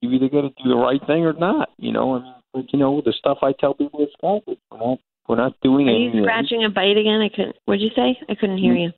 you 0.00 0.10
either 0.10 0.28
got 0.28 0.42
to 0.42 0.50
do 0.62 0.68
the 0.68 0.76
right 0.76 1.00
thing 1.06 1.24
or 1.24 1.34
not. 1.34 1.70
You 1.78 1.92
know, 1.92 2.16
I 2.16 2.18
mean, 2.18 2.34
like, 2.52 2.72
you 2.72 2.80
know, 2.80 3.00
the 3.00 3.14
stuff 3.16 3.38
I 3.42 3.52
tell 3.52 3.74
people 3.74 4.02
is 4.02 4.10
garbage. 4.20 4.58
We're 4.72 4.78
not 4.78 4.98
we're 5.28 5.36
not 5.36 5.52
doing 5.62 5.88
anything. 5.88 6.18
Are 6.18 6.22
you 6.22 6.24
scratching 6.24 6.64
a 6.64 6.68
bite 6.68 6.98
again? 6.98 7.22
I 7.22 7.30
couldn't. 7.30 7.56
What'd 7.64 7.80
you 7.80 7.90
say? 7.94 8.18
I 8.28 8.34
couldn't 8.34 8.58
hear 8.58 8.74
mm. 8.74 8.82
you. 8.82 8.90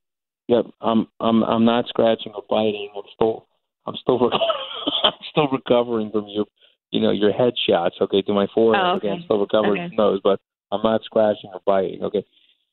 Yep, 0.49 0.67
I'm 0.81 1.07
I'm 1.21 1.43
I'm 1.43 1.65
not 1.65 1.89
scratching 1.89 2.33
or 2.35 2.43
biting. 2.49 2.91
I'm 2.97 3.03
still 3.15 3.47
I'm 3.87 3.95
still 4.01 4.19
rec- 4.19 4.41
I'm 5.05 5.13
still 5.31 5.49
recovering 5.49 6.11
from 6.11 6.27
your 6.29 6.47
you 6.91 7.01
know 7.01 7.11
your 7.11 7.33
headshots. 7.33 8.01
Okay, 8.01 8.23
to 8.23 8.33
my 8.33 8.47
forehead. 8.55 8.83
Oh, 8.85 8.97
okay. 8.97 9.09
okay. 9.09 9.17
I'm 9.17 9.25
still 9.25 9.41
recovering 9.41 9.83
Okay. 9.83 9.89
from 9.89 9.97
those, 9.97 10.21
but 10.23 10.41
I'm 10.71 10.83
not 10.83 11.03
scratching 11.05 11.51
or 11.53 11.61
biting. 11.67 12.03
Okay. 12.03 12.25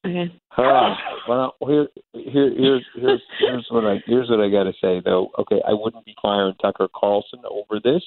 Okay. 0.06 0.32
Uh, 0.58 0.96
well, 1.30 1.56
here, 1.62 1.88
here, 2.12 2.52
here's, 2.54 2.86
here's, 2.94 3.22
here's 3.40 3.68
what 3.72 3.86
I, 3.86 4.04
here's 4.06 4.30
what 4.30 4.42
I 4.42 4.50
got 4.50 4.64
to 4.64 4.74
say 4.82 5.02
though. 5.04 5.30
Okay, 5.40 5.62
I 5.66 5.72
wouldn't 5.72 6.04
be 6.06 6.14
firing 6.22 6.56
Tucker 6.62 6.90
Carlson 6.94 7.40
over 7.50 7.80
this, 7.82 8.04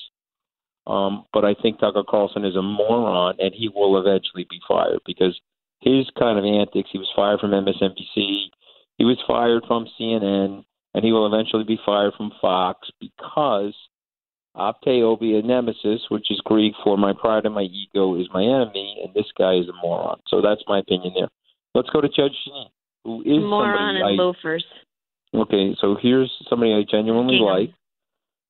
um, 0.86 1.24
but 1.32 1.46
I 1.46 1.54
think 1.60 1.80
Tucker 1.80 2.02
Carlson 2.06 2.44
is 2.44 2.54
a 2.54 2.60
moron, 2.60 3.36
and 3.38 3.54
he 3.54 3.70
will 3.70 3.98
eventually 3.98 4.46
be 4.50 4.60
fired 4.68 5.00
because 5.06 5.40
his 5.80 6.06
kind 6.18 6.38
of 6.38 6.44
antics. 6.44 6.90
He 6.92 6.98
was 6.98 7.10
fired 7.14 7.40
from 7.40 7.50
MSNBC, 7.52 8.50
he 8.98 9.04
was 9.04 9.18
fired 9.26 9.64
from 9.66 9.86
CNN, 9.98 10.64
and 10.94 11.04
he 11.04 11.12
will 11.12 11.26
eventually 11.26 11.64
be 11.64 11.78
fired 11.84 12.14
from 12.16 12.32
Fox 12.40 12.88
because 13.00 13.74
Opte 14.56 15.02
Obi 15.02 15.40
nemesis, 15.42 16.00
which 16.08 16.30
is 16.30 16.40
Greek 16.44 16.72
for 16.82 16.96
my 16.96 17.12
pride 17.12 17.44
and 17.44 17.54
my 17.54 17.62
ego 17.62 18.18
is 18.18 18.26
my 18.32 18.42
enemy, 18.42 18.98
and 19.04 19.12
this 19.12 19.30
guy 19.36 19.54
is 19.54 19.68
a 19.68 19.86
moron. 19.86 20.18
So 20.28 20.40
that's 20.40 20.62
my 20.66 20.78
opinion 20.78 21.12
there. 21.14 21.28
Let's 21.74 21.90
go 21.90 22.00
to 22.00 22.08
Judge 22.08 22.32
Jeanine, 22.48 22.70
who 23.04 23.20
is 23.20 23.42
Moron 23.42 23.96
and 23.96 24.04
I, 24.04 24.10
loafers. 24.10 24.64
Okay, 25.34 25.76
so 25.78 25.96
here's 26.00 26.32
somebody 26.48 26.72
I 26.72 26.84
genuinely 26.90 27.36
Gingham. 27.36 27.54
like. 27.54 27.70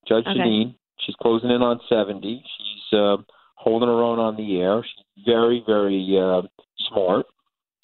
Judge 0.07 0.27
Okay. 0.29 0.39
Jeanine. 0.39 0.75
She's 1.01 1.17
closing 1.21 1.51
in 1.51 1.61
on 1.61 1.81
70. 1.89 2.21
She's 2.23 2.99
uh, 2.99 3.17
holding 3.57 3.89
her 3.89 4.03
own 4.03 4.19
on 4.21 4.37
the 4.37 4.61
air. 4.61 4.83
She's 4.85 5.25
very, 5.27 5.63
very 5.67 6.17
uh, 6.17 6.43
smart. 6.89 7.27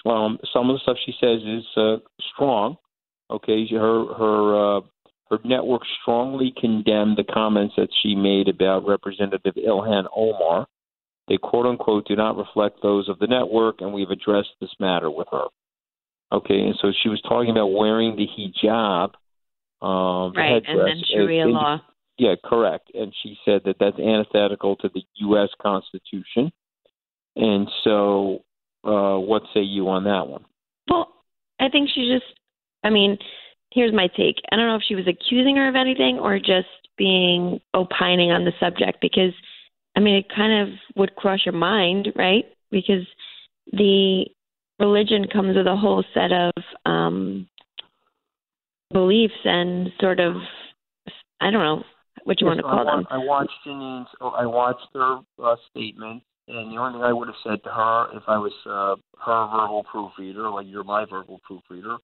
Um, 0.05 0.37
some 0.53 0.69
of 0.69 0.75
the 0.75 0.79
stuff 0.81 0.97
she 1.05 1.13
says 1.19 1.41
is 1.41 1.65
uh, 1.77 1.97
strong. 2.33 2.77
Okay, 3.31 3.65
her 3.71 4.05
her 4.13 4.77
uh, 4.77 4.81
her 5.29 5.39
network 5.45 5.81
strongly 6.01 6.53
condemned 6.59 7.17
the 7.17 7.23
comments 7.23 7.75
that 7.77 7.89
she 8.01 8.15
made 8.15 8.47
about 8.47 8.85
Representative 8.85 9.55
Ilhan 9.55 10.05
Omar. 10.15 10.67
They 11.27 11.37
quote 11.37 11.65
unquote 11.65 12.07
do 12.07 12.15
not 12.15 12.37
reflect 12.37 12.81
those 12.81 13.07
of 13.07 13.19
the 13.19 13.27
network, 13.27 13.81
and 13.81 13.93
we've 13.93 14.09
addressed 14.09 14.51
this 14.59 14.73
matter 14.79 15.09
with 15.09 15.27
her. 15.31 15.45
Okay, 16.33 16.59
and 16.59 16.75
so 16.81 16.91
she 17.01 17.09
was 17.09 17.21
talking 17.21 17.51
about 17.51 17.67
wearing 17.67 18.15
the 18.15 18.27
hijab, 18.27 19.13
um, 19.85 20.33
the 20.33 20.39
Right, 20.39 20.63
and 20.67 20.79
then 20.79 21.01
Sharia 21.05 21.43
and- 21.43 21.53
law. 21.53 21.79
Yeah, 22.17 22.35
correct. 22.43 22.91
And 22.93 23.11
she 23.23 23.37
said 23.43 23.61
that 23.65 23.77
that's 23.79 23.97
antithetical 23.97 24.75
to 24.77 24.89
the 24.93 25.01
U.S. 25.15 25.49
Constitution. 25.59 26.51
And 27.35 27.67
so, 27.83 28.43
uh, 28.83 29.17
what 29.17 29.43
say 29.53 29.61
you 29.61 29.87
on 29.89 30.03
that 30.05 30.27
one? 30.27 30.43
Well, 30.89 31.09
I 31.59 31.69
think 31.69 31.89
she 31.93 32.11
just. 32.13 32.25
I 32.83 32.89
mean, 32.89 33.17
here's 33.71 33.93
my 33.93 34.07
take. 34.07 34.35
I 34.51 34.55
don't 34.55 34.67
know 34.67 34.75
if 34.75 34.83
she 34.87 34.95
was 34.95 35.07
accusing 35.07 35.55
her 35.55 35.69
of 35.69 35.75
anything 35.75 36.19
or 36.19 36.37
just 36.37 36.67
being 36.97 37.59
opining 37.73 38.31
on 38.31 38.45
the 38.45 38.51
subject 38.59 38.99
because, 39.01 39.33
I 39.95 39.99
mean, 39.99 40.15
it 40.15 40.25
kind 40.35 40.67
of 40.67 40.75
would 40.95 41.15
cross 41.15 41.39
your 41.45 41.53
mind, 41.53 42.09
right? 42.15 42.45
Because 42.71 43.07
the 43.71 44.25
religion 44.79 45.27
comes 45.31 45.55
with 45.55 45.67
a 45.67 45.75
whole 45.75 46.03
set 46.13 46.31
of 46.31 46.51
um 46.85 47.47
beliefs 48.91 49.33
and 49.43 49.89
sort 49.99 50.19
of, 50.19 50.35
I 51.41 51.49
don't 51.49 51.63
know 51.63 51.83
what 52.25 52.39
you 52.39 52.47
want 52.47 52.57
to 52.57 52.63
call 52.63 52.87
I, 52.87 52.95
them. 52.95 53.07
I 53.09 53.17
watched 53.17 53.51
Jeanine's. 53.65 54.07
oh, 54.21 54.29
I 54.29 54.45
watched 54.45 54.87
her 54.93 55.19
uh, 55.43 55.55
statement, 55.71 56.23
and 56.47 56.71
the 56.71 56.77
only 56.77 56.99
thing 56.99 57.03
I 57.03 57.13
would 57.13 57.27
have 57.27 57.37
said 57.43 57.63
to 57.63 57.69
her 57.69 58.07
if 58.17 58.23
I 58.27 58.37
was 58.37 58.53
uh, 58.65 58.95
her 59.25 59.47
verbal 59.47 59.85
proofreader, 59.89 60.49
like 60.49 60.67
you're 60.67 60.83
my 60.83 61.05
verbal 61.05 61.39
proofreader, 61.45 61.97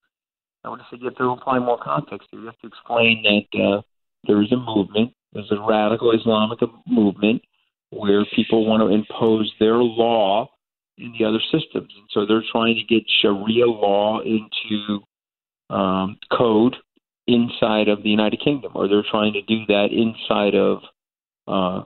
I 0.64 0.70
would 0.70 0.80
have 0.80 0.88
said 0.90 1.00
you 1.00 1.06
have 1.06 1.18
to 1.18 1.32
apply 1.32 1.60
more 1.60 1.80
context 1.82 2.28
here. 2.32 2.40
You 2.40 2.46
have 2.48 2.60
to 2.60 2.68
explain 2.68 3.24
that 3.24 3.60
uh, 3.60 3.82
there 4.28 4.42
is 4.42 4.52
a 4.52 4.58
movement, 4.58 5.14
there's 5.34 5.52
a 5.52 5.60
radical 5.68 6.12
Islamic 6.12 6.60
movement 6.88 7.42
where 7.92 8.26
people 8.36 8.66
want 8.66 8.82
to 8.82 8.88
impose 8.88 9.52
their 9.60 9.78
law 9.78 10.50
in 10.98 11.14
the 11.18 11.26
other 11.26 11.40
systems, 11.52 11.92
and 11.96 12.08
so 12.12 12.26
they're 12.26 12.44
trying 12.52 12.76
to 12.76 12.84
get 12.84 13.04
Sharia 13.22 13.66
law 13.66 14.20
into 14.20 15.00
um, 15.70 16.18
code 16.32 16.76
inside 17.26 17.88
of 17.88 18.04
the 18.04 18.10
United 18.10 18.42
Kingdom, 18.44 18.74
or 18.76 18.88
they're 18.88 19.04
trying 19.10 19.34
to 19.34 19.42
do 19.44 19.66
that 19.68 19.90
inside 19.92 20.56
of 20.56 20.80
uh, 21.48 21.84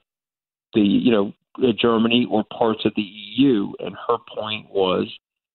the 0.74 0.82
you 0.82 1.12
know 1.12 1.34
Uh, 1.62 1.72
Germany 1.80 2.26
or 2.30 2.43
parts 2.58 2.82
of 2.86 2.93
the 2.95 3.01
EU. 3.01 3.74
And 3.80 3.95
her 4.08 4.18
point 4.36 4.70
was 4.72 5.08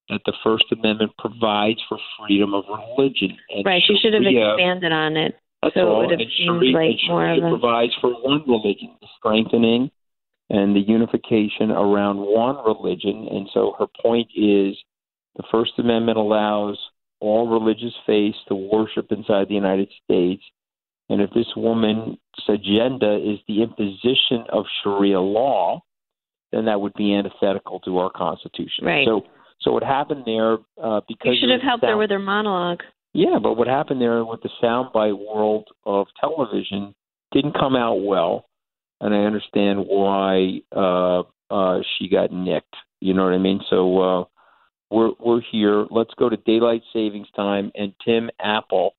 that 0.08 0.20
the 0.26 0.32
First 0.44 0.64
Amendment 0.72 1.12
provides 1.18 1.80
for 1.88 1.98
freedom 2.18 2.54
of 2.54 2.64
religion. 2.68 3.36
And 3.50 3.66
Right. 3.66 3.82
She 3.84 3.98
should 3.98 4.14
have 4.14 4.22
expanded 4.22 4.92
on 4.92 5.16
it. 5.16 5.36
so 5.74 5.80
it 5.80 5.98
would 5.98 6.10
have 6.12 6.20
and 6.20 6.30
seemed 6.38 6.62
Sharia, 6.62 6.72
like 6.72 6.98
more 7.08 7.24
Sharia 7.26 7.38
of 7.38 7.52
a- 7.52 7.58
provides 7.58 7.94
for 8.00 8.10
one 8.10 8.44
religion, 8.46 8.90
the 9.00 9.08
strengthening 9.18 9.90
and 10.50 10.74
the 10.74 10.80
unification 10.80 11.70
around 11.72 12.18
one 12.18 12.56
religion. 12.64 13.28
And 13.28 13.48
so 13.52 13.74
her 13.78 13.86
point 14.00 14.28
is 14.34 14.76
the 15.36 15.42
First 15.50 15.72
Amendment 15.78 16.16
allows 16.16 16.78
all 17.20 17.48
religious 17.48 17.94
faiths 18.06 18.38
to 18.46 18.54
worship 18.54 19.10
inside 19.10 19.48
the 19.48 19.54
United 19.54 19.88
States. 20.04 20.42
And 21.10 21.20
if 21.20 21.30
this 21.30 21.54
woman's 21.56 22.18
agenda 22.48 23.16
is 23.16 23.40
the 23.48 23.62
imposition 23.62 24.44
of 24.50 24.64
Sharia 24.82 25.20
law, 25.20 25.82
then 26.52 26.64
that 26.66 26.80
would 26.80 26.94
be 26.94 27.14
antithetical 27.14 27.80
to 27.80 27.98
our 27.98 28.10
Constitution. 28.10 28.84
Right. 28.84 29.06
So, 29.06 29.22
so 29.60 29.72
what 29.72 29.82
happened 29.82 30.22
there? 30.26 30.54
Uh, 30.82 31.00
because 31.08 31.34
You 31.34 31.38
should 31.40 31.50
have 31.50 31.60
helped 31.62 31.84
her 31.84 31.96
with 31.96 32.10
her 32.10 32.18
monologue. 32.18 32.80
yeah, 33.12 33.38
but 33.42 33.54
what 33.54 33.66
happened 33.68 34.00
there 34.00 34.24
with 34.24 34.40
the 34.42 34.50
soundbite 34.62 35.18
world 35.18 35.68
of 35.84 36.06
television 36.20 36.94
didn't 37.32 37.52
come 37.58 37.76
out 37.76 37.96
well, 37.96 38.46
and 39.00 39.14
I 39.14 39.18
understand 39.24 39.80
why 39.86 40.60
uh, 40.74 41.22
uh, 41.50 41.80
she 41.98 42.08
got 42.08 42.32
nicked. 42.32 42.74
You 43.00 43.14
know 43.14 43.24
what 43.24 43.32
I 43.34 43.38
mean? 43.38 43.60
So 43.68 44.00
uh, 44.00 44.24
we're 44.90 45.10
we're 45.20 45.42
here. 45.52 45.86
Let's 45.90 46.14
go 46.18 46.28
to 46.28 46.36
daylight 46.38 46.82
savings 46.92 47.28
time 47.36 47.70
and 47.74 47.92
Tim 48.04 48.30
Apple, 48.40 48.94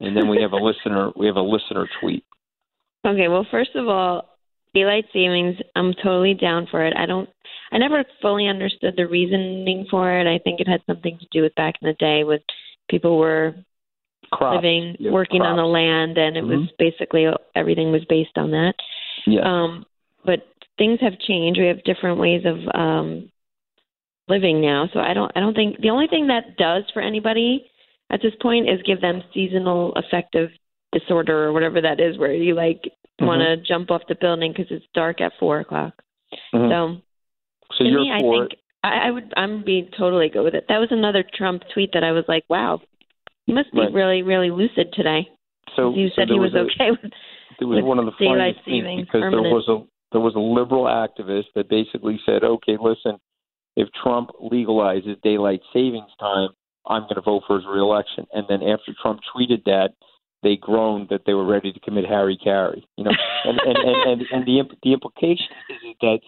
and 0.00 0.16
then 0.16 0.28
we 0.28 0.40
have 0.40 0.52
a 0.52 0.56
listener. 0.64 1.10
We 1.16 1.26
have 1.26 1.36
a 1.36 1.42
listener 1.42 1.88
tweet. 2.00 2.24
Okay, 3.04 3.26
well, 3.28 3.44
first 3.50 3.74
of 3.74 3.88
all, 3.88 4.28
daylight 4.74 5.06
savings, 5.12 5.56
I'm 5.76 5.92
totally 6.02 6.34
down 6.34 6.66
for 6.70 6.84
it. 6.84 6.94
I 6.96 7.06
don't, 7.06 7.28
I 7.72 7.78
never 7.78 8.04
fully 8.20 8.48
understood 8.48 8.94
the 8.96 9.06
reasoning 9.06 9.86
for 9.90 10.12
it. 10.18 10.26
I 10.26 10.38
think 10.38 10.60
it 10.60 10.68
had 10.68 10.82
something 10.86 11.18
to 11.18 11.26
do 11.30 11.42
with 11.42 11.54
back 11.54 11.74
in 11.80 11.88
the 11.88 11.94
day 11.94 12.24
when 12.24 12.38
people 12.90 13.18
were 13.18 13.54
Crops. 14.32 14.56
living, 14.56 14.96
Yeah, 14.98 15.10
working 15.10 15.42
on 15.42 15.56
the 15.56 15.64
land, 15.64 16.18
and 16.18 16.36
it 16.36 16.42
was 16.44 16.60
Mhm. 16.60 16.76
basically 16.78 17.26
everything 17.54 17.92
was 17.92 18.04
based 18.06 18.36
on 18.36 18.50
that. 18.52 18.74
Yeah. 19.26 19.40
Um, 19.40 19.86
but 20.24 20.46
things 20.78 21.00
have 21.00 21.18
changed. 21.18 21.60
We 21.60 21.66
have 21.66 21.82
different 21.84 22.18
ways 22.18 22.44
of 22.44 22.58
um, 22.74 23.30
living 24.28 24.60
now. 24.60 24.88
So 24.92 25.00
I 25.00 25.14
don't, 25.14 25.30
I 25.34 25.40
don't 25.40 25.54
think 25.54 25.80
the 25.80 25.90
only 25.90 26.06
thing 26.06 26.28
that 26.28 26.56
does 26.56 26.84
for 26.92 27.00
anybody 27.02 27.70
at 28.10 28.20
this 28.22 28.34
point 28.40 28.68
is 28.68 28.80
give 28.82 29.00
them 29.00 29.22
seasonal 29.34 29.92
affective 29.94 30.50
disorder 30.92 31.44
or 31.44 31.52
whatever 31.52 31.80
that 31.80 32.00
is, 32.00 32.18
where 32.18 32.32
you 32.34 32.54
like 32.54 32.90
Mhm. 33.22 33.26
want 33.26 33.40
to 33.42 33.56
jump 33.56 33.90
off 33.90 34.02
the 34.08 34.14
building 34.14 34.52
because 34.52 34.70
it's 34.70 34.86
dark 34.94 35.20
at 35.20 35.32
four 35.38 35.60
o'clock. 35.60 36.02
Mhm. 36.54 36.68
So 36.70 37.02
So 37.76 37.84
to 37.84 37.90
you're 37.90 38.00
me, 38.00 38.12
I 38.12 38.18
think 38.20 38.52
I, 38.84 39.08
I 39.08 39.10
would, 39.10 39.32
I'm 39.36 39.62
be 39.62 39.88
totally 39.96 40.28
good 40.28 40.42
with 40.42 40.54
it. 40.54 40.66
That 40.68 40.78
was 40.78 40.90
another 40.90 41.22
Trump 41.22 41.62
tweet 41.72 41.92
that 41.92 42.02
I 42.04 42.12
was 42.12 42.24
like, 42.26 42.44
wow, 42.48 42.80
he 43.46 43.52
must 43.52 43.72
be 43.72 43.80
Right. 43.80 43.92
really, 43.92 44.22
really 44.22 44.50
lucid 44.50 44.92
today. 44.92 45.28
So 45.76 45.94
you 45.94 46.08
said 46.10 46.28
there 46.28 46.34
he 46.34 46.40
was, 46.40 46.54
a- 46.54 46.60
okay 46.60 46.90
with 46.90 47.12
There 47.58 47.68
was 47.68 47.82
one 47.84 47.98
of 47.98 48.06
the 48.06 48.12
daylight 48.18 48.56
funniest 48.56 48.64
things 48.64 48.82
savings 48.84 49.06
because 49.06 49.20
permanent. 49.22 49.44
there 49.44 49.54
was 49.54 49.68
a 49.68 49.86
there 50.10 50.20
was 50.20 50.34
a 50.34 50.38
liberal 50.40 50.84
activist 50.84 51.46
that 51.54 51.68
basically 51.70 52.20
said, 52.26 52.44
"Okay, 52.44 52.76
listen, 52.78 53.16
if 53.76 53.88
Trump 54.02 54.28
legalizes 54.42 55.18
daylight 55.22 55.62
savings 55.72 56.10
time, 56.20 56.50
I'm 56.86 57.02
going 57.04 57.14
to 57.14 57.22
vote 57.22 57.44
for 57.46 57.56
his 57.56 57.66
reelection." 57.66 58.26
And 58.34 58.46
then 58.48 58.62
after 58.62 58.92
Trump 59.00 59.20
tweeted 59.34 59.64
that, 59.64 59.94
they 60.42 60.56
groaned 60.56 61.08
that 61.10 61.22
they 61.26 61.34
were 61.34 61.46
ready 61.46 61.72
to 61.72 61.80
commit 61.80 62.04
hari-kari. 62.06 62.86
You 62.96 63.04
know, 63.04 63.10
and 63.44 63.58
and 63.60 63.76
and, 63.78 64.10
and, 64.12 64.22
and 64.32 64.46
the 64.46 64.58
imp- 64.60 64.78
the 64.82 64.92
implication 64.92 65.46
is 65.70 65.96
that 66.00 66.18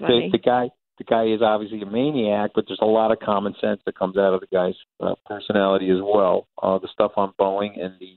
the, 0.00 0.28
the 0.32 0.38
guy 0.38 0.70
the 0.98 1.04
guy 1.04 1.24
is 1.26 1.40
obviously 1.42 1.80
a 1.80 1.86
maniac, 1.86 2.50
but 2.54 2.64
there's 2.68 2.78
a 2.82 2.86
lot 2.86 3.10
of 3.12 3.20
common 3.20 3.54
sense 3.60 3.80
that 3.86 3.96
comes 3.98 4.18
out 4.18 4.34
of 4.34 4.40
the 4.40 4.46
guy's 4.52 4.74
uh, 5.00 5.14
personality 5.26 5.88
as 5.90 5.98
well. 6.02 6.46
Uh, 6.62 6.78
the 6.78 6.88
stuff 6.92 7.12
on 7.16 7.32
Boeing 7.40 7.80
and 7.82 7.94
the 8.00 8.16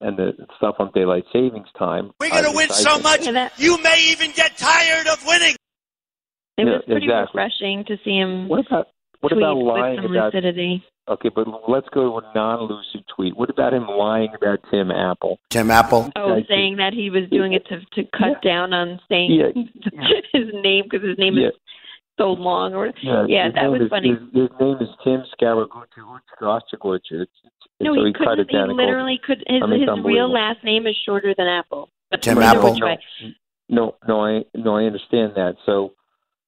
and 0.00 0.16
the 0.16 0.32
stuff 0.56 0.76
on 0.78 0.90
daylight 0.94 1.24
savings 1.32 1.66
time. 1.78 2.10
We're 2.20 2.30
going 2.30 2.44
to 2.44 2.50
I- 2.50 2.54
win 2.54 2.70
I 2.70 2.74
so 2.74 2.90
think- 2.92 3.02
much, 3.02 3.26
Yeah, 3.26 3.32
that- 3.32 3.52
you 3.58 3.82
may 3.82 3.98
even 4.10 4.30
get 4.32 4.56
tired 4.56 5.06
of 5.08 5.24
winning. 5.26 5.54
It 6.56 6.66
Yeah, 6.66 6.72
was 6.74 6.82
pretty 6.86 7.06
exactly. 7.06 7.40
refreshing 7.40 7.84
to 7.86 7.96
see 8.04 8.16
him 8.18 8.48
What 8.48 8.66
about 8.66 8.88
what 9.20 9.30
tweet 9.30 9.42
about 9.42 9.56
with 9.56 9.66
lying 9.66 9.96
some 10.02 10.10
about? 10.14 10.34
lucidity. 10.34 10.84
Okay, 11.08 11.30
but 11.34 11.46
let's 11.68 11.88
go 11.94 12.20
to 12.20 12.26
a 12.26 12.32
non-lucid 12.34 13.02
tweet. 13.16 13.34
What 13.36 13.48
about 13.48 13.72
him 13.72 13.86
lying 13.86 14.28
about 14.34 14.58
Tim 14.70 14.90
Apple? 14.90 15.38
Tim 15.48 15.70
Apple. 15.70 16.12
Oh, 16.16 16.34
I 16.34 16.40
see. 16.42 16.46
saying 16.48 16.76
that 16.76 16.92
he 16.92 17.08
was 17.08 17.22
doing 17.30 17.54
it 17.54 17.66
to 17.68 17.80
to 17.94 18.08
cut 18.16 18.42
down 18.42 18.72
on 18.74 19.00
saying 19.08 19.30
Yeah. 19.30 19.62
his 20.32 20.48
name 20.62 20.84
because 20.84 21.06
his 21.08 21.16
name 21.18 21.36
Yeah. 21.38 21.48
is 21.48 21.54
so 22.18 22.32
long. 22.32 22.74
Or 22.74 22.92
Yeah, 23.02 23.24
yeah, 23.26 23.48
that 23.54 23.70
was 23.70 23.80
is, 23.82 23.88
funny. 23.88 24.10
His, 24.10 24.18
his 24.34 24.50
name 24.60 24.76
is 24.80 24.88
Tim 25.02 25.22
Scaraguchi. 25.40 26.04
no, 27.80 27.94
so 27.94 27.94
he 27.94 28.06
he 28.06 28.12
cut 28.12 28.26
couldn't. 28.26 28.40
it 28.40 28.46
He 28.50 28.56
down 28.56 28.68
and 28.70 28.76
literally 28.76 29.18
could. 29.24 29.38
His 29.46 29.62
I 29.62 29.66
mean, 29.66 29.80
his 29.80 30.04
real 30.04 30.30
last 30.30 30.62
name 30.64 30.86
is 30.86 30.96
shorter 31.06 31.34
than 31.36 31.46
Apple. 31.46 31.88
But 32.10 32.22
Tim 32.22 32.38
Apple. 32.38 32.74
which 32.74 32.82
way. 32.82 32.98
No, 33.68 33.96
no, 34.06 34.24
I 34.24 34.44
no, 34.54 34.76
I 34.76 34.84
understand 34.84 35.32
that. 35.36 35.56
So, 35.66 35.92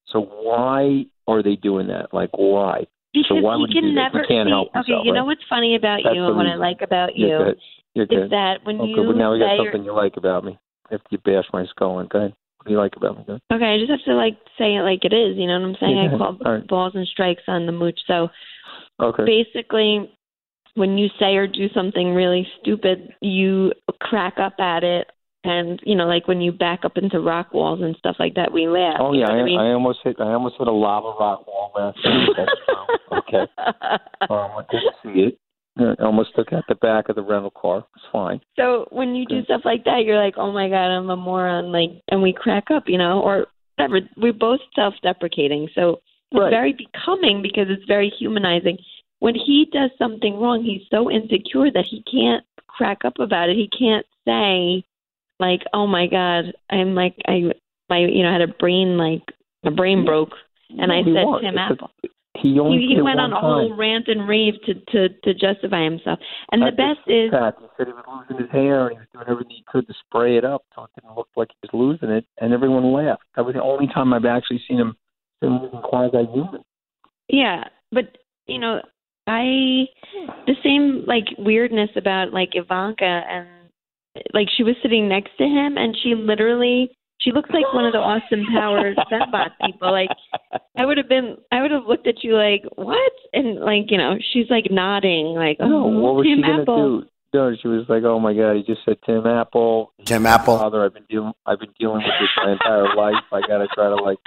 so 0.06 0.20
why 0.20 1.04
are 1.30 1.42
they 1.42 1.56
doing 1.56 1.86
that? 1.88 2.12
Like, 2.12 2.30
why? 2.32 2.86
Because 3.12 3.42
why 3.42 3.56
he 3.56 3.60
would 3.62 3.72
can 3.72 3.94
never 3.94 4.22
He 4.22 4.28
can't 4.28 4.46
see, 4.46 4.50
help 4.50 4.68
Okay, 4.68 4.92
himself, 4.92 5.06
you 5.06 5.12
know 5.12 5.20
right? 5.20 5.26
what's 5.26 5.44
funny 5.48 5.74
about 5.74 6.00
That's 6.04 6.14
you 6.14 6.26
and 6.26 6.36
what 6.36 6.46
I 6.46 6.54
like 6.54 6.80
about 6.82 7.16
You're 7.16 7.38
you 7.40 7.44
good. 7.44 7.58
You're 7.94 8.24
is 8.24 8.30
that 8.30 8.58
when 8.64 8.80
okay, 8.80 8.90
you 8.90 9.04
but 9.06 9.16
now 9.16 9.32
we 9.32 9.38
got 9.40 9.54
you're- 9.54 9.66
something 9.66 9.84
you 9.84 9.92
like 9.92 10.16
about 10.16 10.44
me. 10.44 10.58
After 10.92 11.06
you 11.10 11.18
bash 11.18 11.44
my 11.52 11.64
skull 11.66 12.00
in, 12.00 12.06
go 12.06 12.18
ahead. 12.18 12.34
What 12.58 12.66
do 12.66 12.72
you 12.72 12.78
like 12.78 12.96
about 12.96 13.16
me? 13.18 13.24
Go 13.26 13.32
ahead. 13.34 13.42
Okay, 13.52 13.74
I 13.74 13.78
just 13.78 13.90
have 13.90 14.04
to 14.06 14.14
like 14.14 14.36
say 14.58 14.74
it 14.76 14.82
like 14.82 15.04
it 15.04 15.12
is. 15.12 15.36
You 15.36 15.46
know 15.46 15.58
what 15.60 15.68
I'm 15.70 15.76
saying? 15.80 15.96
Yeah, 15.96 16.14
I 16.14 16.18
call 16.18 16.38
all 16.44 16.52
right. 16.52 16.66
balls 16.66 16.92
and 16.94 17.06
strikes 17.06 17.42
on 17.48 17.66
the 17.66 17.72
mooch. 17.72 17.98
So 18.06 18.28
Okay. 19.00 19.24
basically, 19.24 20.10
when 20.74 20.98
you 20.98 21.08
say 21.18 21.36
or 21.36 21.46
do 21.46 21.68
something 21.74 22.14
really 22.14 22.46
stupid, 22.60 23.14
you 23.20 23.72
crack 24.00 24.38
up 24.38 24.54
at 24.60 24.84
it, 24.84 25.10
and 25.44 25.80
you 25.84 25.94
know, 25.94 26.06
like 26.06 26.28
when 26.28 26.40
you 26.40 26.52
back 26.52 26.80
up 26.84 26.96
into 26.96 27.20
rock 27.20 27.54
walls 27.54 27.80
and 27.82 27.96
stuff 27.96 28.16
like 28.18 28.34
that, 28.34 28.52
we 28.52 28.68
laugh. 28.68 28.96
Oh 29.00 29.12
you 29.12 29.20
yeah, 29.20 29.26
know 29.26 29.34
I, 29.34 29.40
I 29.40 29.44
mean? 29.44 29.60
I 29.60 29.72
almost 29.72 30.00
hit. 30.04 30.16
I 30.20 30.32
almost 30.32 30.56
hit 30.58 30.68
a 30.68 30.72
lava 30.72 31.08
rock 31.18 31.46
wall 31.46 31.72
last 31.74 31.98
week. 32.04 32.36
Okay. 33.12 33.44
Um, 34.30 34.30
I 34.30 34.62
didn't 34.70 34.94
see 35.02 35.20
it. 35.20 35.38
I 35.76 36.04
almost 36.04 36.30
took 36.36 36.52
out 36.52 36.62
the 36.68 36.76
back 36.76 37.08
of 37.08 37.16
the 37.16 37.22
rental 37.22 37.50
car. 37.50 37.84
It's 37.96 38.04
fine. 38.12 38.40
So 38.54 38.86
when 38.90 39.16
you 39.16 39.26
do 39.26 39.42
stuff 39.44 39.62
like 39.64 39.82
that, 39.84 40.04
you're 40.04 40.22
like, 40.22 40.34
"Oh 40.36 40.52
my 40.52 40.68
god, 40.68 40.90
I'm 40.96 41.10
a 41.10 41.16
moron!" 41.16 41.72
Like, 41.72 41.90
and 42.08 42.22
we 42.22 42.32
crack 42.32 42.70
up, 42.70 42.84
you 42.86 42.98
know, 42.98 43.20
or 43.20 43.46
whatever. 43.76 44.00
We're 44.16 44.32
both 44.32 44.60
self-deprecating, 44.76 45.70
so 45.74 46.00
it's 46.30 46.40
Right. 46.40 46.50
very 46.50 46.72
becoming 46.72 47.42
because 47.42 47.66
it's 47.68 47.84
very 47.86 48.10
humanizing. 48.10 48.78
When 49.18 49.34
he 49.34 49.68
does 49.72 49.90
something 49.98 50.38
wrong, 50.38 50.62
he's 50.62 50.86
so 50.88 51.10
insecure 51.10 51.70
that 51.72 51.84
he 51.84 52.02
can't 52.02 52.44
crack 52.68 53.04
up 53.04 53.18
about 53.18 53.48
it. 53.48 53.56
He 53.56 53.68
can't 53.68 54.06
say, 54.24 54.84
like, 55.40 55.62
"Oh 55.72 55.86
my 55.86 56.06
god, 56.06 56.52
I'm 56.70 56.94
like, 56.94 57.16
I, 57.26 57.52
my, 57.88 57.98
you 57.98 58.22
know, 58.22 58.28
I 58.28 58.32
had 58.32 58.42
a 58.42 58.54
brain 58.58 58.96
like 58.98 59.22
my 59.64 59.70
brain 59.70 60.04
broke," 60.04 60.32
and 60.70 60.92
I 60.92 60.98
He 61.02 61.14
said 61.14 61.24
won't. 61.24 61.42
Tim 61.42 61.56
a- 61.58 61.60
Apple. 61.60 61.90
He 62.36 62.58
only 62.60 62.78
He, 62.78 62.94
he 62.94 63.02
went 63.02 63.18
on 63.18 63.32
a 63.32 63.40
whole 63.40 63.74
rant 63.76 64.06
and 64.08 64.28
rave 64.28 64.54
to 64.64 64.74
to 64.74 65.08
to 65.24 65.34
justify 65.34 65.82
himself. 65.82 66.20
And 66.52 66.62
the 66.62 66.70
best 66.70 67.00
is 67.06 67.30
fact. 67.30 67.60
He 67.60 67.66
said 67.76 67.88
he 67.88 67.92
was 67.92 68.04
losing 68.06 68.42
his 68.44 68.50
hair 68.52 68.86
and 68.86 68.96
he 68.96 68.98
was 69.00 69.08
doing 69.12 69.26
everything 69.28 69.56
he 69.56 69.64
could 69.66 69.86
to 69.88 69.94
spray 70.06 70.36
it 70.36 70.44
up 70.44 70.62
so 70.74 70.84
it 70.84 70.90
didn't 70.94 71.16
look 71.16 71.28
like 71.36 71.48
he 71.50 71.68
was 71.68 71.74
losing 71.74 72.14
it, 72.14 72.24
and 72.40 72.52
everyone 72.54 72.92
laughed. 72.92 73.24
That 73.34 73.44
was 73.44 73.54
the 73.54 73.62
only 73.62 73.88
time 73.88 74.14
I've 74.14 74.24
actually 74.24 74.62
seen 74.68 74.78
him 74.78 74.96
seen 75.42 75.50
him 75.52 75.62
looking 75.62 75.80
quasi-human. 75.82 76.62
Yeah, 77.28 77.64
but 77.90 78.16
you 78.46 78.58
know, 78.58 78.80
I 79.26 79.86
the 80.46 80.54
same 80.62 81.04
like 81.06 81.26
weirdness 81.36 81.90
about 81.96 82.32
like 82.32 82.50
Ivanka 82.54 83.04
and 83.04 83.48
like 84.34 84.48
she 84.56 84.62
was 84.62 84.74
sitting 84.82 85.08
next 85.08 85.30
to 85.38 85.44
him 85.44 85.76
and 85.76 85.96
she 86.02 86.14
literally 86.14 86.90
she 87.20 87.32
looks 87.32 87.50
like 87.50 87.70
one 87.74 87.84
of 87.84 87.92
the 87.92 87.98
Austin 87.98 88.46
Powers 88.50 88.96
Fembot 89.12 89.50
people. 89.64 89.92
Like 89.92 90.08
I 90.76 90.86
would 90.86 90.96
have 90.96 91.08
been 91.08 91.36
I 91.52 91.62
would 91.62 91.70
have 91.70 91.84
looked 91.86 92.06
at 92.06 92.24
you 92.24 92.34
like, 92.34 92.62
What? 92.76 93.12
And 93.32 93.60
like, 93.60 93.90
you 93.90 93.98
know, 93.98 94.16
she's 94.32 94.46
like 94.50 94.70
nodding, 94.70 95.34
like, 95.36 95.58
Oh 95.60 95.86
what 95.86 96.14
was 96.16 96.26
Tim 96.26 96.38
she 96.38 96.42
gonna 96.42 96.62
Apple. 96.62 97.00
do? 97.00 97.06
No, 97.32 97.54
she 97.62 97.68
was 97.68 97.86
like, 97.88 98.02
"Oh 98.02 98.18
my 98.18 98.34
God!" 98.34 98.56
He 98.56 98.64
just 98.64 98.84
said 98.84 98.96
Tim 99.06 99.24
Apple. 99.24 99.92
Tim 100.04 100.26
Apple. 100.26 100.58
Father, 100.58 100.84
I've 100.84 100.94
been 100.94 101.04
dealing. 101.08 101.32
I've 101.46 101.60
been 101.60 101.72
dealing 101.78 101.98
with 102.02 102.12
this 102.20 102.28
my 102.36 102.50
entire 102.52 102.92
life. 102.96 103.22
I 103.32 103.40
got 103.42 103.58
to 103.58 103.68
try 103.72 103.88
to 103.88 103.94
like, 103.94 104.18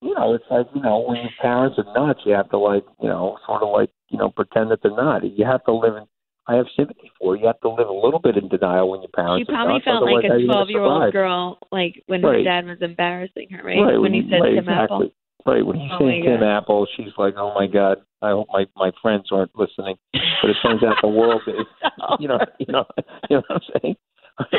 you 0.00 0.12
know, 0.12 0.34
it's 0.34 0.42
like 0.50 0.66
you 0.74 0.82
know 0.82 1.04
when 1.06 1.18
your 1.18 1.30
parents 1.40 1.78
are 1.78 1.84
nuts, 1.94 2.18
you 2.26 2.32
have 2.32 2.50
to 2.50 2.58
like, 2.58 2.82
you 3.00 3.08
know, 3.08 3.38
sort 3.46 3.62
of 3.62 3.68
like, 3.70 3.90
you 4.08 4.18
know, 4.18 4.28
pretend 4.30 4.72
that 4.72 4.80
they're 4.82 4.90
not. 4.90 5.22
You 5.22 5.44
have 5.46 5.62
to 5.66 5.72
live 5.72 5.94
in. 5.94 6.02
I 6.48 6.56
have 6.56 6.66
sympathy 6.76 7.10
for 7.20 7.36
you. 7.36 7.46
Have 7.46 7.60
to 7.60 7.68
live 7.68 7.88
a 7.88 7.92
little 7.92 8.18
bit 8.18 8.36
in 8.36 8.48
denial 8.48 8.90
when 8.90 9.00
your 9.00 9.08
She 9.08 9.12
parents 9.14 9.48
are 9.48 9.52
probably 9.52 9.80
felt 9.84 10.04
like 10.04 10.24
a 10.24 10.44
twelve 10.44 10.70
year 10.70 10.82
old 10.82 11.12
girl, 11.12 11.58
like 11.70 12.02
when 12.06 12.22
her 12.22 12.42
dad 12.42 12.66
was 12.66 12.78
embarrassing 12.80 13.48
her, 13.50 13.62
right? 13.62 13.78
right. 13.78 13.98
when 13.98 14.12
he 14.12 14.22
said 14.28 14.40
right, 14.40 14.54
Tim 14.54 14.68
exactly. 14.68 14.82
Apple. 14.84 15.10
Right, 15.44 15.66
when 15.66 15.76
he's 15.76 15.90
Oh 15.92 15.98
saying 15.98 16.24
Tim. 16.24 16.42
Apple, 16.42 16.86
she's 16.96 17.12
like, 17.18 17.34
"Oh 17.36 17.52
my 17.54 17.66
God, 17.66 17.98
I 18.22 18.30
hope 18.30 18.48
my 18.52 18.66
my 18.76 18.90
friends 19.00 19.26
aren't 19.30 19.56
listening." 19.56 19.96
But 20.12 20.50
it 20.50 20.56
turns 20.62 20.82
out 20.82 20.96
the 21.02 21.08
world 21.08 21.42
is, 21.46 21.66
oh 22.00 22.16
you 22.18 22.28
know, 22.28 22.38
you 22.58 22.72
know, 22.72 22.84
you 23.30 23.36
know 23.36 23.42
what 23.48 23.62
I'm 23.62 23.80
saying. 23.82 23.96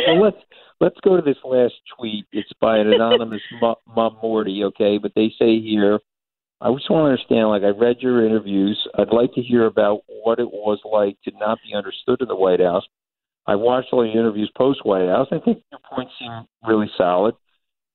well, 0.08 0.22
let's 0.22 0.38
let's 0.80 1.00
go 1.04 1.16
to 1.16 1.22
this 1.22 1.38
last 1.44 1.74
tweet. 1.98 2.26
It's 2.32 2.52
by 2.60 2.78
an 2.78 2.92
anonymous 2.92 3.42
Mom 3.62 4.18
Morty, 4.22 4.64
okay? 4.66 4.98
But 4.98 5.14
they 5.16 5.34
say 5.40 5.60
here, 5.60 6.00
I 6.64 6.74
just 6.74 6.90
want 6.90 7.04
to 7.04 7.12
understand. 7.12 7.50
Like, 7.50 7.64
I 7.64 7.78
read 7.78 7.98
your 8.00 8.26
interviews. 8.26 8.80
I'd 8.98 9.12
like 9.14 9.34
to 9.34 9.42
hear 9.42 9.66
about 9.66 10.02
what 10.08 10.40
it 10.40 10.50
was 10.50 10.80
like 10.90 11.18
to 11.26 11.38
not 11.38 11.60
be 11.62 11.76
understood 11.76 12.22
in 12.22 12.30
the 12.30 12.36
White 12.36 12.62
House. 12.62 12.84
I 13.46 13.56
watched 13.56 13.90
all 13.92 14.06
your 14.06 14.18
interviews 14.18 14.50
post 14.58 14.86
White 14.86 15.10
House. 15.10 15.28
I 15.32 15.40
think 15.40 15.62
your 15.70 15.82
points 15.94 16.14
seem 16.18 16.32
really 16.66 16.90
solid. 16.98 17.36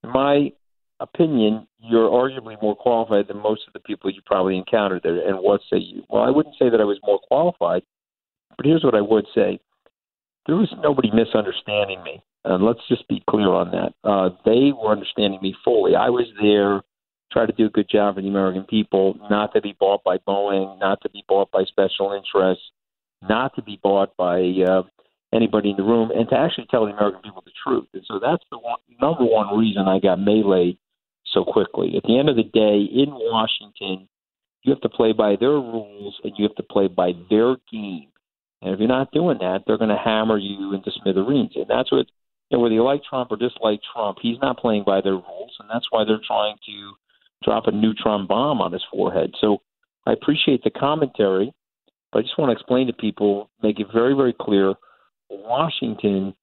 In 0.05 0.11
my 0.11 0.53
opinion, 1.01 1.67
you're 1.79 2.11
arguably 2.11 2.61
more 2.61 2.77
qualified 2.77 3.29
than 3.29 3.43
most 3.43 3.63
of 3.67 3.73
the 3.73 3.81
people 3.81 4.11
you 4.11 4.21
probably 4.27 4.59
encountered 4.59 5.01
there. 5.03 5.27
And 5.27 5.39
what 5.39 5.63
say 5.73 5.79
you? 5.79 6.05
Well, 6.11 6.23
I 6.23 6.31
wouldn't 6.31 6.57
say 6.59 6.69
that 6.69 6.81
I 6.81 6.85
was 6.85 6.99
more 7.03 7.21
qualified, 7.27 7.83
but 8.57 8.67
here's 8.67 8.85
what 8.85 8.95
I 8.95 9.01
would 9.01 9.25
say: 9.35 9.59
there 10.47 10.57
was 10.57 10.73
nobody 10.83 11.11
misunderstanding 11.11 12.03
me. 12.03 12.23
And 12.45 12.65
let's 12.65 12.81
just 12.89 13.07
be 13.09 13.23
clear 13.29 13.49
on 13.49 13.71
that. 13.73 13.93
Uh, 14.09 14.31
they 14.45 14.73
were 14.73 14.93
understanding 14.93 15.41
me 15.43 15.55
fully. 15.65 15.97
I 15.97 16.09
was 16.09 16.27
there, 16.41 16.83
try 17.33 17.47
to 17.47 17.53
do 17.53 17.67
a 17.67 17.71
good 17.71 17.89
job 17.89 18.15
for 18.15 18.23
the 18.23 18.29
American 18.29 18.65
people, 18.65 19.19
not 19.31 19.53
to 19.55 19.61
be 19.61 19.77
bought 19.79 20.03
by 20.05 20.19
Boeing, 20.19 20.79
not 20.79 21.01
to 21.03 21.11
be 21.11 21.25
bought 21.29 21.51
by 21.51 21.65
special 21.65 22.13
interests, 22.13 22.65
not 23.29 23.55
to 23.57 23.63
be 23.63 23.79
bought 23.83 24.17
by 24.17 24.41
uh, 24.67 24.83
anybody 25.33 25.71
in 25.71 25.77
the 25.77 25.83
room, 25.83 26.11
and 26.11 26.29
to 26.29 26.37
actually 26.37 26.67
tell 26.71 26.87
the 26.87 26.93
American 26.93 27.21
people 27.23 27.43
the 27.45 27.53
truth. 27.65 27.87
And 27.93 28.05
so 28.07 28.19
that's 28.19 28.45
the 28.51 28.59
one, 28.59 28.79
number 29.01 29.25
one 29.25 29.59
reason 29.59 29.83
I 29.83 29.99
got 29.99 30.19
meleeed 30.19 30.79
so 31.33 31.45
quickly. 31.45 31.95
At 31.97 32.05
the 32.05 32.19
end 32.19 32.29
of 32.29 32.37
the 32.37 32.45
day, 32.45 32.81
in 32.91 33.11
Washington, 33.11 34.09
you 34.63 34.73
have 34.73 34.81
to 34.81 34.89
play 34.89 35.13
by 35.13 35.37
their 35.37 35.51
rules 35.51 36.19
and 36.25 36.33
you 36.37 36.45
have 36.45 36.57
to 36.57 36.63
play 36.63 36.89
by 36.89 37.13
their 37.31 37.57
game. 37.71 38.09
And 38.61 38.75
if 38.75 38.81
you're 38.81 38.89
not 38.89 39.13
doing 39.13 39.39
that, 39.39 39.61
they're 39.67 39.79
going 39.79 39.91
to 39.91 40.03
hammer 40.03 40.37
you 40.37 40.75
into 40.75 40.91
smithereens. 41.03 41.53
And 41.55 41.67
that's 41.69 41.93
what, 41.93 42.07
you 42.51 42.57
know, 42.57 42.61
whether 42.61 42.75
you 42.75 42.83
like 42.83 43.03
Trump 43.05 43.31
or 43.31 43.37
dislike 43.37 43.81
Trump, 43.93 44.19
he's 44.21 44.39
not 44.43 44.59
playing 44.59 44.85
by 44.85 45.01
their 45.01 45.13
rules. 45.13 45.55
And 45.61 45.69
that's 45.73 45.87
why 45.91 46.05
they're 46.05 46.21
trying 46.27 46.57
to 46.67 46.95
drop 47.43 47.67
a 47.67 47.73
neutron 47.73 48.27
bomb 48.27 48.61
on 48.61 48.73
his 48.73 48.85
forehead. 48.91 49.33
So 49.41 49.59
I 50.07 50.13
appreciate 50.13 50.63
the 50.65 50.71
commentary, 50.71 51.53
but 52.13 52.21
I 52.21 52.23
just 52.23 52.39
want 52.39 52.51
to 52.51 52.55
explain 52.55 52.87
to 52.87 52.93
people, 52.93 53.51
make 53.63 53.81
it 53.81 53.89
very, 53.93 54.15
very 54.15 54.35
clear 54.39 54.75
Washington 55.31 56.35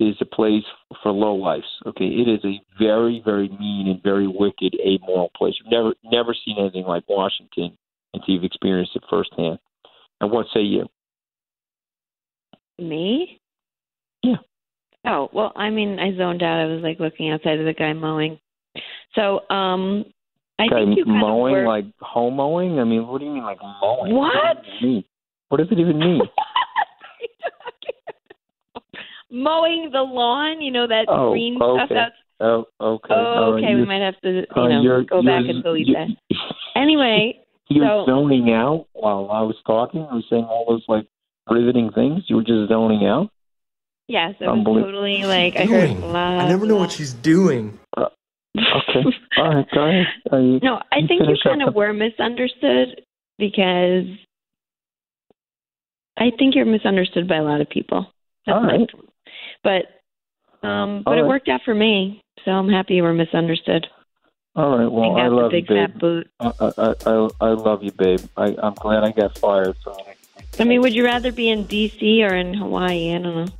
is 0.00 0.14
a 0.20 0.24
place 0.24 0.64
for 1.02 1.10
low 1.10 1.34
lives. 1.34 1.66
Okay, 1.86 2.04
it 2.04 2.28
is 2.28 2.44
a 2.44 2.60
very, 2.78 3.20
very 3.24 3.48
mean 3.48 3.88
and 3.88 4.02
very 4.02 4.26
wicked, 4.28 4.76
amoral 4.86 5.30
place. 5.36 5.54
You've 5.58 5.72
never, 5.72 5.94
never 6.04 6.34
seen 6.44 6.56
anything 6.58 6.84
like 6.84 7.04
Washington 7.08 7.76
until 8.14 8.34
you've 8.34 8.44
experienced 8.44 8.94
it 8.94 9.02
firsthand. 9.10 9.58
And 10.20 10.30
what 10.30 10.46
say 10.54 10.60
you? 10.60 10.86
Me? 12.78 13.40
Yeah. 14.22 14.36
Oh, 15.04 15.28
well, 15.32 15.52
I 15.56 15.70
mean, 15.70 15.98
I 15.98 16.16
zoned 16.16 16.42
out. 16.42 16.60
I 16.60 16.66
was 16.66 16.82
like 16.82 17.00
looking 17.00 17.30
outside 17.30 17.58
of 17.58 17.66
the 17.66 17.72
guy 17.72 17.92
mowing. 17.92 18.38
So, 19.14 19.48
um, 19.50 20.04
I 20.58 20.66
Guy 20.66 20.84
think 20.84 20.96
you 20.98 21.04
kind 21.04 21.20
mowing 21.20 21.54
of 21.56 21.62
were, 21.62 21.68
like 21.68 21.84
homeowing? 22.02 22.80
I 22.80 22.84
mean, 22.84 23.06
what 23.06 23.18
do 23.20 23.24
you 23.26 23.32
mean 23.32 23.44
like 23.44 23.58
mowing? 23.80 24.14
What? 24.14 24.32
does 24.56 24.64
it 24.80 24.84
mean? 24.84 25.04
What 25.48 25.58
does 25.58 25.68
it 25.70 25.78
even 25.78 25.98
mean? 25.98 26.20
mowing 29.30 29.90
the 29.92 30.00
lawn. 30.02 30.60
You 30.60 30.72
know 30.72 30.86
that 30.86 31.06
Oh, 31.08 31.30
green 31.32 31.56
stuff 31.56 31.90
okay. 31.90 31.98
out. 31.98 32.12
oh, 32.40 32.64
okay. 32.80 33.14
Oh, 33.14 33.14
All 33.14 33.52
right. 33.54 33.64
okay. 33.64 33.74
We 33.74 33.84
might 33.84 34.02
have 34.02 34.18
to, 34.22 34.30
you 34.30 34.46
uh, 34.56 34.68
know, 34.68 34.80
you're- 34.82 35.04
go 35.04 35.22
back 35.22 35.40
you're- 35.42 35.50
and 35.50 35.62
delete 35.62 35.86
you- 35.88 35.94
that. 35.94 36.08
Anyway, 36.76 37.40
You 37.70 37.82
So- 37.82 38.04
zoning 38.06 38.52
out 38.52 38.86
while 38.92 39.30
I 39.30 39.42
was 39.42 39.56
talking. 39.66 40.06
I 40.10 40.14
was 40.14 40.24
saying 40.30 40.44
all 40.44 40.64
those 40.68 40.84
like 40.88 41.06
riveting 41.50 41.90
things. 41.92 42.24
You 42.28 42.36
were 42.36 42.42
just 42.44 42.68
zoning 42.70 43.04
out. 43.06 43.30
yes, 44.06 44.34
I 44.40 44.44
was 44.52 44.64
totally 44.64 45.24
like 45.24 45.56
I 45.56 45.64
heard 45.66 45.88
doing? 45.88 46.00
blah. 46.00 46.38
I 46.38 46.48
never 46.48 46.64
know 46.66 46.74
blah. 46.76 46.84
what 46.84 46.92
she's 46.92 47.12
doing. 47.12 47.78
You 48.58 48.66
Okay. 49.00 49.18
All 49.38 49.54
right. 49.54 49.66
Go 49.74 49.88
ahead. 49.88 50.06
You, 50.32 50.60
No, 50.62 50.80
I 50.92 51.00
think 51.06 51.22
you 51.26 51.36
kind 51.42 51.62
of 51.62 51.72
the- 51.74 51.78
were 51.78 51.92
misunderstood 51.92 53.02
because 53.38 54.04
I 56.16 56.30
think 56.38 56.54
you're 56.54 56.64
misunderstood 56.66 57.28
by 57.28 57.36
a 57.36 57.42
lot 57.42 57.60
of 57.60 57.68
people. 57.70 58.06
That's 58.46 58.56
All 58.56 58.62
my 58.62 58.86
But 59.62 60.66
um 60.66 61.02
but 61.04 61.12
All 61.12 61.18
it 61.18 61.22
right. 61.22 61.28
worked 61.28 61.48
out 61.48 61.60
for 61.64 61.74
me, 61.74 62.20
so 62.44 62.50
I'm 62.50 62.68
happy 62.68 62.94
you 62.94 63.02
were 63.02 63.14
misunderstood. 63.14 63.86
All 64.56 64.76
right. 64.78 64.90
Well, 64.90 65.10
you 65.10 65.16
I 65.16 65.28
love 65.28 65.52
you, 65.52 65.64
babe. 65.64 65.98
boot. 66.00 66.28
I, 66.40 66.52
I, 66.60 66.94
I, 67.06 67.28
I 67.40 67.48
love 67.50 67.82
you, 67.84 67.92
babe. 67.92 68.20
I, 68.36 68.56
I'm 68.62 68.74
glad 68.74 69.04
I 69.04 69.12
got 69.12 69.38
fired. 69.38 69.76
So 69.84 69.96
I 70.58 70.64
mean, 70.64 70.80
would 70.80 70.94
you 70.94 71.04
rather 71.04 71.30
be 71.30 71.48
in 71.50 71.66
DC 71.66 72.20
or 72.22 72.34
in 72.34 72.54
Hawaii? 72.54 73.14
I 73.14 73.18
don't 73.18 73.46
know. 73.46 73.52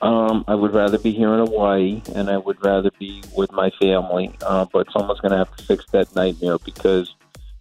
Um, 0.00 0.44
I 0.48 0.54
would 0.54 0.74
rather 0.74 0.98
be 0.98 1.12
here 1.12 1.32
in 1.34 1.40
Hawaii, 1.46 2.02
and 2.14 2.28
I 2.28 2.38
would 2.38 2.64
rather 2.64 2.90
be 2.98 3.22
with 3.36 3.52
my 3.52 3.70
family. 3.80 4.34
Uh, 4.42 4.66
but 4.72 4.90
someone's 4.92 5.20
going 5.20 5.32
to 5.32 5.38
have 5.38 5.54
to 5.56 5.64
fix 5.64 5.86
that 5.92 6.14
nightmare 6.14 6.58
because 6.58 7.14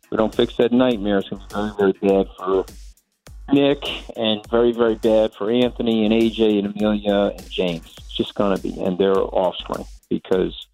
if 0.04 0.12
we 0.12 0.18
don't 0.18 0.34
fix 0.34 0.56
that 0.58 0.72
nightmare, 0.72 1.20
it's 1.20 1.30
going 1.30 1.42
to 1.42 1.48
be 1.48 1.78
very, 1.78 1.94
very 2.02 2.24
bad 2.24 2.28
for 2.38 2.66
Nick, 3.52 3.84
and 4.16 4.46
very, 4.50 4.72
very 4.72 4.96
bad 4.96 5.34
for 5.34 5.52
Anthony 5.52 6.06
and 6.06 6.14
AJ 6.14 6.60
and 6.60 6.76
Amelia 6.76 7.36
and 7.38 7.50
James. 7.50 7.94
It's 7.98 8.16
just 8.16 8.36
going 8.36 8.56
to 8.56 8.62
be, 8.62 8.80
and 8.82 8.98
their 8.98 9.18
offspring, 9.18 9.86
because 10.10 10.68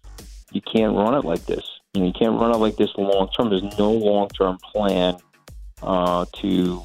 you 0.52 0.60
can't 0.60 0.94
run 0.94 1.14
it 1.14 1.24
like 1.24 1.44
this. 1.46 1.66
You, 1.94 2.00
know, 2.00 2.06
you 2.06 2.12
can't 2.12 2.40
run 2.40 2.54
it 2.54 2.58
like 2.58 2.76
this 2.76 2.90
long 2.96 3.28
term. 3.36 3.50
There's 3.50 3.78
no 3.78 3.92
long 3.92 4.28
term 4.28 4.58
plan 4.58 5.16
uh, 5.82 6.26
to 6.34 6.82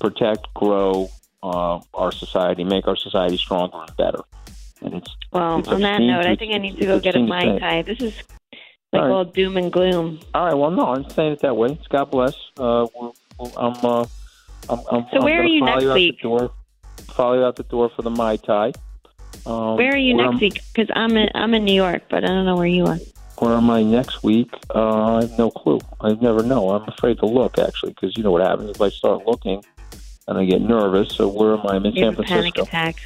protect, 0.00 0.52
grow 0.54 1.10
uh, 1.42 1.80
our 1.94 2.12
society, 2.12 2.64
make 2.64 2.86
our 2.86 2.96
society 2.96 3.36
stronger 3.36 3.78
and 3.78 3.96
better. 3.96 4.20
And 4.82 4.94
it's 4.94 5.10
Well, 5.32 5.58
It's 5.58 5.68
on 5.68 5.82
that 5.82 5.98
note, 6.00 6.26
I 6.26 6.36
think 6.36 6.52
I 6.54 6.58
need 6.58 6.78
to 6.78 6.86
go 6.86 7.00
get 7.00 7.14
a 7.16 7.18
to 7.18 7.26
mai 7.26 7.58
tai. 7.58 7.82
This 7.82 8.00
is 8.00 8.14
like 8.92 9.02
All 9.02 9.08
right. 9.08 9.14
all 9.14 9.24
doom 9.24 9.56
and 9.56 9.72
gloom. 9.72 10.20
all 10.34 10.44
right. 10.46 10.54
Well, 10.54 10.70
no, 10.70 10.86
I'm 10.94 11.08
saying 11.10 11.32
it 11.34 11.40
that 11.40 11.56
way. 11.56 11.68
It's 11.72 11.86
God 11.88 12.10
bless. 12.10 12.34
Uh, 12.56 12.86
we're, 12.98 13.10
we're, 13.38 13.50
I'm, 13.56 13.84
uh, 13.84 14.02
I'm, 14.68 14.80
I'm. 14.90 15.06
So 15.12 15.18
I'm 15.18 15.22
where 15.24 15.34
are 15.34 15.42
gonna 15.42 15.48
you 15.54 15.64
next 15.64 15.84
out 15.84 15.94
week? 15.94 16.16
The 16.16 16.22
door, 16.22 16.52
follow 17.12 17.38
you 17.38 17.44
out 17.44 17.56
the 17.56 17.62
door 17.64 17.90
for 17.94 18.02
the 18.02 18.10
mai 18.10 18.36
tai. 18.36 18.72
Um, 19.46 19.76
Where 19.76 19.92
are 19.92 19.96
you 19.96 20.14
next 20.14 20.34
am- 20.34 20.38
week? 20.40 20.60
Because 20.74 20.90
I'm 20.94 21.16
in 21.16 21.28
I'm 21.34 21.54
in 21.54 21.64
New 21.64 21.74
York, 21.74 22.02
but 22.10 22.24
I 22.24 22.28
don't 22.28 22.44
know 22.44 22.56
where 22.56 22.66
you 22.66 22.86
are. 22.86 22.98
Where 23.38 23.54
am 23.54 23.70
I 23.70 23.82
next 23.82 24.22
week? 24.22 24.50
Uh, 24.74 25.16
I 25.16 25.20
have 25.22 25.38
no 25.38 25.50
clue. 25.50 25.78
I 26.00 26.12
never 26.12 26.42
know. 26.42 26.70
I'm 26.70 26.86
afraid 26.88 27.18
to 27.20 27.26
look 27.26 27.58
actually, 27.58 27.92
because 27.92 28.14
you 28.16 28.22
know 28.22 28.32
what 28.32 28.42
happens 28.42 28.70
if 28.70 28.80
I 28.82 28.90
start 28.90 29.24
looking, 29.26 29.62
and 30.30 30.38
I 30.38 30.44
get 30.44 30.62
nervous. 30.62 31.14
So 31.16 31.28
where 31.28 31.54
am 31.54 31.66
I? 31.66 31.74
I'm 31.74 31.84
in 31.84 31.92
You 31.92 32.04
San 32.04 32.14
a 32.14 32.22
panic 32.22 32.54
Francisco. 32.54 32.62
attack. 32.62 32.96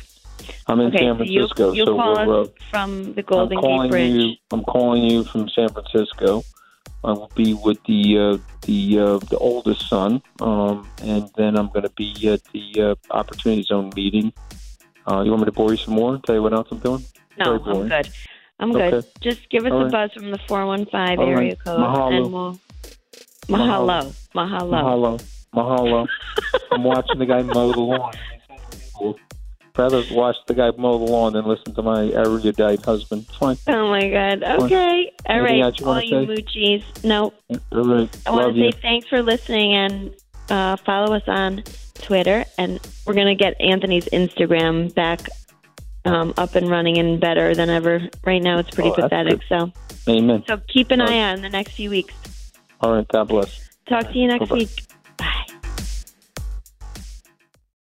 I'm 0.68 0.78
in 0.80 0.88
okay, 0.88 0.98
San 0.98 1.16
so 1.18 1.24
you 1.24 1.46
Francisco. 1.48 1.74
so 1.74 1.96
call 1.96 2.26
we're, 2.26 2.42
uh, 2.42 2.46
from 2.70 3.14
the 3.14 3.22
Golden 3.22 3.60
Gate 3.60 3.90
Bridge. 3.90 4.12
you. 4.12 4.32
I'm 4.52 4.62
calling 4.64 5.02
you 5.04 5.24
from 5.24 5.48
San 5.48 5.70
Francisco. 5.70 6.44
I 7.02 7.12
will 7.12 7.30
be 7.34 7.54
with 7.54 7.82
the 7.84 8.18
uh, 8.18 8.38
the 8.62 8.98
uh, 8.98 9.18
the 9.30 9.38
oldest 9.38 9.88
son, 9.88 10.22
um, 10.40 10.86
and 11.02 11.30
then 11.36 11.56
I'm 11.56 11.68
going 11.68 11.82
to 11.82 11.90
be 11.90 12.28
at 12.28 12.42
the 12.52 12.82
uh, 12.82 12.94
Opportunity 13.10 13.62
Zone 13.62 13.90
meeting. 13.96 14.32
Uh, 15.06 15.22
you 15.22 15.30
want 15.30 15.42
me 15.42 15.46
to 15.46 15.52
bore 15.52 15.70
you 15.70 15.76
some 15.78 15.94
more? 15.94 16.18
Tell 16.24 16.34
you 16.34 16.42
what 16.42 16.52
else 16.54 16.68
I'm 16.70 16.78
doing? 16.78 17.04
No, 17.38 17.58
I'm 17.64 17.88
good. 17.88 18.10
I'm 18.58 18.72
good. 18.72 18.94
Okay. 18.94 19.08
Just 19.20 19.48
give 19.50 19.66
us 19.66 19.72
All 19.72 19.80
a 19.80 19.84
right. 19.84 19.92
buzz 19.92 20.12
from 20.12 20.30
the 20.30 20.38
415 20.48 21.18
All 21.18 21.26
right. 21.26 21.36
area 21.38 21.56
code, 21.56 21.78
Mahalo. 21.80 22.12
and 22.24 22.32
we'll. 22.32 22.58
Mahalo. 23.48 23.86
Mahalo. 24.04 24.14
Mahalo, 24.34 24.70
mahalo. 25.18 25.33
I'm 25.56 26.82
watching 26.84 27.18
the 27.18 27.26
guy 27.26 27.42
mow 27.42 27.72
the 27.72 27.80
lawn. 27.80 28.12
Rather 29.76 30.04
watch 30.12 30.36
the 30.46 30.54
guy 30.54 30.70
mow 30.78 30.98
the 30.98 31.04
lawn 31.10 31.32
than 31.32 31.46
listen 31.46 31.74
to 31.74 31.82
my 31.82 32.06
erudite 32.10 32.84
husband. 32.84 33.26
It's 33.28 33.36
fine. 33.36 33.56
Oh 33.66 33.88
my 33.88 34.08
God. 34.08 34.40
Fine. 34.40 34.62
Okay. 34.62 35.12
All 35.28 35.36
Anything 35.36 35.62
right. 35.62 35.80
you 35.80 35.86
All 35.86 36.00
you 36.02 36.14
moochies. 36.28 36.84
No, 37.04 37.32
All 37.72 37.84
right. 37.84 38.16
I 38.26 38.30
want 38.30 38.54
to 38.54 38.60
you. 38.60 38.70
say 38.70 38.78
thanks 38.80 39.08
for 39.08 39.20
listening 39.20 39.74
and 39.74 40.14
uh, 40.48 40.76
follow 40.76 41.14
us 41.16 41.24
on 41.26 41.64
Twitter. 41.94 42.44
And 42.56 42.78
we're 43.04 43.14
going 43.14 43.26
to 43.26 43.34
get 43.34 43.60
Anthony's 43.60 44.04
Instagram 44.06 44.94
back 44.94 45.28
um, 46.04 46.34
up 46.36 46.54
and 46.54 46.70
running 46.70 46.98
and 46.98 47.20
better 47.20 47.52
than 47.56 47.68
ever. 47.68 48.00
Right 48.24 48.42
now, 48.42 48.58
it's 48.60 48.70
pretty 48.70 48.90
Oh, 48.90 48.94
pathetic. 48.94 49.40
So, 49.48 49.72
Amen. 50.08 50.44
so 50.46 50.58
keep 50.68 50.92
an 50.92 51.00
All 51.00 51.08
eye 51.08 51.18
right. 51.18 51.32
on 51.32 51.42
the 51.42 51.48
next 51.50 51.72
few 51.72 51.90
weeks. 51.90 52.14
All 52.80 52.92
right. 52.94 53.08
God 53.08 53.26
bless. 53.26 53.70
Talk 53.88 54.06
to 54.12 54.16
you 54.18 54.28
next 54.28 54.50
Bye-bye. 54.50 54.54
week. 54.54 54.70